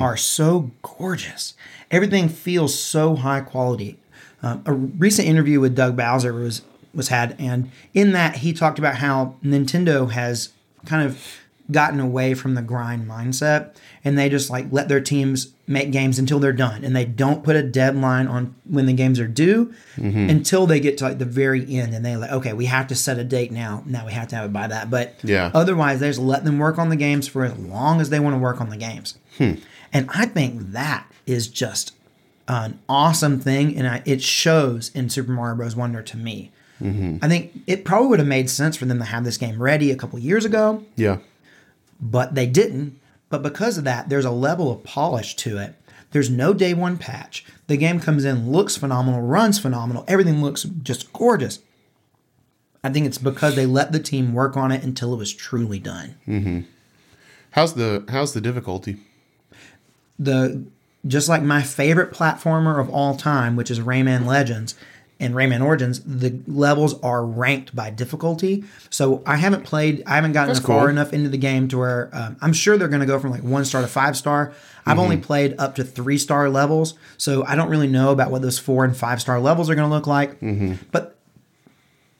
are 0.00 0.16
so 0.16 0.70
gorgeous. 0.82 1.52
Everything 1.90 2.28
feels 2.30 2.78
so 2.78 3.16
high 3.16 3.40
quality. 3.42 3.98
Um, 4.42 4.62
a 4.64 4.72
recent 4.72 5.28
interview 5.28 5.60
with 5.60 5.74
Doug 5.76 5.94
Bowser 5.96 6.32
was 6.32 6.62
was 6.94 7.08
had, 7.08 7.36
and 7.38 7.70
in 7.92 8.12
that 8.12 8.36
he 8.36 8.52
talked 8.54 8.78
about 8.78 8.96
how 8.96 9.34
Nintendo 9.44 10.10
has 10.10 10.50
kind 10.86 11.04
of 11.06 11.22
gotten 11.70 12.00
away 12.00 12.34
from 12.34 12.54
the 12.54 12.62
grind 12.62 13.08
mindset, 13.08 13.74
and 14.04 14.18
they 14.18 14.28
just 14.28 14.48
like 14.50 14.66
let 14.70 14.88
their 14.88 15.00
teams 15.00 15.52
make 15.66 15.90
games 15.90 16.18
until 16.18 16.38
they're 16.38 16.52
done, 16.52 16.84
and 16.84 16.96
they 16.96 17.04
don't 17.04 17.44
put 17.44 17.56
a 17.56 17.62
deadline 17.62 18.26
on 18.26 18.54
when 18.64 18.86
the 18.86 18.92
games 18.92 19.20
are 19.20 19.28
due 19.28 19.72
mm-hmm. 19.96 20.30
until 20.30 20.66
they 20.66 20.80
get 20.80 20.96
to 20.98 21.04
like 21.04 21.18
the 21.18 21.24
very 21.24 21.76
end, 21.76 21.94
and 21.94 22.04
they 22.04 22.16
like 22.16 22.30
okay, 22.30 22.52
we 22.52 22.66
have 22.66 22.86
to 22.86 22.94
set 22.94 23.18
a 23.18 23.24
date 23.24 23.52
now. 23.52 23.82
Now 23.86 24.06
we 24.06 24.12
have 24.12 24.28
to 24.28 24.36
have 24.36 24.46
it 24.46 24.52
by 24.52 24.66
that, 24.68 24.90
but 24.90 25.16
Yeah. 25.22 25.50
Otherwise, 25.54 26.00
they 26.00 26.08
just 26.08 26.20
let 26.20 26.44
them 26.44 26.58
work 26.58 26.78
on 26.78 26.88
the 26.88 26.96
games 26.96 27.28
for 27.28 27.44
as 27.44 27.56
long 27.58 28.00
as 28.00 28.10
they 28.10 28.20
want 28.20 28.34
to 28.34 28.38
work 28.38 28.60
on 28.60 28.70
the 28.70 28.76
games. 28.76 29.18
Hmm. 29.36 29.54
And 29.92 30.08
I 30.14 30.26
think 30.26 30.72
that 30.72 31.10
is 31.26 31.48
just 31.48 31.94
an 32.46 32.78
awesome 32.88 33.40
thing, 33.40 33.76
and 33.76 33.86
I, 33.86 34.02
it 34.06 34.22
shows 34.22 34.90
in 34.94 35.10
Super 35.10 35.32
Mario 35.32 35.56
Bros. 35.56 35.76
Wonder 35.76 36.02
to 36.02 36.16
me. 36.16 36.50
Mm-hmm. 36.82 37.18
I 37.22 37.28
think 37.28 37.58
it 37.66 37.84
probably 37.84 38.08
would 38.08 38.18
have 38.20 38.28
made 38.28 38.48
sense 38.48 38.76
for 38.76 38.84
them 38.84 38.98
to 38.98 39.04
have 39.04 39.24
this 39.24 39.36
game 39.36 39.60
ready 39.60 39.90
a 39.90 39.96
couple 39.96 40.18
years 40.18 40.44
ago, 40.44 40.84
Yeah. 40.96 41.18
But 42.00 42.34
they 42.34 42.46
didn't. 42.46 42.98
But 43.28 43.42
because 43.42 43.78
of 43.78 43.84
that, 43.84 44.08
there's 44.08 44.24
a 44.24 44.30
level 44.30 44.70
of 44.70 44.84
polish 44.84 45.36
to 45.36 45.58
it. 45.58 45.74
There's 46.10 46.30
no 46.30 46.54
day 46.54 46.72
one 46.72 46.96
patch. 46.96 47.44
The 47.66 47.76
game 47.76 48.00
comes 48.00 48.24
in, 48.24 48.50
looks 48.50 48.76
phenomenal, 48.76 49.20
runs 49.20 49.58
phenomenal, 49.58 50.04
everything 50.08 50.42
looks 50.42 50.62
just 50.62 51.12
gorgeous. 51.12 51.60
I 52.82 52.90
think 52.90 53.06
it's 53.06 53.18
because 53.18 53.56
they 53.56 53.66
let 53.66 53.92
the 53.92 53.98
team 53.98 54.32
work 54.32 54.56
on 54.56 54.72
it 54.72 54.82
until 54.82 55.12
it 55.12 55.18
was 55.18 55.34
truly 55.34 55.78
done. 55.78 56.14
Mm-hmm. 56.26 56.60
How's 57.50 57.74
the, 57.74 58.04
how's 58.08 58.32
the 58.32 58.40
difficulty? 58.40 58.98
the 60.18 60.64
just 61.06 61.28
like 61.28 61.42
my 61.42 61.62
favorite 61.62 62.12
platformer 62.12 62.80
of 62.80 62.90
all 62.90 63.16
time, 63.16 63.56
which 63.56 63.70
is 63.70 63.80
Rayman 63.80 64.26
Legends, 64.26 64.74
in 65.20 65.32
Rayman 65.32 65.64
Origins, 65.64 66.00
the 66.04 66.40
levels 66.46 66.98
are 67.02 67.24
ranked 67.24 67.74
by 67.74 67.90
difficulty. 67.90 68.64
So 68.88 69.22
I 69.26 69.36
haven't 69.36 69.64
played, 69.64 70.02
I 70.06 70.14
haven't 70.14 70.32
gotten 70.32 70.54
far 70.78 70.88
enough 70.90 71.12
into 71.12 71.28
the 71.28 71.38
game 71.38 71.66
to 71.68 71.78
where 71.78 72.08
um, 72.12 72.36
I'm 72.40 72.52
sure 72.52 72.78
they're 72.78 72.88
going 72.88 73.00
to 73.00 73.06
go 73.06 73.18
from 73.18 73.32
like 73.32 73.42
one 73.42 73.64
star 73.64 73.82
to 73.82 73.88
five 73.88 74.16
star. 74.16 74.52
I've 74.86 74.98
only 74.98 75.16
played 75.18 75.54
up 75.58 75.74
to 75.74 75.84
three 75.84 76.16
star 76.18 76.48
levels, 76.48 76.94
so 77.18 77.44
I 77.44 77.56
don't 77.56 77.68
really 77.68 77.88
know 77.88 78.10
about 78.12 78.30
what 78.30 78.40
those 78.42 78.58
four 78.58 78.84
and 78.84 78.96
five 78.96 79.20
star 79.20 79.38
levels 79.40 79.68
are 79.68 79.74
going 79.74 79.88
to 79.88 79.94
look 79.94 80.06
like. 80.06 80.40
But 80.92 81.17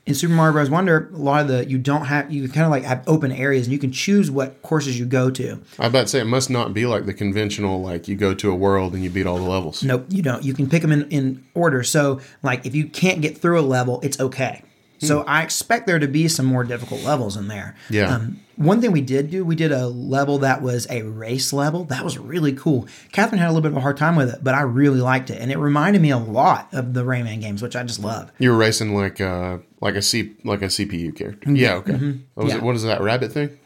in 0.08 0.14
Super 0.14 0.32
Mario 0.32 0.54
Bros. 0.54 0.70
Wonder, 0.70 1.10
a 1.12 1.18
lot 1.18 1.42
of 1.42 1.48
the 1.48 1.68
you 1.68 1.78
don't 1.78 2.06
have 2.06 2.32
you 2.32 2.48
kind 2.48 2.64
of 2.64 2.70
like 2.70 2.82
have 2.82 3.04
open 3.06 3.30
areas 3.30 3.66
and 3.66 3.72
you 3.72 3.78
can 3.78 3.92
choose 3.92 4.30
what 4.30 4.62
courses 4.62 4.98
you 4.98 5.04
go 5.04 5.30
to. 5.30 5.60
I 5.78 5.86
about 5.86 6.02
to 6.02 6.08
say 6.08 6.20
it 6.20 6.24
must 6.24 6.48
not 6.48 6.72
be 6.72 6.86
like 6.86 7.04
the 7.04 7.12
conventional 7.12 7.82
like 7.82 8.08
you 8.08 8.16
go 8.16 8.32
to 8.34 8.50
a 8.50 8.54
world 8.54 8.94
and 8.94 9.04
you 9.04 9.10
beat 9.10 9.26
all 9.26 9.36
the 9.36 9.48
levels. 9.48 9.84
Nope, 9.84 10.06
you 10.08 10.22
don't. 10.22 10.42
You 10.42 10.54
can 10.54 10.68
pick 10.68 10.80
them 10.80 10.92
in, 10.92 11.08
in 11.10 11.44
order. 11.54 11.82
So, 11.82 12.20
like, 12.42 12.64
if 12.64 12.74
you 12.74 12.86
can't 12.86 13.20
get 13.20 13.36
through 13.36 13.60
a 13.60 13.62
level, 13.62 14.00
it's 14.02 14.18
okay. 14.18 14.62
So, 15.00 15.22
I 15.22 15.44
expect 15.44 15.86
there 15.86 16.00
to 16.00 16.08
be 16.08 16.26
some 16.26 16.44
more 16.44 16.64
difficult 16.64 17.04
levels 17.04 17.36
in 17.36 17.46
there. 17.46 17.76
Yeah. 17.88 18.12
Um, 18.12 18.40
one 18.56 18.80
thing 18.80 18.90
we 18.90 19.00
did 19.00 19.30
do, 19.30 19.44
we 19.44 19.54
did 19.54 19.70
a 19.70 19.86
level 19.86 20.38
that 20.38 20.60
was 20.60 20.88
a 20.90 21.02
race 21.02 21.52
level. 21.52 21.84
That 21.84 22.02
was 22.02 22.18
really 22.18 22.52
cool. 22.52 22.88
Catherine 23.12 23.38
had 23.38 23.46
a 23.46 23.52
little 23.52 23.62
bit 23.62 23.70
of 23.70 23.76
a 23.76 23.80
hard 23.80 23.96
time 23.96 24.16
with 24.16 24.34
it, 24.34 24.42
but 24.42 24.54
I 24.56 24.62
really 24.62 25.00
liked 25.00 25.30
it, 25.30 25.40
and 25.40 25.52
it 25.52 25.58
reminded 25.58 26.02
me 26.02 26.10
a 26.10 26.18
lot 26.18 26.68
of 26.72 26.94
the 26.94 27.04
Rayman 27.04 27.40
games, 27.40 27.62
which 27.62 27.76
I 27.76 27.84
just 27.84 28.00
love. 28.00 28.32
You 28.40 28.50
were 28.50 28.56
racing 28.56 28.92
like 28.96 29.20
uh 29.20 29.58
like 29.80 29.94
a 29.94 30.02
C 30.02 30.34
like 30.44 30.62
a 30.62 30.66
CPU 30.66 31.14
character. 31.14 31.50
Yeah, 31.50 31.74
okay. 31.74 31.92
What 31.92 32.00
was 32.00 32.02
Mm-hmm. 32.02 32.48
Yeah. 32.48 32.54
it? 32.56 32.62
What 32.62 32.76
is 32.76 32.82
that 32.84 33.00
rabbit 33.00 33.32
thing? 33.32 33.58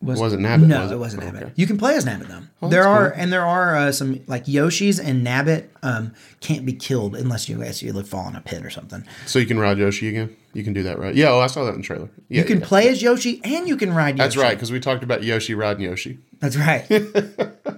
Was, 0.00 0.18
It 0.18 0.22
wasn't 0.22 0.42
Nabbit, 0.42 0.66
No, 0.66 0.80
was 0.82 0.90
it, 0.90 0.94
it? 0.94 0.98
wasn't 0.98 1.22
Okay. 1.24 1.32
Nabbit. 1.36 1.52
You 1.56 1.66
can 1.66 1.76
play 1.76 1.94
as 1.94 2.06
Nabbit 2.06 2.28
though. 2.28 2.40
Oh, 2.62 2.68
there 2.70 2.84
are 2.84 3.10
cool. 3.10 3.20
and 3.20 3.30
there 3.30 3.44
are 3.44 3.76
uh, 3.76 3.92
some 3.92 4.20
like 4.26 4.46
Yoshis 4.46 4.98
and 5.04 5.26
Nabbit 5.26 5.68
um, 5.82 6.14
can't 6.40 6.64
be 6.64 6.72
killed 6.72 7.14
unless 7.14 7.50
you 7.50 7.58
guys 7.58 7.82
you 7.82 7.92
like 7.92 8.06
fall 8.06 8.26
in 8.28 8.34
a 8.36 8.40
pit 8.40 8.64
or 8.64 8.70
something. 8.70 9.04
So 9.26 9.38
you 9.38 9.44
can 9.44 9.58
ride 9.58 9.76
Yoshi 9.76 10.08
again. 10.08 10.34
You 10.54 10.64
can 10.64 10.72
do 10.72 10.82
that, 10.84 10.98
right? 10.98 11.14
Yeah. 11.14 11.32
Oh, 11.32 11.40
I 11.40 11.48
saw 11.48 11.64
that 11.64 11.74
in 11.74 11.82
the 11.82 11.86
trailer. 11.86 12.08
Yeah, 12.30 12.40
You 12.40 12.44
can 12.46 12.60
yeah. 12.60 12.66
play 12.66 12.88
as 12.88 13.02
Yoshi 13.02 13.42
and 13.44 13.68
you 13.68 13.76
can 13.76 13.92
ride 13.92 14.16
Yoshi. 14.16 14.24
That's 14.24 14.36
right, 14.38 14.54
because 14.54 14.72
we 14.72 14.80
talked 14.80 15.02
about 15.02 15.22
Yoshi 15.22 15.54
riding 15.54 15.82
Yoshi. 15.82 16.18
That's 16.40 16.56
right. 16.56 16.86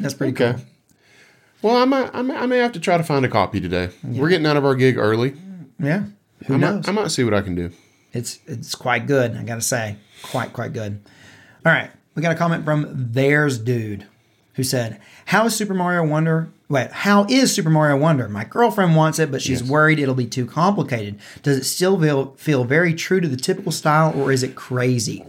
That's 0.00 0.14
pretty 0.14 0.32
Okay. 0.32 0.58
cool. 0.58 0.64
Well, 1.70 1.76
I 1.76 1.84
might, 1.84 2.10
I 2.14 2.22
may, 2.22 2.34
I 2.34 2.46
may 2.46 2.58
have 2.58 2.72
to 2.72 2.80
try 2.80 2.96
to 2.96 3.04
find 3.04 3.24
a 3.24 3.28
copy 3.28 3.60
today. 3.60 3.90
We're 4.02 4.28
getting 4.30 4.46
out 4.46 4.56
of 4.56 4.64
our 4.64 4.74
gig 4.74 4.96
early. 4.98 5.34
Yeah. 5.82 6.04
Who 6.46 6.54
I 6.54 6.56
knows? 6.56 6.86
might, 6.86 6.88
I 6.88 6.92
might 6.92 7.10
see 7.10 7.24
what 7.24 7.34
I 7.34 7.42
can 7.42 7.54
do. 7.54 7.70
It's 8.12 8.38
it's 8.46 8.74
quite 8.74 9.06
good. 9.06 9.36
I 9.36 9.42
gotta 9.42 9.60
say, 9.60 9.96
quite 10.22 10.52
quite 10.52 10.72
good. 10.72 11.00
All 11.64 11.72
right, 11.72 11.90
we 12.14 12.22
got 12.22 12.32
a 12.32 12.38
comment 12.38 12.64
from 12.64 12.86
There's 12.90 13.58
Dude, 13.58 14.06
who 14.54 14.62
said, 14.62 15.00
"How 15.26 15.46
is 15.46 15.54
Super 15.56 15.74
Mario 15.74 16.04
Wonder? 16.04 16.48
Wait, 16.68 16.90
how 16.90 17.26
is 17.28 17.54
Super 17.54 17.70
Mario 17.70 17.96
Wonder? 17.96 18.28
My 18.28 18.44
girlfriend 18.44 18.96
wants 18.96 19.18
it, 19.18 19.30
but 19.30 19.42
she's 19.42 19.60
Yes. 19.60 19.70
worried 19.70 19.98
it'll 19.98 20.14
be 20.14 20.26
too 20.26 20.46
complicated. 20.46 21.18
Does 21.42 21.58
it 21.58 21.64
still 21.64 21.98
feel 22.00 22.34
feel 22.36 22.64
very 22.64 22.94
true 22.94 23.20
to 23.20 23.28
the 23.28 23.36
typical 23.36 23.72
style, 23.72 24.12
or 24.18 24.32
is 24.32 24.42
it 24.42 24.54
crazy?" 24.54 25.24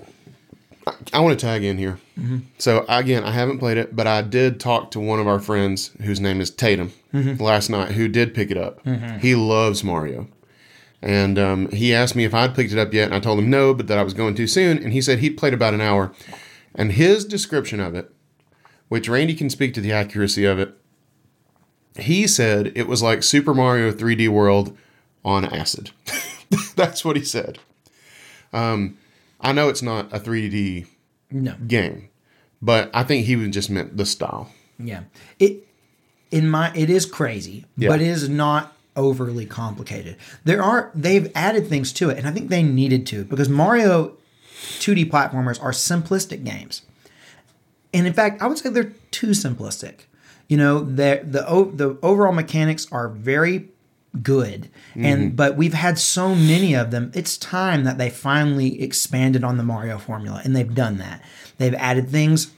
I 1.13 1.19
want 1.21 1.39
to 1.39 1.45
tag 1.45 1.63
in 1.63 1.77
here. 1.77 1.99
Mm-hmm. 2.19 2.39
So 2.57 2.85
again, 2.89 3.23
I 3.23 3.31
haven't 3.31 3.59
played 3.59 3.77
it, 3.77 3.95
but 3.95 4.05
I 4.07 4.21
did 4.21 4.59
talk 4.59 4.91
to 4.91 4.99
one 4.99 5.19
of 5.19 5.27
our 5.27 5.39
friends 5.39 5.91
whose 6.01 6.19
name 6.19 6.41
is 6.41 6.49
Tatum 6.49 6.91
mm-hmm. 7.13 7.41
last 7.41 7.69
night, 7.69 7.91
who 7.91 8.09
did 8.09 8.33
pick 8.33 8.51
it 8.51 8.57
up. 8.57 8.83
Mm-hmm. 8.83 9.19
He 9.19 9.33
loves 9.35 9.81
Mario, 9.83 10.27
and 11.03 11.37
um, 11.37 11.69
he 11.71 11.93
asked 11.93 12.15
me 12.15 12.23
if 12.23 12.33
I'd 12.33 12.55
picked 12.55 12.71
it 12.71 12.79
up 12.79 12.93
yet, 12.93 13.05
and 13.05 13.13
I 13.13 13.19
told 13.19 13.37
him 13.39 13.49
no, 13.49 13.73
but 13.73 13.87
that 13.87 13.97
I 13.99 14.03
was 14.03 14.13
going 14.13 14.33
too 14.35 14.47
soon. 14.47 14.77
And 14.81 14.93
he 14.93 15.01
said 15.01 15.19
he'd 15.19 15.37
played 15.37 15.53
about 15.53 15.73
an 15.73 15.81
hour, 15.81 16.11
and 16.73 16.93
his 16.93 17.25
description 17.25 17.79
of 17.79 17.93
it, 17.93 18.11
which 18.87 19.09
Randy 19.09 19.33
can 19.35 19.49
speak 19.49 19.73
to 19.75 19.81
the 19.81 19.91
accuracy 19.91 20.45
of 20.45 20.57
it, 20.59 20.75
he 21.99 22.25
said 22.25 22.71
it 22.75 22.87
was 22.87 23.03
like 23.03 23.21
Super 23.21 23.53
Mario 23.53 23.91
3D 23.91 24.29
World 24.29 24.75
on 25.25 25.45
acid. 25.45 25.91
That's 26.75 27.03
what 27.05 27.15
he 27.17 27.23
said. 27.23 27.59
Um, 28.51 28.97
I 29.41 29.51
know 29.51 29.69
it's 29.69 29.81
not 29.81 30.11
a 30.13 30.19
3D 30.19 30.87
No. 31.31 31.55
game. 31.67 32.09
But 32.61 32.89
I 32.93 33.03
think 33.03 33.25
he 33.25 33.35
was 33.35 33.49
just 33.49 33.69
meant 33.69 33.97
the 33.97 34.05
style. 34.05 34.49
Yeah. 34.79 35.03
It 35.37 35.67
in 36.31 36.49
my 36.49 36.71
it 36.73 36.89
is 36.89 37.05
crazy, 37.05 37.65
Yeah. 37.75 37.89
but 37.89 38.01
it 38.01 38.07
is 38.07 38.29
not 38.29 38.73
overly 38.95 39.45
complicated. 39.45 40.17
There 40.43 40.61
are 40.61 40.91
they've 40.93 41.31
added 41.35 41.67
things 41.67 41.91
to 41.93 42.09
it, 42.09 42.17
and 42.17 42.27
I 42.27 42.31
think 42.31 42.49
they 42.49 42.63
needed 42.63 43.05
to 43.07 43.25
because 43.25 43.49
Mario 43.49 44.17
2D 44.79 45.09
platformers 45.09 45.61
are 45.61 45.71
simplistic 45.71 46.43
games. 46.43 46.83
And 47.93 48.07
in 48.07 48.13
fact, 48.13 48.41
I 48.41 48.47
would 48.47 48.57
say 48.57 48.69
they're 48.69 48.93
too 49.11 49.31
simplistic. 49.31 50.01
You 50.47 50.57
know, 50.57 50.79
the 50.79 51.21
the 51.23 51.41
the 51.73 51.97
overall 52.01 52.33
mechanics 52.33 52.87
are 52.91 53.09
very 53.09 53.69
good, 54.21 54.69
and 54.95 55.21
mm-hmm. 55.21 55.35
but 55.35 55.57
we've 55.57 55.73
had 55.73 55.97
so 55.97 56.35
many 56.35 56.73
of 56.73 56.91
them. 56.91 57.11
It's 57.13 57.37
time 57.37 57.83
that 57.85 57.97
they 57.97 58.09
finally 58.09 58.81
expanded 58.81 59.43
on 59.43 59.57
the 59.57 59.63
Mario 59.63 59.97
formula, 59.97 60.41
and 60.43 60.55
they've 60.55 60.73
done 60.73 60.97
that. 60.97 61.23
They've 61.57 61.73
added 61.75 62.09
things 62.09 62.51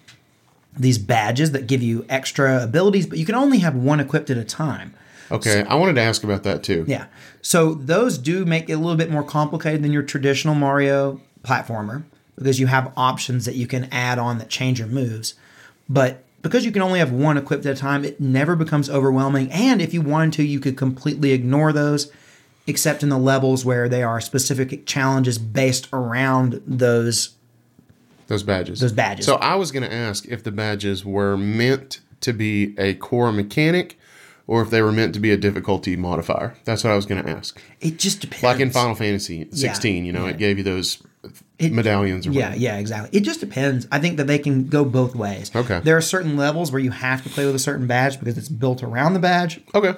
these 0.78 0.98
badges 0.98 1.52
that 1.52 1.68
give 1.68 1.82
you 1.82 2.06
extra 2.10 2.62
abilities, 2.62 3.08
but 3.08 3.18
you 3.18 3.26
can 3.26 3.36
only 3.36 3.60
have 3.60 3.76
one 3.76 4.00
equipped 4.00 4.30
at 4.30 4.38
a 4.38 4.44
time. 4.44 4.94
Okay, 5.32 5.64
I 5.64 5.76
wanted 5.76 5.96
to 5.96 6.02
ask 6.02 6.24
about 6.24 6.44
that 6.44 6.64
too. 6.64 6.86
Yeah. 6.88 7.08
So 7.42 7.74
those 7.74 8.18
do 8.18 8.46
make 8.46 8.70
it 8.70 8.74
a 8.74 8.78
little 8.78 8.96
bit 8.96 9.10
more 9.10 9.24
complicated 9.24 9.84
than 9.84 9.92
your 9.92 10.04
traditional 10.04 10.56
Mario 10.56 11.20
platformer 11.44 12.04
because 12.36 12.60
you 12.60 12.68
have 12.68 12.92
options 12.98 13.46
that 13.46 13.56
you 13.56 13.68
can 13.68 13.86
add 13.92 14.20
on 14.20 14.38
that 14.40 14.50
change 14.50 14.80
your 14.80 14.88
moves. 14.88 15.36
But 15.88 16.24
because 16.42 16.66
you 16.66 16.72
can 16.72 16.82
only 16.82 17.00
have 17.00 17.12
one 17.12 17.38
equipped 17.38 17.66
at 17.66 17.78
a 17.78 17.80
time, 17.80 18.06
it 18.06 18.20
never 18.20 18.56
becomes 18.56 18.90
overwhelming. 18.90 19.52
And 19.52 19.82
if 19.82 19.94
you 19.94 20.02
wanted 20.02 20.34
to, 20.34 20.44
you 20.44 20.60
could 20.60 20.78
completely 20.78 21.32
ignore 21.32 21.74
those, 21.74 22.12
except 22.68 23.04
in 23.04 23.10
the 23.10 23.18
levels 23.18 23.66
where 23.66 23.90
they 23.90 24.04
are 24.04 24.22
specific 24.22 24.86
challenges 24.86 25.38
based 25.38 25.88
around 25.92 26.62
those. 26.68 27.36
Those 28.28 28.44
badges. 28.44 28.80
Those 28.80 28.92
badges. 28.92 29.26
So 29.26 29.36
I 29.36 29.56
was 29.56 29.72
going 29.72 29.84
to 29.84 29.94
ask 29.94 30.28
if 30.28 30.44
the 30.44 30.52
badges 30.52 31.06
were 31.06 31.38
meant 31.38 32.02
to 32.22 32.34
be 32.34 32.76
a 32.78 32.96
core 32.96 33.32
mechanic 33.32 33.98
or 34.48 34.62
if 34.62 34.70
they 34.70 34.82
were 34.82 34.92
meant 34.92 35.14
to 35.16 35.20
be 35.20 35.32
a 35.32 35.38
difficulty 35.38 35.96
modifier. 35.96 36.56
That's 36.66 36.84
what 36.84 36.92
I 36.94 36.96
was 36.96 37.06
going 37.06 37.24
to 37.24 37.30
ask. 37.30 37.60
It 37.82 37.98
just 37.98 38.22
depends. 38.22 38.44
Like 38.44 38.60
in 38.60 38.70
Final 38.72 38.96
Fantasy 38.96 39.48
16, 39.52 40.06
you 40.06 40.14
know, 40.14 40.26
yeah. 40.26 40.32
it 40.32 40.38
gave 40.38 40.58
you 40.58 40.64
those 40.64 41.02
medallions 41.60 42.28
or 42.28 42.32
Yeah, 42.32 42.46
whatever. 42.50 42.62
yeah, 42.62 42.78
exactly. 42.78 43.18
It 43.18 43.24
just 43.24 43.40
depends. 43.40 43.88
I 43.92 44.00
think 44.00 44.18
that 44.18 44.28
they 44.28 44.38
can 44.38 44.68
go 44.68 44.86
both 44.86 45.16
ways. 45.16 45.52
Okay. 45.56 45.80
There 45.84 45.98
are 45.98 46.02
certain 46.02 46.38
levels 46.38 46.72
where 46.72 46.82
you 46.82 46.92
have 46.92 47.24
to 47.24 47.30
play 47.30 47.46
with 47.46 47.56
a 47.56 47.60
certain 47.60 47.88
badge 47.88 48.20
because 48.20 48.38
it's 48.38 48.50
built 48.50 48.84
around 48.84 49.14
the 49.14 49.20
badge. 49.20 49.62
Okay. 49.74 49.94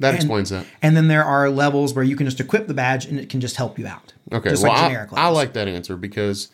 That 0.00 0.16
explains 0.16 0.50
that. 0.50 0.66
And 0.82 0.96
then 0.96 1.06
there 1.06 1.22
are 1.24 1.48
levels 1.48 1.94
where 1.94 2.04
you 2.04 2.16
can 2.16 2.26
just 2.26 2.40
equip 2.40 2.66
the 2.66 2.74
badge 2.74 3.06
and 3.06 3.20
it 3.20 3.28
can 3.28 3.40
just 3.40 3.54
help 3.56 3.78
you 3.78 3.86
out. 3.86 4.12
Okay. 4.32 4.50
Just 4.50 4.64
well, 4.64 4.72
like 4.72 4.82
I, 4.82 4.88
generic 4.88 5.12
I 5.12 5.16
levels. 5.22 5.36
like 5.36 5.52
that 5.52 5.68
answer 5.68 5.96
because 5.96 6.48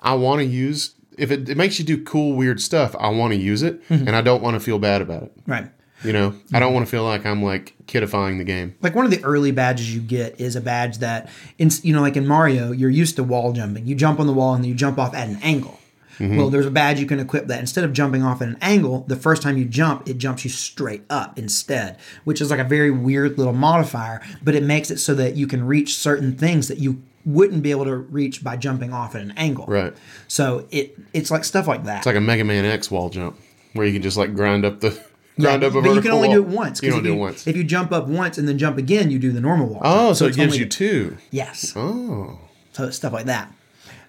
I 0.00 0.14
want 0.14 0.38
to 0.40 0.46
use 0.46 0.94
if 1.18 1.30
it, 1.30 1.48
it 1.48 1.56
makes 1.58 1.78
you 1.78 1.84
do 1.84 2.02
cool 2.02 2.32
weird 2.34 2.60
stuff, 2.60 2.96
I 2.98 3.08
want 3.08 3.34
to 3.34 3.38
use 3.38 3.62
it 3.62 3.86
Mm-hmm. 3.88 4.08
and 4.08 4.16
I 4.16 4.22
don't 4.22 4.42
want 4.42 4.54
to 4.54 4.60
feel 4.60 4.78
bad 4.78 5.02
about 5.02 5.24
it. 5.24 5.32
Right. 5.46 5.70
You 6.04 6.12
know, 6.12 6.34
I 6.52 6.60
don't 6.60 6.74
want 6.74 6.86
to 6.86 6.90
feel 6.90 7.04
like 7.04 7.24
I'm 7.24 7.42
like 7.42 7.74
kidifying 7.86 8.38
the 8.38 8.44
game. 8.44 8.74
Like 8.82 8.94
one 8.94 9.04
of 9.04 9.10
the 9.10 9.24
early 9.24 9.52
badges 9.52 9.94
you 9.94 10.00
get 10.00 10.40
is 10.40 10.54
a 10.54 10.60
badge 10.60 10.98
that, 10.98 11.30
in, 11.58 11.70
you 11.82 11.94
know, 11.94 12.02
like 12.02 12.16
in 12.16 12.26
Mario, 12.26 12.72
you're 12.72 12.90
used 12.90 13.16
to 13.16 13.24
wall 13.24 13.52
jumping. 13.52 13.86
You 13.86 13.94
jump 13.94 14.20
on 14.20 14.26
the 14.26 14.32
wall 14.32 14.54
and 14.54 14.62
then 14.62 14.68
you 14.68 14.76
jump 14.76 14.98
off 14.98 15.14
at 15.14 15.28
an 15.28 15.38
angle. 15.42 15.80
Mm-hmm. 16.18 16.36
Well, 16.36 16.50
there's 16.50 16.66
a 16.66 16.70
badge 16.70 17.00
you 17.00 17.06
can 17.06 17.18
equip 17.18 17.46
that 17.48 17.58
instead 17.58 17.84
of 17.84 17.92
jumping 17.92 18.22
off 18.22 18.40
at 18.40 18.48
an 18.48 18.58
angle, 18.60 19.04
the 19.08 19.16
first 19.16 19.42
time 19.42 19.56
you 19.56 19.64
jump, 19.64 20.08
it 20.08 20.18
jumps 20.18 20.44
you 20.44 20.50
straight 20.50 21.02
up 21.10 21.38
instead, 21.38 21.98
which 22.24 22.40
is 22.40 22.50
like 22.50 22.60
a 22.60 22.64
very 22.64 22.90
weird 22.90 23.36
little 23.36 23.52
modifier, 23.52 24.22
but 24.42 24.54
it 24.54 24.62
makes 24.62 24.90
it 24.90 24.98
so 24.98 25.14
that 25.14 25.34
you 25.34 25.46
can 25.46 25.66
reach 25.66 25.96
certain 25.96 26.36
things 26.36 26.68
that 26.68 26.78
you 26.78 27.02
wouldn't 27.24 27.62
be 27.62 27.70
able 27.70 27.86
to 27.86 27.96
reach 27.96 28.44
by 28.44 28.56
jumping 28.56 28.92
off 28.92 29.14
at 29.14 29.22
an 29.22 29.32
angle. 29.36 29.64
Right. 29.66 29.94
So 30.28 30.66
it 30.70 30.96
it's 31.12 31.30
like 31.30 31.44
stuff 31.44 31.66
like 31.66 31.84
that. 31.84 31.98
It's 31.98 32.06
like 32.06 32.16
a 32.16 32.20
Mega 32.20 32.44
Man 32.44 32.64
X 32.64 32.90
wall 32.90 33.08
jump 33.08 33.38
where 33.72 33.86
you 33.86 33.92
can 33.92 34.02
just 34.02 34.16
like 34.16 34.34
grind 34.34 34.64
up 34.64 34.80
the 34.80 35.02
grind 35.40 35.64
up 35.64 35.74
a 35.74 35.82
but 35.82 35.94
you 35.94 36.00
can 36.00 36.10
only 36.12 36.28
do 36.28 36.42
it 36.42 36.48
once. 36.48 36.82
You 36.82 36.90
don't 36.90 36.98
if 37.00 37.04
do 37.04 37.12
it 37.14 37.16
once. 37.16 37.46
If 37.46 37.56
you 37.56 37.64
jump 37.64 37.92
up 37.92 38.06
once 38.06 38.38
and 38.38 38.46
then 38.48 38.58
jump 38.58 38.78
again, 38.78 39.10
you 39.10 39.18
do 39.18 39.32
the 39.32 39.40
normal 39.40 39.66
wall. 39.68 39.80
Oh, 39.84 40.06
jump. 40.08 40.16
so, 40.16 40.24
it 40.26 40.36
gives 40.36 40.52
only- 40.54 40.58
you 40.58 40.66
two. 40.66 41.16
yes. 41.30 41.72
Oh, 41.76 42.38
So 42.72 42.90
stuff 42.90 43.12
like 43.12 43.26
that. 43.26 43.50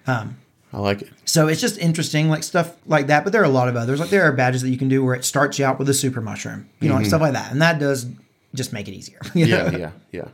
I 0.06 0.78
like 0.80 1.02
it. 1.02 1.08
So 1.24 1.48
it's 1.48 1.60
just 1.60 1.78
interesting, 1.78 2.28
like 2.28 2.42
stuff 2.42 2.74
like 2.86 3.06
that. 3.08 3.24
But 3.24 3.32
there 3.32 3.40
are 3.42 3.44
a 3.46 3.48
lot 3.48 3.68
of 3.68 3.76
others. 3.76 4.00
Like 4.00 4.10
there 4.10 4.24
are 4.24 4.32
badges 4.32 4.62
that 4.62 4.70
you 4.70 4.76
can 4.78 4.88
do 4.88 5.04
where 5.04 5.14
it 5.14 5.24
starts 5.24 5.58
you 5.58 5.64
out 5.64 5.78
with 5.78 5.88
a 5.88 5.94
super 5.94 6.20
mushroom, 6.20 6.68
you 6.80 6.88
know, 6.88 6.96
like 6.96 7.06
stuff 7.06 7.20
like 7.20 7.32
that, 7.32 7.50
and 7.52 7.62
that 7.62 7.78
does 7.78 8.06
just 8.54 8.72
make 8.72 8.88
it 8.88 8.92
easier. 8.92 9.18
Mm-hmm. 9.22 9.38
Yeah, 9.46 9.70
yeah, 9.76 9.90
yeah. 10.12 10.28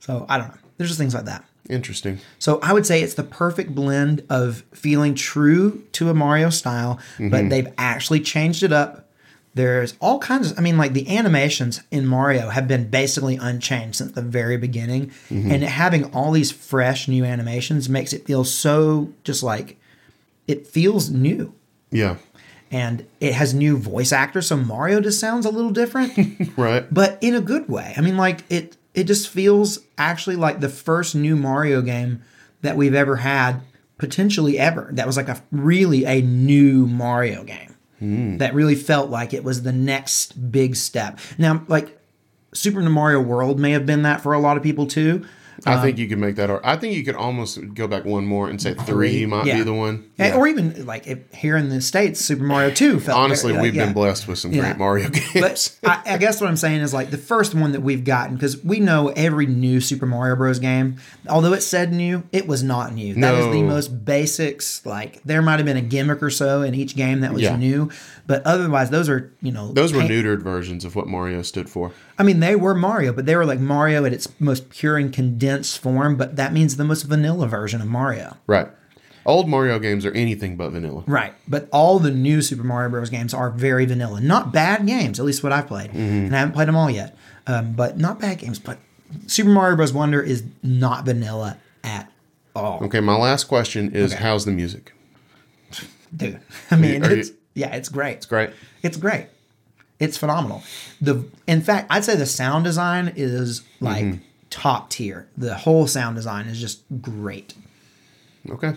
So 0.00 0.26
I 0.28 0.38
don't 0.38 0.48
know. 0.48 0.54
There's 0.78 0.90
just 0.90 0.98
things 0.98 1.14
like 1.14 1.24
that. 1.26 1.44
Interesting. 1.68 2.18
So 2.38 2.60
I 2.62 2.72
would 2.72 2.86
say 2.86 3.02
it's 3.02 3.14
the 3.14 3.22
perfect 3.24 3.74
blend 3.74 4.24
of 4.30 4.62
feeling 4.72 5.14
true 5.14 5.84
to 5.92 6.08
a 6.08 6.14
Mario 6.14 6.50
style, 6.50 6.98
Mm-hmm. 7.14 7.28
but 7.28 7.48
they've 7.50 7.68
actually 7.78 8.20
changed 8.20 8.62
it 8.62 8.72
up. 8.72 9.07
There's 9.54 9.94
all 10.00 10.18
kinds 10.20 10.52
of, 10.52 10.58
I 10.58 10.62
mean, 10.62 10.78
like 10.78 10.92
the 10.92 11.16
animations 11.16 11.82
in 11.90 12.06
Mario 12.06 12.48
have 12.50 12.68
been 12.68 12.88
basically 12.90 13.36
unchanged 13.36 13.96
since 13.96 14.12
the 14.12 14.22
very 14.22 14.56
beginning. 14.56 15.08
Mm-hmm. 15.30 15.50
And 15.50 15.62
having 15.64 16.04
all 16.14 16.30
these 16.30 16.52
fresh 16.52 17.08
new 17.08 17.24
animations 17.24 17.88
makes 17.88 18.12
it 18.12 18.24
feel 18.26 18.44
so 18.44 19.12
just 19.24 19.42
like 19.42 19.78
it 20.46 20.66
feels 20.66 21.10
new. 21.10 21.54
Yeah. 21.90 22.16
and 22.70 23.06
it 23.18 23.32
has 23.32 23.54
new 23.54 23.78
voice 23.78 24.12
actors, 24.12 24.46
so 24.48 24.56
Mario 24.56 25.00
just 25.00 25.18
sounds 25.18 25.46
a 25.46 25.50
little 25.50 25.70
different, 25.70 26.12
Right. 26.58 26.86
but 26.92 27.16
in 27.22 27.34
a 27.34 27.40
good 27.40 27.66
way. 27.68 27.94
I 27.96 28.02
mean, 28.02 28.18
like 28.18 28.44
it 28.50 28.76
it 28.94 29.04
just 29.04 29.28
feels 29.30 29.78
actually 29.96 30.36
like 30.36 30.60
the 30.60 30.68
first 30.68 31.14
new 31.14 31.34
Mario 31.34 31.80
game 31.80 32.20
that 32.60 32.76
we've 32.76 32.94
ever 32.94 33.16
had, 33.16 33.62
potentially 33.96 34.58
ever. 34.58 34.90
That 34.92 35.06
was 35.06 35.16
like 35.16 35.28
a 35.28 35.42
really 35.50 36.04
a 36.04 36.20
new 36.20 36.86
Mario 36.86 37.42
game 37.44 37.74
Hmm. 37.98 38.36
that 38.36 38.54
really 38.54 38.76
felt 38.76 39.10
like 39.10 39.34
it 39.34 39.42
was 39.42 39.62
the 39.62 39.72
next 39.72 40.52
big 40.52 40.76
step. 40.76 41.18
Now, 41.36 41.64
like 41.66 41.98
Super 42.52 42.80
Mario 42.82 43.20
World 43.20 43.58
may 43.58 43.72
have 43.72 43.86
been 43.86 44.02
that 44.02 44.20
for 44.20 44.32
a 44.32 44.38
lot 44.38 44.56
of 44.56 44.62
people 44.62 44.86
too. 44.86 45.26
I 45.66 45.80
think 45.82 45.96
um, 45.96 46.00
you 46.00 46.08
could 46.08 46.18
make 46.18 46.36
that. 46.36 46.50
I 46.64 46.76
think 46.76 46.94
you 46.94 47.04
could 47.04 47.14
almost 47.16 47.58
go 47.74 47.88
back 47.88 48.04
one 48.04 48.24
more 48.26 48.48
and 48.48 48.60
say 48.62 48.74
three 48.74 49.26
might 49.26 49.46
Yeah. 49.46 49.58
be 49.58 49.62
the 49.64 49.74
one. 49.74 50.10
Yeah. 50.18 50.36
Or 50.36 50.46
even 50.46 50.86
like 50.86 51.06
if, 51.06 51.32
here 51.34 51.56
in 51.56 51.68
the 51.68 51.80
states, 51.80 52.20
Super 52.20 52.44
Mario 52.44 52.70
Two 52.70 53.00
felt 53.00 53.18
Honestly, 53.18 53.52
very- 53.52 53.62
we've 53.64 53.74
yeah. 53.74 53.86
been 53.86 53.94
blessed 53.94 54.28
with 54.28 54.38
some 54.38 54.52
great 54.52 54.76
Mario 54.76 55.08
games. 55.10 55.32
But 55.34 55.78
I, 56.06 56.14
I 56.14 56.18
guess 56.18 56.40
what 56.40 56.48
I'm 56.48 56.56
saying 56.56 56.80
is 56.80 56.94
like 56.94 57.10
the 57.10 57.18
first 57.18 57.54
one 57.54 57.72
that 57.72 57.80
we've 57.80 58.04
gotten 58.04 58.34
because 58.36 58.62
we 58.62 58.80
know 58.80 59.08
every 59.16 59.46
new 59.46 59.80
Super 59.80 60.06
Mario 60.06 60.36
Bros. 60.36 60.58
game, 60.58 60.96
although 61.28 61.52
it 61.52 61.60
said 61.62 61.92
new, 61.92 62.22
it 62.32 62.46
was 62.46 62.62
not 62.62 62.94
new. 62.94 63.14
That 63.14 63.34
is 63.34 63.46
the 63.52 63.62
most 63.62 64.04
basics. 64.04 64.84
Like 64.86 65.22
there 65.24 65.42
might 65.42 65.56
have 65.58 65.66
been 65.66 65.76
a 65.76 65.80
gimmick 65.82 66.22
or 66.22 66.30
so 66.30 66.62
in 66.62 66.74
each 66.74 66.94
game 66.96 67.20
that 67.20 67.32
was 67.32 67.42
new, 67.58 67.90
but 68.28 68.46
otherwise 68.46 68.90
those 68.90 69.08
are 69.08 69.32
you 69.42 69.50
know 69.50 69.72
Those 69.72 69.92
were 69.92 70.02
pa- 70.02 70.06
neutered 70.06 70.42
versions 70.42 70.84
of 70.84 70.94
what 70.94 71.08
Mario 71.08 71.42
stood 71.42 71.68
for. 71.68 71.90
I 72.18 72.22
mean, 72.22 72.38
they 72.38 72.54
were 72.54 72.74
Mario, 72.76 73.12
but 73.12 73.26
they 73.26 73.34
were 73.34 73.44
like 73.44 73.58
Mario 73.58 74.04
at 74.04 74.12
its 74.12 74.28
most 74.38 74.70
pure 74.70 74.96
and 74.96 75.12
condensed 75.12 75.80
form. 75.80 76.16
But 76.16 76.36
that 76.36 76.52
means 76.52 76.76
the 76.76 76.84
most 76.84 77.02
vanilla 77.02 77.48
version 77.48 77.80
of 77.80 77.88
Mario. 77.88 78.36
Right. 78.46 78.68
Old 79.26 79.46
Mario 79.48 79.78
games 79.78 80.06
are 80.06 80.12
anything 80.12 80.56
but 80.56 80.70
vanilla. 80.70 81.02
Right. 81.06 81.34
But 81.46 81.68
all 81.72 81.98
the 81.98 82.10
new 82.10 82.40
Super 82.40 82.62
Mario 82.64 82.88
Bros. 82.88 83.10
games 83.10 83.34
are 83.34 83.50
very 83.50 83.84
vanilla. 83.84 84.20
Not 84.22 84.52
bad 84.52 84.86
games, 84.86 85.18
at 85.20 85.26
least 85.26 85.42
what 85.42 85.52
I've 85.52 85.66
played. 85.66 85.90
And 85.92 86.34
I 86.34 86.38
haven't 86.38 86.54
played 86.54 86.68
them 86.68 86.76
all 86.76 86.88
yet. 86.88 87.14
Um, 87.46 87.72
but 87.72 87.98
not 87.98 88.20
bad 88.20 88.38
games. 88.38 88.58
But 88.58 88.78
Super 89.26 89.50
Mario 89.50 89.76
Bros. 89.76 89.92
Wonder 89.92 90.22
is 90.22 90.44
not 90.62 91.04
vanilla 91.04 91.58
at 91.84 92.10
all. 92.56 92.82
Okay, 92.84 93.00
my 93.00 93.16
last 93.16 93.44
question 93.44 93.94
is 93.94 94.12
Okay. 94.14 94.22
how's 94.22 94.44
the 94.46 94.50
music? 94.52 94.92
Dude. 96.16 96.40
I 96.70 96.76
mean, 96.76 97.04
you- 97.04 97.10
it's, 97.10 97.30
yeah, 97.58 97.74
it's 97.74 97.88
great. 97.88 98.16
It's 98.18 98.26
Great. 98.26 98.50
It's 98.82 98.96
great. 98.96 99.26
It's 99.98 100.16
phenomenal. 100.16 100.62
The 101.00 101.24
in 101.46 101.60
fact, 101.60 101.88
I'd 101.90 102.04
say 102.04 102.14
the 102.16 102.26
sound 102.26 102.64
design 102.64 103.12
is 103.16 103.62
like 103.80 104.04
Mm-hmm. 104.04 104.22
top 104.50 104.90
tier. 104.90 105.26
The 105.36 105.54
whole 105.56 105.86
sound 105.86 106.16
design 106.16 106.46
is 106.46 106.60
just 106.60 106.82
great. 107.02 107.54
Okay. 108.48 108.74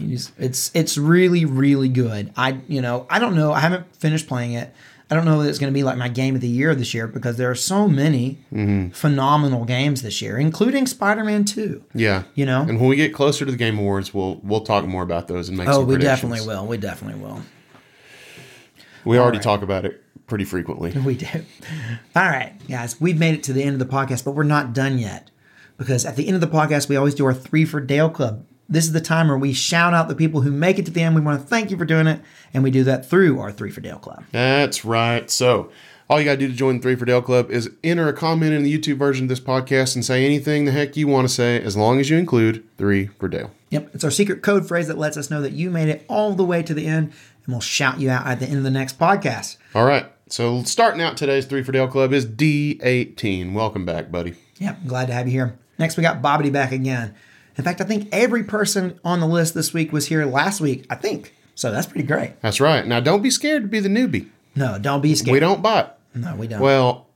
Just- 0.00 0.32
It's 0.38 0.70
it's 0.74 0.98
really 0.98 1.44
really 1.44 1.88
good. 1.88 2.32
I 2.36 2.58
you 2.68 2.80
know 2.82 3.06
I 3.08 3.18
don't 3.18 3.34
know. 3.36 3.52
I 3.52 3.60
haven't 3.60 3.86
finished 3.96 4.26
playing 4.26 4.52
it. 4.54 4.74
I 5.08 5.14
don't 5.14 5.24
know 5.24 5.40
that 5.40 5.48
it's 5.48 5.60
going 5.60 5.72
to 5.72 5.74
be 5.74 5.84
like 5.84 5.96
my 5.96 6.08
game 6.08 6.34
of 6.34 6.40
the 6.40 6.48
year 6.48 6.74
this 6.74 6.92
year 6.92 7.06
because 7.06 7.36
there 7.36 7.48
are 7.48 7.54
so 7.54 7.86
many 7.86 8.38
Mm-hmm. 8.52 8.88
phenomenal 8.90 9.64
games 9.64 10.02
this 10.02 10.20
year, 10.20 10.36
including 10.36 10.84
Spider-Man 10.88 11.44
Two. 11.44 11.84
Yeah. 11.94 12.24
You 12.34 12.44
know? 12.44 12.62
And 12.62 12.80
when 12.80 12.88
we 12.88 12.96
get 12.96 13.14
closer 13.14 13.44
to 13.44 13.50
the 13.52 13.56
Game 13.56 13.78
Awards, 13.78 14.12
we'll 14.12 14.40
we'll 14.42 14.62
talk 14.64 14.84
more 14.84 15.04
about 15.04 15.28
those 15.28 15.48
and 15.48 15.56
make 15.56 15.68
Oh, 15.68 15.78
we 15.84 15.94
predictions. 15.94 16.04
definitely 16.32 16.46
will. 16.46 16.66
We 16.66 16.76
definitely 16.76 17.20
will. 17.22 17.40
We 19.06 19.18
already 19.18 19.38
right. 19.38 19.44
talk 19.44 19.62
about 19.62 19.84
it 19.84 20.02
pretty 20.26 20.44
frequently. 20.44 20.90
We 20.92 21.16
do. 21.16 21.26
All 22.16 22.24
right, 22.24 22.52
guys, 22.68 23.00
we've 23.00 23.18
made 23.18 23.34
it 23.34 23.42
to 23.44 23.52
the 23.52 23.62
end 23.62 23.80
of 23.80 23.88
the 23.88 23.92
podcast, 23.92 24.24
but 24.24 24.32
we're 24.32 24.42
not 24.42 24.72
done 24.72 24.98
yet 24.98 25.30
because 25.78 26.04
at 26.04 26.16
the 26.16 26.26
end 26.26 26.34
of 26.34 26.40
the 26.40 26.48
podcast, 26.48 26.88
we 26.88 26.96
always 26.96 27.14
do 27.14 27.24
our 27.24 27.34
three 27.34 27.64
for 27.64 27.80
Dale 27.80 28.10
Club. 28.10 28.44
This 28.68 28.84
is 28.84 28.92
the 28.92 29.00
time 29.00 29.28
where 29.28 29.38
we 29.38 29.52
shout 29.52 29.94
out 29.94 30.08
the 30.08 30.16
people 30.16 30.40
who 30.40 30.50
make 30.50 30.78
it 30.78 30.86
to 30.86 30.90
the 30.90 31.00
end. 31.00 31.14
We 31.14 31.20
want 31.20 31.40
to 31.40 31.46
thank 31.46 31.70
you 31.70 31.78
for 31.78 31.84
doing 31.84 32.08
it, 32.08 32.20
and 32.52 32.64
we 32.64 32.72
do 32.72 32.82
that 32.84 33.08
through 33.08 33.38
our 33.38 33.52
three 33.52 33.70
for 33.70 33.80
Dale 33.80 33.98
Club. 33.98 34.24
That's 34.32 34.84
right. 34.84 35.30
So 35.30 35.70
all 36.08 36.20
you 36.20 36.24
gotta 36.24 36.38
do 36.38 36.48
to 36.48 36.54
join 36.54 36.76
the 36.76 36.82
Three 36.82 36.94
for 36.94 37.04
Dale 37.04 37.22
Club 37.22 37.50
is 37.50 37.70
enter 37.82 38.08
a 38.08 38.12
comment 38.12 38.52
in 38.52 38.62
the 38.62 38.78
YouTube 38.78 38.96
version 38.96 39.24
of 39.24 39.28
this 39.28 39.40
podcast 39.40 39.94
and 39.94 40.04
say 40.04 40.24
anything 40.24 40.64
the 40.64 40.72
heck 40.72 40.96
you 40.96 41.08
want 41.08 41.28
to 41.28 41.32
say, 41.32 41.60
as 41.60 41.76
long 41.76 41.98
as 41.98 42.10
you 42.10 42.16
include 42.16 42.64
three 42.78 43.06
for 43.06 43.28
Dale. 43.28 43.50
Yep, 43.70 43.90
it's 43.94 44.04
our 44.04 44.10
secret 44.12 44.42
code 44.42 44.68
phrase 44.68 44.86
that 44.86 44.98
lets 44.98 45.16
us 45.16 45.30
know 45.30 45.42
that 45.42 45.52
you 45.52 45.70
made 45.70 45.88
it 45.88 46.04
all 46.08 46.34
the 46.34 46.44
way 46.44 46.62
to 46.62 46.72
the 46.72 46.86
end, 46.86 47.12
and 47.46 47.54
we'll 47.54 47.60
shout 47.60 48.00
you 48.00 48.10
out 48.10 48.26
at 48.26 48.40
the 48.40 48.46
end 48.46 48.58
of 48.58 48.64
the 48.64 48.70
next 48.70 48.98
podcast. 48.98 49.56
All 49.74 49.86
right. 49.86 50.06
So 50.28 50.62
starting 50.64 51.00
out 51.00 51.16
today's 51.16 51.46
Three 51.46 51.62
for 51.62 51.72
Dale 51.72 51.86
Club 51.86 52.12
is 52.12 52.26
D18. 52.26 53.52
Welcome 53.52 53.84
back, 53.86 54.10
buddy. 54.10 54.34
Yep, 54.58 54.78
glad 54.86 55.06
to 55.06 55.12
have 55.12 55.26
you 55.26 55.32
here. 55.32 55.58
Next, 55.78 55.96
we 55.96 56.02
got 56.02 56.20
Bobbity 56.20 56.52
back 56.52 56.72
again. 56.72 57.14
In 57.56 57.64
fact, 57.64 57.80
I 57.80 57.84
think 57.84 58.08
every 58.12 58.42
person 58.42 58.98
on 59.04 59.20
the 59.20 59.26
list 59.26 59.54
this 59.54 59.72
week 59.72 59.92
was 59.92 60.06
here 60.06 60.24
last 60.26 60.60
week. 60.60 60.84
I 60.90 60.96
think 60.96 61.32
so. 61.54 61.70
That's 61.70 61.86
pretty 61.86 62.06
great. 62.06 62.40
That's 62.40 62.60
right. 62.60 62.86
Now 62.86 63.00
don't 63.00 63.22
be 63.22 63.30
scared 63.30 63.62
to 63.62 63.68
be 63.68 63.80
the 63.80 63.88
newbie. 63.88 64.28
No, 64.54 64.78
don't 64.78 65.00
be 65.00 65.14
scared. 65.14 65.32
We 65.32 65.40
don't 65.40 65.62
bite. 65.62 65.90
No, 66.14 66.34
we 66.34 66.48
don't. 66.48 66.60
Well, 66.60 67.06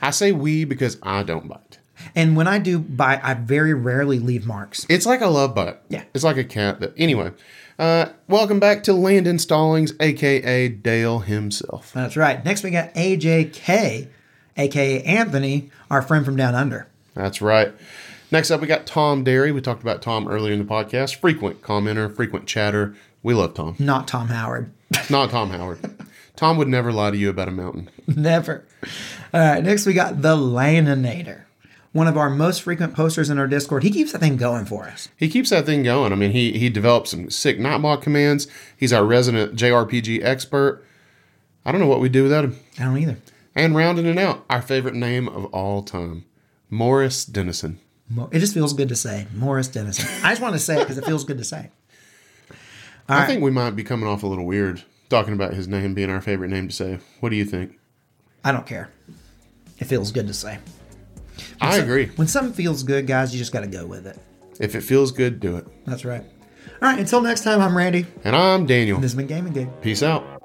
I 0.00 0.10
say 0.10 0.30
we 0.32 0.64
because 0.64 0.98
I 1.02 1.22
don't 1.22 1.48
bite. 1.48 1.78
And 2.14 2.36
when 2.36 2.46
I 2.46 2.58
do 2.58 2.78
bite, 2.78 3.20
I 3.22 3.34
very 3.34 3.74
rarely 3.74 4.18
leave 4.18 4.46
marks. 4.46 4.86
It's 4.88 5.06
like 5.06 5.20
a 5.20 5.26
love 5.26 5.54
bite. 5.54 5.78
Yeah. 5.88 6.04
It's 6.14 6.24
like 6.24 6.36
a 6.36 6.44
cat 6.44 6.80
that 6.80 6.92
anyway. 6.96 7.32
Uh, 7.78 8.06
welcome 8.28 8.60
back 8.60 8.82
to 8.84 8.92
Landon 8.92 9.38
Stallings, 9.38 9.92
aka 10.00 10.68
Dale 10.68 11.20
himself. 11.20 11.92
That's 11.92 12.16
right. 12.16 12.44
Next, 12.44 12.62
we 12.62 12.70
got 12.70 12.92
AJK, 12.94 14.08
aka 14.56 15.02
Anthony, 15.02 15.70
our 15.90 16.02
friend 16.02 16.24
from 16.24 16.36
down 16.36 16.54
under. 16.54 16.86
That's 17.14 17.40
right. 17.40 17.72
Next 18.30 18.50
up, 18.50 18.60
we 18.60 18.66
got 18.66 18.86
Tom 18.86 19.24
Derry. 19.24 19.52
We 19.52 19.60
talked 19.60 19.82
about 19.82 20.00
Tom 20.02 20.28
earlier 20.28 20.52
in 20.52 20.58
the 20.58 20.64
podcast. 20.64 21.16
Frequent 21.16 21.60
commenter, 21.62 22.14
frequent 22.14 22.46
chatter. 22.46 22.94
We 23.22 23.34
love 23.34 23.54
Tom. 23.54 23.76
Not 23.78 24.08
Todd 24.08 24.28
Howard. 24.28 24.70
Not 25.10 25.30
Todd 25.30 25.48
Howard. 25.48 25.78
Tom 26.36 26.56
would 26.56 26.68
never 26.68 26.92
lie 26.92 27.10
to 27.10 27.16
you 27.16 27.28
about 27.30 27.48
a 27.48 27.52
mountain. 27.52 27.90
Never. 28.06 28.64
All 29.34 29.40
right. 29.40 29.62
Next, 29.62 29.86
we 29.86 29.92
got 29.92 30.22
the 30.22 30.34
Laninator, 30.36 31.42
one 31.92 32.08
of 32.08 32.16
our 32.16 32.30
most 32.30 32.62
frequent 32.62 32.94
posters 32.94 33.30
in 33.30 33.38
our 33.38 33.46
Discord. 33.46 33.82
He 33.82 33.90
keeps 33.90 34.12
that 34.12 34.20
thing 34.20 34.36
going 34.36 34.64
for 34.64 34.84
us. 34.84 35.08
He 35.16 35.28
keeps 35.28 35.50
that 35.50 35.66
thing 35.66 35.82
going. 35.82 36.12
I 36.12 36.16
mean, 36.16 36.32
he 36.32 36.58
he 36.58 36.68
developed 36.68 37.08
some 37.08 37.30
sick 37.30 37.58
Nightbot 37.58 38.02
commands. 38.02 38.48
He's 38.76 38.92
our 38.92 39.04
resident 39.04 39.56
JRPG 39.56 40.22
expert. 40.22 40.84
I 41.64 41.70
don't 41.72 41.80
know 41.80 41.86
what 41.86 42.00
we'd 42.00 42.12
do 42.12 42.24
without 42.24 42.44
him. 42.44 42.58
I 42.78 42.84
don't 42.84 42.98
either. 42.98 43.18
And 43.54 43.76
rounding 43.76 44.06
it 44.06 44.18
out, 44.18 44.44
our 44.48 44.62
favorite 44.62 44.94
name 44.94 45.28
of 45.28 45.44
all 45.46 45.82
time, 45.82 46.24
Morris 46.70 47.24
Dennison. 47.24 47.78
It 48.30 48.40
just 48.40 48.54
feels 48.54 48.72
good 48.72 48.88
to 48.88 48.96
say 48.96 49.26
Morris 49.34 49.68
Dennison. 49.68 50.08
I 50.24 50.30
just 50.30 50.42
want 50.42 50.54
to 50.54 50.58
say 50.58 50.76
it 50.76 50.80
because 50.80 50.98
it 50.98 51.04
feels 51.04 51.24
good 51.24 51.38
to 51.38 51.44
say. 51.44 51.70
I 53.08 53.26
think 53.26 53.42
we 53.42 53.50
might 53.50 53.76
be 53.76 53.84
coming 53.84 54.08
off 54.08 54.22
a 54.22 54.26
little 54.26 54.46
weird 54.46 54.82
talking 55.10 55.34
about 55.34 55.52
his 55.54 55.68
name 55.68 55.92
being 55.92 56.08
our 56.10 56.20
favorite 56.20 56.48
name 56.48 56.68
to 56.68 56.74
say. 56.74 56.98
What 57.20 57.28
do 57.28 57.36
you 57.36 57.44
think? 57.44 57.78
I 58.44 58.52
don't 58.52 58.66
care. 58.66 58.90
It 59.78 59.84
feels 59.84 60.12
good 60.12 60.26
to 60.26 60.34
say. 60.34 60.58
I 61.62 61.78
agree. 61.78 62.06
When 62.16 62.28
something 62.28 62.52
feels 62.52 62.82
good, 62.82 63.06
guys, 63.06 63.32
you 63.32 63.38
just 63.38 63.52
got 63.52 63.60
to 63.60 63.66
go 63.66 63.86
with 63.86 64.06
it. 64.06 64.18
If 64.60 64.74
it 64.74 64.82
feels 64.82 65.12
good, 65.12 65.40
do 65.40 65.56
it. 65.56 65.66
That's 65.86 66.04
right. 66.04 66.22
All 66.82 66.88
right. 66.88 66.98
Until 66.98 67.20
next 67.20 67.44
time, 67.44 67.60
I'm 67.60 67.76
Randy. 67.76 68.06
And 68.24 68.34
I'm 68.36 68.66
Daniel. 68.66 68.98
This 68.98 69.12
has 69.12 69.16
been 69.16 69.26
Game 69.26 69.46
and 69.46 69.54
Gig. 69.54 69.68
Peace 69.80 70.02
out. 70.02 70.41